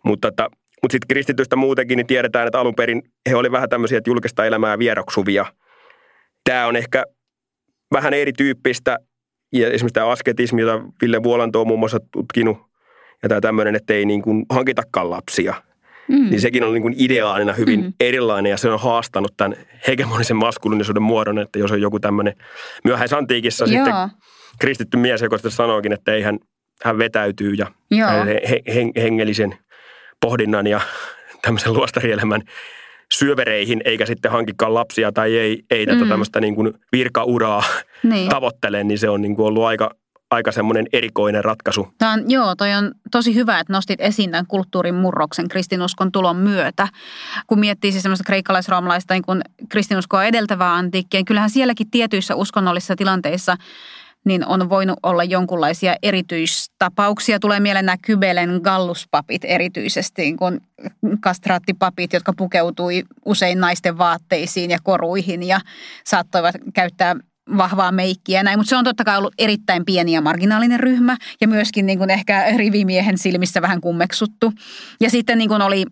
mutta 0.03 0.27
että 0.27 0.47
mutta 0.81 0.93
sitten 0.93 1.07
kristitystä 1.07 1.55
muutenkin 1.55 1.97
niin 1.97 2.07
tiedetään, 2.07 2.47
että 2.47 2.59
alun 2.59 2.75
perin 2.75 3.01
he 3.29 3.35
olivat 3.35 3.51
vähän 3.51 3.69
tämmöisiä, 3.69 3.97
että 3.97 4.09
julkista 4.09 4.45
elämää 4.45 4.79
vieroksuvia. 4.79 5.45
Tämä 6.43 6.67
on 6.67 6.75
ehkä 6.75 7.03
vähän 7.93 8.13
erityyppistä. 8.13 8.97
Ja 9.53 9.67
esimerkiksi 9.67 9.93
tämä 9.93 10.07
asketismi, 10.07 10.61
jota 10.61 10.83
Ville 11.01 11.23
Vuolanto 11.23 11.61
on 11.61 11.67
muun 11.67 11.79
muassa 11.79 11.99
tutkinut, 12.11 12.57
ja 13.23 13.29
tämä 13.29 13.41
tämmöinen, 13.41 13.75
että 13.75 13.93
ei 13.93 14.05
niin 14.05 14.21
kuin 14.21 14.45
hankitakaan 14.49 15.09
lapsia– 15.09 15.53
Mm. 16.07 16.29
Niin 16.29 16.41
sekin 16.41 16.63
on 16.63 16.73
niin 16.73 16.81
kuin 16.81 16.95
ideaalina 16.97 17.53
hyvin 17.53 17.83
mm. 17.83 17.93
erilainen 17.99 18.49
ja 18.49 18.57
se 18.57 18.69
on 18.69 18.79
haastanut 18.79 19.33
tämän 19.37 19.55
hegemonisen 19.87 20.37
maskuliinisuuden 20.37 21.03
muodon, 21.03 21.39
että 21.39 21.59
jos 21.59 21.71
on 21.71 21.81
joku 21.81 21.99
tämmöinen 21.99 22.33
myöhäisantiikissa 22.83 23.65
Joo. 23.65 23.85
sitten 23.85 23.93
kristitty 24.59 24.97
mies, 24.97 25.21
joka 25.21 25.37
sitten 25.37 25.51
sanookin, 25.51 25.93
että 25.93 26.13
ei 26.13 26.21
hän, 26.21 26.39
hän 26.83 26.97
vetäytyy 26.97 27.53
ja 27.53 27.67
he, 28.25 28.61
he, 28.73 28.91
hengellisen 29.01 29.57
pohdinnan 30.21 30.67
ja 30.67 30.81
tämmöisen 31.41 31.73
luostarielämän 31.73 32.41
syövereihin, 33.13 33.81
eikä 33.85 34.05
sitten 34.05 34.31
hankikaan 34.31 34.73
lapsia 34.73 35.11
tai 35.11 35.37
ei, 35.37 35.63
ei 35.71 35.85
tätä 35.85 36.03
mm. 36.03 36.09
tämmöistä 36.09 36.41
niin 36.41 36.55
kuin 36.55 36.73
virkauraa 36.91 37.63
niin. 38.03 38.29
tavoittele, 38.29 38.83
niin 38.83 38.97
se 38.97 39.09
on 39.09 39.21
niin 39.21 39.35
kuin 39.35 39.45
ollut 39.45 39.63
aika 39.63 39.91
aika 40.31 40.51
semmoinen 40.51 40.87
erikoinen 40.93 41.45
ratkaisu. 41.45 41.87
Tämä 41.97 42.13
on, 42.13 42.31
joo, 42.31 42.55
toi 42.55 42.73
on 42.73 42.91
tosi 43.11 43.35
hyvä, 43.35 43.59
että 43.59 43.73
nostit 43.73 44.01
esiin 44.01 44.31
tämän 44.31 44.47
kulttuurin 44.47 44.95
murroksen 44.95 45.47
kristinuskon 45.47 46.11
tulon 46.11 46.35
myötä. 46.35 46.87
Kun 47.47 47.59
miettii 47.59 47.91
siis 47.91 48.01
semmoista 48.01 48.23
kreikkalaisroomalaista 48.23 49.13
niin 49.13 49.25
kuin 49.25 49.41
kristinuskoa 49.69 50.23
edeltävää 50.23 50.73
antiikkia, 50.73 51.17
niin 51.17 51.25
kyllähän 51.25 51.49
sielläkin 51.49 51.91
tietyissä 51.91 52.35
uskonnollisissa 52.35 52.95
tilanteissa 52.95 53.57
niin 54.25 54.45
on 54.45 54.69
voinut 54.69 54.99
olla 55.03 55.23
jonkunlaisia 55.23 55.95
erityistapauksia. 56.03 57.39
Tulee 57.39 57.59
mieleen 57.59 57.85
nämä 57.85 57.97
Kybelen 58.01 58.59
galluspapit 58.63 59.41
erityisesti, 59.45 60.21
niin 60.21 60.37
kuin 60.37 60.61
kastraattipapit, 61.21 62.13
jotka 62.13 62.33
pukeutui 62.37 63.03
usein 63.25 63.59
naisten 63.59 63.97
vaatteisiin 63.97 64.71
ja 64.71 64.77
koruihin 64.83 65.43
ja 65.43 65.59
saattoivat 66.05 66.55
käyttää 66.73 67.15
vahvaa 67.57 67.91
meikkiä 67.91 68.43
näin, 68.43 68.59
mutta 68.59 68.69
se 68.69 68.75
on 68.75 68.83
totta 68.83 69.03
kai 69.03 69.17
ollut 69.17 69.33
erittäin 69.37 69.85
pieni 69.85 70.11
ja 70.11 70.21
marginaalinen 70.21 70.79
ryhmä 70.79 71.17
ja 71.41 71.47
myöskin 71.47 71.85
niin 71.85 71.97
kuin 71.97 72.09
ehkä 72.09 72.45
rivimiehen 72.57 73.17
silmissä 73.17 73.61
vähän 73.61 73.81
kummeksuttu. 73.81 74.53
Ja 74.99 75.09
sitten 75.09 75.37
niin 75.37 75.49
kuin 75.49 75.61
oli 75.61 75.85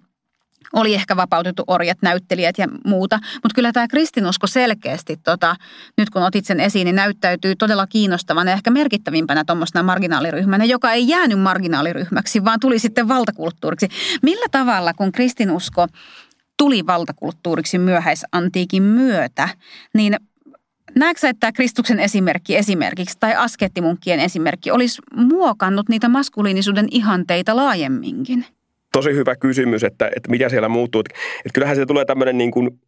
oli 0.74 0.94
ehkä 0.94 1.16
vapautettu 1.16 1.64
orjat, 1.68 1.98
näyttelijät 2.02 2.58
ja 2.58 2.68
muuta. 2.86 3.20
Mutta 3.34 3.56
kyllä 3.56 3.72
tämä 3.72 3.88
kristinusko 3.88 4.48
selkeästi, 4.48 5.18
tota, 5.18 5.56
nyt 5.98 6.10
kun 6.10 6.24
otit 6.24 6.46
sen 6.46 6.60
esiin, 6.60 6.86
niin 6.86 6.96
näyttäytyy 6.96 7.56
todella 7.56 7.88
kiinnostavana 7.88 8.52
ja 8.52 8.56
ehkä 8.56 8.72
merkittävimpänä 8.72 9.44
tuommoisena 9.46 9.84
marginaaliryhmänä, 9.84 10.66
joka 10.66 10.92
ei 10.92 11.08
jäänyt 11.08 11.40
marginaaliryhmäksi, 11.40 12.46
vaan 12.46 12.60
tuli 12.60 12.80
sitten 12.80 13.08
valtakulttuuriksi. 13.08 13.88
Millä 14.22 14.46
tavalla, 14.52 14.94
kun 14.94 15.12
kristinusko 15.12 15.88
tuli 16.58 16.88
valtakulttuuriksi 16.88 17.78
myöhäisantiikin 17.78 18.84
myötä, 18.84 19.50
niin 19.94 20.18
Näetkö 20.96 21.28
että 21.28 21.52
Kristuksen 21.52 22.00
esimerkki 22.00 22.58
esimerkiksi 22.58 23.18
tai 23.20 23.36
askettimunkkien 23.36 24.20
esimerkki 24.20 24.72
olisi 24.72 25.02
muokannut 25.16 25.90
niitä 25.90 26.10
maskuliinisuuden 26.10 26.88
ihanteita 26.92 27.56
laajemminkin? 27.56 28.46
Tosi 28.92 29.14
hyvä 29.14 29.36
kysymys, 29.36 29.84
että, 29.84 30.12
että 30.16 30.32
mitä 30.32 30.50
siellä 30.50 30.70
muuttuu. 30.70 31.00
Että 31.00 31.54
kyllähän 31.54 31.76
se 31.76 31.86
tulee 31.86 32.06
tämmöinen 32.06 32.38
niin 32.38 32.52
kuin, 32.52 32.80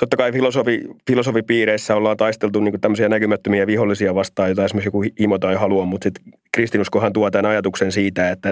totta 0.00 0.16
kai 0.16 0.32
filosofi, 0.32 0.80
filosofipiireissä 1.06 1.96
ollaan 1.96 2.16
taisteltu 2.16 2.60
niin 2.60 2.72
kuin 2.72 2.80
tämmöisiä 2.80 3.08
näkymättömiä 3.08 3.66
vihollisia 3.66 4.14
vastaan, 4.14 4.48
joita 4.48 4.64
esimerkiksi 4.64 4.88
joku 4.88 5.04
himo 5.20 5.38
tai 5.38 5.54
halua, 5.54 5.84
mutta 5.84 6.04
sitten 6.04 6.32
kristinuskohan 6.52 7.12
tuo 7.12 7.30
tämän 7.30 7.50
ajatuksen 7.50 7.92
siitä, 7.92 8.30
että, 8.30 8.50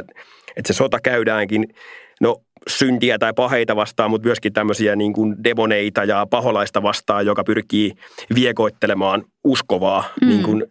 että 0.57 0.73
se 0.73 0.73
sota 0.73 0.99
käydäänkin, 1.01 1.75
no 2.21 2.43
syntiä 2.69 3.19
tai 3.19 3.33
paheita 3.33 3.77
vastaan, 3.77 4.11
mutta 4.11 4.27
myöskin 4.27 4.53
tämmöisiä 4.53 4.97
niin 4.97 5.13
kuin 5.13 5.45
demoneita 5.45 6.05
ja 6.05 6.27
paholaista 6.31 6.83
vastaan, 6.83 7.27
joka 7.27 7.45
pyrkii 7.45 7.93
viekoittelemaan 8.35 9.25
uskovaa 9.45 10.05
mm. 10.21 10.29
niin 10.29 10.43
kuin, 10.43 10.65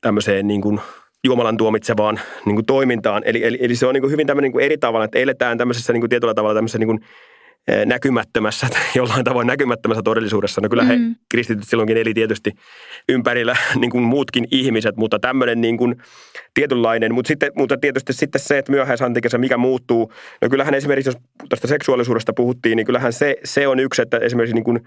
tämmöiseen 0.00 0.46
niin 0.46 0.60
kuin 0.60 0.80
Jumalan 1.24 1.56
tuomitsevaan 1.56 2.20
niin 2.44 2.56
kuin 2.56 2.66
toimintaan. 2.66 3.22
Eli, 3.26 3.44
eli, 3.44 3.58
eli 3.60 3.76
se 3.76 3.86
on 3.86 3.94
niin 3.94 4.02
kuin 4.02 4.10
hyvin 4.10 4.26
tämmöinen 4.26 4.46
niin 4.46 4.52
kuin 4.52 4.64
eri 4.64 4.78
tavalla, 4.78 5.04
että 5.04 5.18
eletään 5.18 5.58
tämmöisessä 5.58 5.92
niin 5.92 6.00
kuin 6.00 6.10
tietyllä 6.10 6.34
tavalla 6.34 6.54
tämmöisessä 6.54 6.78
niin 6.78 6.88
kuin 6.88 7.00
näkymättömässä, 7.86 8.66
jollain 8.94 9.24
tavoin 9.24 9.46
näkymättömässä 9.46 10.02
todellisuudessa. 10.02 10.60
No 10.60 10.68
kyllä 10.68 10.82
mm. 10.82 10.88
he 10.88 10.98
kristityt 11.30 11.68
silloinkin 11.68 11.96
eli 11.96 12.14
tietysti 12.14 12.50
ympärillä 13.08 13.56
niin 13.80 13.90
kuin 13.90 14.04
muutkin 14.04 14.48
ihmiset, 14.50 14.96
mutta 14.96 15.18
tämmöinen 15.18 15.60
niin 15.60 15.76
kuin 15.76 15.96
tietynlainen. 16.54 17.14
Mutta, 17.14 17.28
sitten, 17.28 17.52
mutta 17.56 17.76
tietysti 17.76 18.12
sitten 18.12 18.40
se, 18.40 18.58
että 18.58 18.72
myöhäisantikessa 18.72 19.38
mikä 19.38 19.56
muuttuu. 19.56 20.12
No 20.42 20.48
kyllähän 20.48 20.74
esimerkiksi, 20.74 21.08
jos 21.08 21.18
tästä 21.48 21.66
seksuaalisuudesta 21.68 22.32
puhuttiin, 22.32 22.76
niin 22.76 22.86
kyllähän 22.86 23.12
se, 23.12 23.36
se 23.44 23.68
on 23.68 23.80
yksi, 23.80 24.02
että 24.02 24.18
esimerkiksi 24.18 24.54
niin 24.54 24.64
kuin 24.64 24.80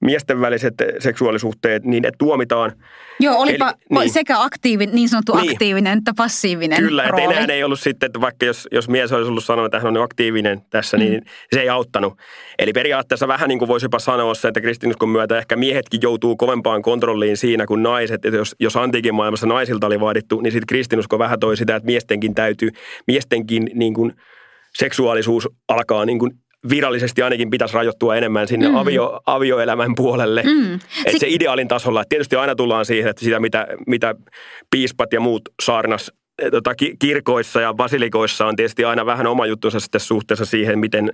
miesten 0.00 0.40
väliset 0.40 0.74
seksuaalisuhteet, 0.98 1.84
niin 1.84 2.02
ne 2.02 2.10
tuomitaan. 2.18 2.72
Joo, 3.20 3.38
olipa 3.38 3.68
Eli, 3.68 4.00
niin. 4.00 4.12
sekä 4.12 4.42
aktiivinen, 4.42 4.94
niin 4.94 5.08
sanottu 5.08 5.36
niin. 5.36 5.50
aktiivinen 5.50 5.98
että 5.98 6.12
passiivinen 6.16 6.78
Kyllä, 6.78 7.08
rooli. 7.08 7.24
että 7.24 7.40
enää 7.40 7.56
ei 7.56 7.64
ollut 7.64 7.80
sitten, 7.80 8.06
että 8.06 8.20
vaikka 8.20 8.46
jos, 8.46 8.68
jos 8.72 8.88
mies 8.88 9.12
olisi 9.12 9.30
ollut 9.30 9.44
sanonut, 9.44 9.74
että 9.74 9.86
hän 9.86 9.96
on 9.96 10.02
aktiivinen 10.02 10.60
tässä, 10.70 10.96
niin 10.96 11.12
mm. 11.12 11.12
niin 11.12 11.24
se 11.52 11.60
ei 11.60 11.68
auttanut. 11.68 12.18
Eli 12.58 12.72
periaatteessa 12.72 13.28
vähän 13.28 13.48
niin 13.48 13.58
kuin 13.58 13.68
voisi 13.68 13.86
jopa 13.86 13.98
sanoa 13.98 14.34
se, 14.34 14.48
että 14.48 14.60
kristinuskon 14.60 15.08
myötä 15.08 15.38
ehkä 15.38 15.56
miehetkin 15.56 16.00
joutuu 16.02 16.36
kovempaan 16.36 16.82
kontrolliin 16.82 17.36
siinä 17.36 17.66
kuin 17.66 17.82
naiset. 17.82 18.24
Että 18.24 18.36
jos, 18.36 18.56
jos 18.60 18.76
antiikin 18.76 19.14
maailmassa 19.14 19.46
naisilta 19.46 19.86
oli 19.86 20.00
vaadittu, 20.00 20.40
niin 20.40 20.52
sitten 20.52 20.66
kristinusko 20.66 21.18
vähän 21.18 21.40
toi 21.40 21.56
sitä, 21.56 21.76
että 21.76 21.86
miestenkin 21.86 22.34
täytyy, 22.34 22.70
miestenkin 23.06 23.70
niin 23.74 23.94
kuin 23.94 24.12
seksuaalisuus 24.74 25.48
alkaa 25.68 26.04
niin 26.04 26.18
kuin 26.18 26.30
virallisesti 26.68 27.22
ainakin 27.22 27.50
pitäisi 27.50 27.74
rajoittua 27.74 28.16
enemmän 28.16 28.48
sinne 28.48 28.68
mm. 28.68 28.76
avio, 28.76 29.20
avioelämän 29.26 29.94
puolelle. 29.96 30.42
Mm. 30.42 30.74
Että 30.74 31.18
se 31.18 31.26
ideaalin 31.28 31.68
tasolla. 31.68 32.04
Tietysti 32.08 32.36
aina 32.36 32.54
tullaan 32.54 32.84
siihen, 32.84 33.10
että 33.10 33.24
sitä 33.24 33.40
mitä, 33.40 33.66
mitä 33.86 34.14
piispat 34.70 35.12
ja 35.12 35.20
muut 35.20 35.42
saarnas 35.62 36.12
tota, 36.50 36.74
kirkoissa 36.98 37.60
ja 37.60 37.74
basilikoissa 37.74 38.46
on 38.46 38.56
tietysti 38.56 38.84
aina 38.84 39.06
vähän 39.06 39.26
oma 39.26 39.46
juttunsa 39.46 39.80
sitten 39.80 40.00
suhteessa 40.00 40.44
siihen, 40.44 40.78
miten 40.78 41.12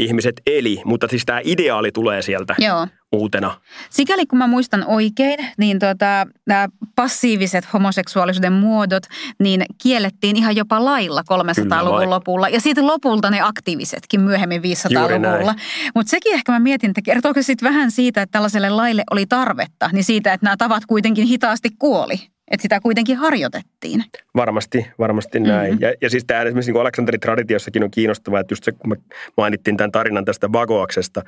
ihmiset 0.00 0.40
eli, 0.46 0.82
mutta 0.84 1.08
siis 1.08 1.24
tämä 1.24 1.40
ideaali 1.44 1.92
tulee 1.92 2.22
sieltä 2.22 2.54
Joo. 2.58 2.86
uutena. 3.12 3.60
Sikäli 3.90 4.26
kun 4.26 4.38
mä 4.38 4.46
muistan 4.46 4.84
oikein, 4.86 5.38
niin 5.58 5.78
tota, 5.78 6.26
nämä 6.46 6.68
passiiviset 6.96 7.72
homoseksuaalisuuden 7.72 8.52
muodot 8.52 9.02
niin 9.38 9.64
kiellettiin 9.82 10.36
ihan 10.36 10.56
jopa 10.56 10.84
lailla 10.84 11.22
300-luvun 11.32 12.10
lopulla. 12.10 12.48
Ja 12.48 12.60
sitten 12.60 12.86
lopulta 12.86 13.30
ne 13.30 13.40
aktiivisetkin 13.40 14.20
myöhemmin 14.20 14.62
500-luvulla. 14.62 15.54
Mutta 15.94 16.10
sekin 16.10 16.34
ehkä 16.34 16.52
mä 16.52 16.58
mietin, 16.58 16.90
että 16.90 17.02
kertooko 17.02 17.42
sitten 17.42 17.68
vähän 17.68 17.90
siitä, 17.90 18.22
että 18.22 18.32
tällaiselle 18.32 18.70
laille 18.70 19.04
oli 19.10 19.26
tarvetta, 19.26 19.90
niin 19.92 20.04
siitä, 20.04 20.32
että 20.32 20.46
nämä 20.46 20.56
tavat 20.56 20.86
kuitenkin 20.86 21.26
hitaasti 21.26 21.68
kuoli. 21.78 22.32
Että 22.52 22.62
sitä 22.62 22.80
kuitenkin 22.80 23.16
harjoitettiin. 23.16 24.04
Varmasti, 24.36 24.86
varmasti 24.98 25.40
näin. 25.40 25.72
Mm-hmm. 25.72 25.82
Ja, 25.82 25.94
ja 26.00 26.10
siis 26.10 26.24
tämä 26.24 26.42
esimerkiksi 26.42 26.72
niin 26.72 26.80
Aleksanterin 26.80 27.20
traditiossakin 27.20 27.84
on 27.84 27.90
kiinnostavaa, 27.90 28.40
että 28.40 28.52
just 28.52 28.64
se, 28.64 28.72
kun 28.72 28.90
me 28.90 28.96
mainittiin 29.36 29.76
tämän 29.76 29.92
tarinan 29.92 30.24
tästä 30.24 30.48
Bagoaksesta. 30.48 31.22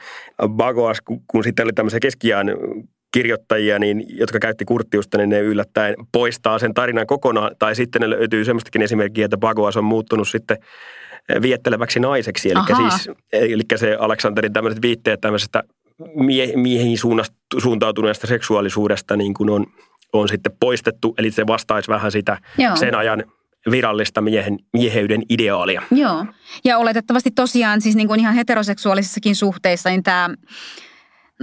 Bagoas, 0.49 1.01
kun, 1.01 1.21
kun 1.27 1.45
sitten 1.45 1.65
oli 1.65 1.73
tämmöisiä 1.73 2.01
keskiään 2.01 2.47
kirjoittajia, 3.13 3.79
niin, 3.79 4.05
jotka 4.09 4.39
käytti 4.39 4.65
kurttiusta, 4.65 5.19
niin 5.19 5.31
ne 5.31 5.41
yllättäen 5.41 5.95
poistaa 6.13 6.59
sen 6.59 6.75
tarinan 6.75 7.07
kokonaan. 7.07 7.57
Tai 7.59 7.75
sitten 7.75 8.01
ne 8.01 8.11
löytyy 8.11 8.45
semmoistakin 8.45 8.83
esimerkkiä, 8.83 9.25
että 9.25 9.39
Bagoas 9.39 9.77
on 9.77 9.85
muuttunut 9.85 10.29
sitten 10.29 10.57
vietteleväksi 11.43 12.01
naiseksi. 12.01 12.51
Eli, 12.51 12.61
siis, 12.77 13.17
eli 13.33 13.63
se 13.77 13.97
Aleksanterin 14.01 14.53
tämmöiset 14.53 14.83
viitteet 14.83 15.21
tämmöisestä 15.21 15.63
mie- 16.15 16.57
miehiin 16.57 16.99
suuntautuneesta 17.59 18.27
seksuaalisuudesta 18.27 19.17
niin 19.17 19.35
kuin 19.35 19.51
on– 19.51 19.67
on 20.21 20.29
sitten 20.29 20.53
poistettu, 20.61 21.15
eli 21.19 21.31
se 21.31 21.47
vastaisi 21.47 21.89
vähän 21.89 22.13
sitä 22.13 22.39
Joo. 22.59 22.77
sen 22.77 22.95
ajan 22.95 23.25
virallista 23.71 24.21
miehen, 24.21 24.59
mieheyden 24.73 25.23
ideaalia. 25.29 25.83
Joo, 25.91 26.27
ja 26.65 26.79
oletettavasti 26.79 27.31
tosiaan 27.31 27.81
siis 27.81 27.97
niin 27.97 28.09
kuin 28.09 28.21
ihan 28.21 28.35
heteroseksuaalisissakin 28.35 29.37
suhteissa, 29.37 29.91
niin 29.91 30.03
tämä 30.03 30.31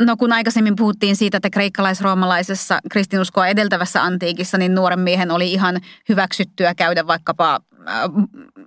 No 0.05 0.17
kun 0.17 0.33
aikaisemmin 0.33 0.75
puhuttiin 0.75 1.15
siitä, 1.15 1.37
että 1.37 1.49
kreikkalais-roomalaisessa 1.49 2.79
kristinuskoa 2.91 3.47
edeltävässä 3.47 4.03
antiikissa, 4.03 4.57
niin 4.57 4.75
nuoren 4.75 4.99
miehen 4.99 5.31
oli 5.31 5.53
ihan 5.53 5.79
hyväksyttyä 6.09 6.75
käydä 6.75 7.07
vaikkapa 7.07 7.59
äh, 7.89 7.95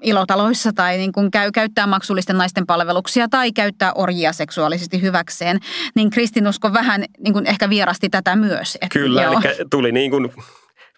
ilotaloissa 0.00 0.72
tai 0.72 0.96
niin 0.96 1.12
kuin 1.12 1.30
käy, 1.30 1.50
käyttää 1.52 1.86
maksullisten 1.86 2.38
naisten 2.38 2.66
palveluksia 2.66 3.28
tai 3.28 3.52
käyttää 3.52 3.92
orjia 3.92 4.32
seksuaalisesti 4.32 5.02
hyväkseen, 5.02 5.58
niin 5.94 6.10
kristinusko 6.10 6.72
vähän 6.72 7.04
niin 7.18 7.32
kuin 7.32 7.46
ehkä 7.46 7.70
vierasti 7.70 8.08
tätä 8.08 8.36
myös. 8.36 8.74
Että, 8.74 8.98
Kyllä, 8.98 9.22
joo. 9.22 9.40
eli 9.44 9.64
tuli 9.70 9.92
niin 9.92 10.10
kuin 10.10 10.32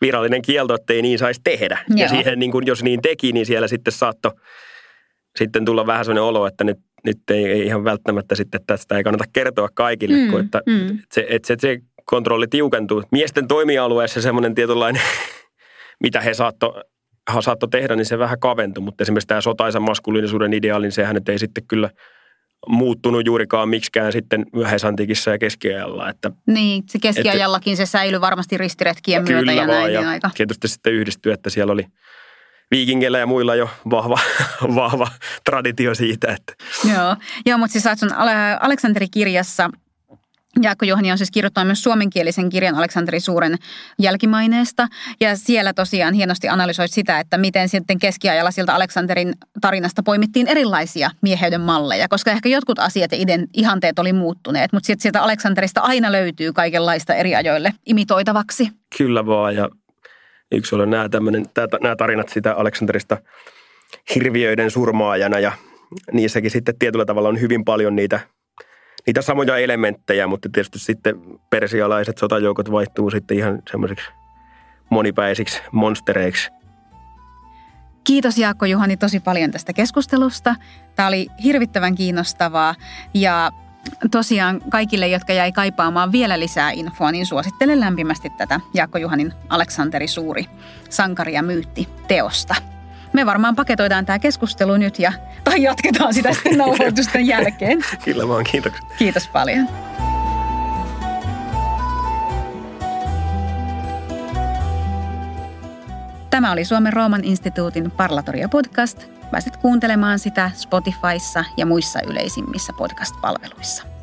virallinen 0.00 0.42
kielto, 0.42 0.74
että 0.74 0.92
ei 0.92 1.02
niin 1.02 1.18
saisi 1.18 1.40
tehdä. 1.44 1.78
Joo. 1.88 1.98
Ja 1.98 2.08
siihen, 2.08 2.38
niin 2.38 2.52
kuin, 2.52 2.66
jos 2.66 2.82
niin 2.82 3.02
teki, 3.02 3.32
niin 3.32 3.46
siellä 3.46 3.68
sitten 3.68 3.92
saattoi 3.92 4.32
sitten 5.36 5.64
tulla 5.64 5.86
vähän 5.86 6.04
sellainen 6.04 6.28
olo, 6.28 6.46
että 6.46 6.64
nyt 6.64 6.78
nyt 7.06 7.30
ei, 7.30 7.44
ei 7.44 7.66
ihan 7.66 7.84
välttämättä 7.84 8.34
sitten 8.34 8.60
tästä 8.66 8.96
ei 8.96 9.04
kannata 9.04 9.24
kertoa 9.32 9.68
kaikille, 9.74 10.16
mm, 10.16 10.30
kun 10.30 10.40
että, 10.40 10.62
mm. 10.66 10.86
että, 10.86 11.04
se, 11.12 11.26
että 11.28 11.46
se, 11.46 11.56
se 11.60 11.78
kontrolli 12.04 12.46
tiukentuu. 12.48 13.02
Miesten 13.10 13.48
toimialueessa 13.48 14.22
semmoinen 14.22 14.54
tietynlainen, 14.54 15.02
mitä 16.04 16.20
he 16.20 16.34
saatto, 16.34 16.82
saatto 17.40 17.66
tehdä, 17.66 17.96
niin 17.96 18.06
se 18.06 18.18
vähän 18.18 18.40
kaventui, 18.40 18.84
mutta 18.84 19.02
esimerkiksi 19.04 19.26
tämä 19.26 19.40
sotaisen 19.40 19.82
maskuliinisuuden 19.82 20.52
ideaali, 20.52 20.86
niin 20.86 20.92
sehän 20.92 21.16
ei 21.28 21.38
sitten 21.38 21.64
kyllä 21.68 21.90
muuttunut 22.68 23.26
juurikaan 23.26 23.68
miksikään 23.68 24.12
sitten 24.12 24.46
myöhäisantiikissa 24.52 25.30
ja 25.30 25.38
keskiajalla. 25.38 26.10
Että, 26.10 26.30
niin, 26.46 26.84
se 26.86 26.98
keskiajallakin 27.02 27.72
että, 27.72 27.86
se 27.86 27.90
säilyi 27.90 28.20
varmasti 28.20 28.58
ristiretkien 28.58 29.24
myötä 29.28 29.52
ja 29.52 29.66
näin. 29.66 29.92
Ja 29.92 30.08
aika. 30.08 30.30
tietysti 30.36 30.68
sitten 30.68 30.92
yhdistyi, 30.92 31.32
että 31.32 31.50
siellä 31.50 31.72
oli– 31.72 31.86
viikingeillä 32.70 33.18
ja 33.18 33.26
muilla 33.26 33.54
jo 33.54 33.70
vahva, 33.90 34.18
vahva 34.74 35.08
traditio 35.44 35.94
siitä. 35.94 36.32
Että. 36.32 36.64
Joo, 36.94 37.16
Joo 37.46 37.58
mutta 37.58 37.72
siis 37.72 37.84
sun 38.00 38.12
Aleksanteri-kirjassa 38.60 39.70
Jaakko 40.62 40.84
Johani 40.84 41.12
on 41.12 41.18
siis 41.18 41.30
kirjoittanut 41.30 41.66
myös 41.66 41.82
suomenkielisen 41.82 42.48
kirjan 42.48 42.74
Aleksanteri 42.74 43.20
Suuren 43.20 43.56
jälkimaineesta. 43.98 44.88
Ja 45.20 45.36
siellä 45.36 45.72
tosiaan 45.72 46.14
hienosti 46.14 46.48
analysoit 46.48 46.92
sitä, 46.92 47.20
että 47.20 47.38
miten 47.38 47.68
sitten 47.68 47.98
keskiajalla 47.98 48.50
sieltä 48.50 48.74
Aleksanterin 48.74 49.34
tarinasta 49.60 50.02
poimittiin 50.02 50.46
erilaisia 50.46 51.10
mieheyden 51.22 51.60
malleja. 51.60 52.08
Koska 52.08 52.30
ehkä 52.30 52.48
jotkut 52.48 52.78
asiat 52.78 53.12
ja 53.12 53.18
ihanteet 53.54 53.98
oli 53.98 54.12
muuttuneet, 54.12 54.72
mutta 54.72 54.92
sieltä 54.98 55.22
Aleksanterista 55.22 55.80
aina 55.80 56.12
löytyy 56.12 56.52
kaikenlaista 56.52 57.14
eri 57.14 57.34
ajoille 57.34 57.74
imitoitavaksi. 57.86 58.70
Kyllä 58.98 59.26
vaan 59.26 59.54
ja 59.54 59.68
Yksi 60.52 60.74
oli 60.74 60.86
nämä, 60.86 61.08
nämä 61.82 61.96
tarinat 61.96 62.28
sitä 62.28 62.54
Aleksanterista 62.54 63.16
hirviöiden 64.14 64.70
surmaajana 64.70 65.38
ja 65.38 65.52
niissäkin 66.12 66.50
sitten 66.50 66.78
tietyllä 66.78 67.04
tavalla 67.04 67.28
on 67.28 67.40
hyvin 67.40 67.64
paljon 67.64 67.96
niitä, 67.96 68.20
niitä 69.06 69.22
samoja 69.22 69.56
elementtejä, 69.56 70.26
mutta 70.26 70.48
tietysti 70.52 70.78
sitten 70.78 71.14
persialaiset 71.50 72.18
sotajoukot 72.18 72.72
vaihtuu 72.72 73.10
sitten 73.10 73.36
ihan 73.36 73.62
semmoisiksi 73.70 74.10
monipäisiksi 74.90 75.62
monstereiksi. 75.72 76.50
Kiitos 78.04 78.38
Jaakko 78.38 78.66
Juhani 78.66 78.96
tosi 78.96 79.20
paljon 79.20 79.50
tästä 79.50 79.72
keskustelusta. 79.72 80.54
Tämä 80.96 81.08
oli 81.08 81.26
hirvittävän 81.42 81.94
kiinnostavaa 81.94 82.74
ja 83.14 83.50
tosiaan 84.10 84.60
kaikille, 84.68 85.08
jotka 85.08 85.32
jäi 85.32 85.52
kaipaamaan 85.52 86.12
vielä 86.12 86.40
lisää 86.40 86.70
infoa, 86.70 87.12
niin 87.12 87.26
suosittelen 87.26 87.80
lämpimästi 87.80 88.30
tätä 88.30 88.60
Jaakko 88.74 88.98
Juhanin 88.98 89.32
Aleksanteri 89.48 90.08
Suuri 90.08 90.46
sankari 90.90 91.32
ja 91.32 91.42
myytti 91.42 91.88
teosta. 92.08 92.54
Me 93.12 93.26
varmaan 93.26 93.56
paketoidaan 93.56 94.06
tämä 94.06 94.18
keskustelu 94.18 94.76
nyt 94.76 94.98
ja, 94.98 95.12
tai 95.44 95.62
jatketaan 95.62 96.14
sitä 96.14 96.32
sitten 96.32 96.58
nauhoitusten 96.64 97.26
jälkeen. 97.26 97.84
Kyllä 98.04 98.28
vaan, 98.28 98.44
kiitoksia. 98.44 98.88
Kiitos 98.98 99.28
paljon. 99.28 99.68
Tämä 106.30 106.52
oli 106.52 106.64
Suomen 106.64 106.92
Rooman 106.92 107.24
instituutin 107.24 107.90
Parlatoria 107.90 108.48
podcast. 108.48 109.15
Pääset 109.30 109.56
kuuntelemaan 109.56 110.18
sitä 110.18 110.50
Spotifyssa 110.54 111.44
ja 111.56 111.66
muissa 111.66 112.00
yleisimmissä 112.06 112.72
podcast-palveluissa. 112.72 113.95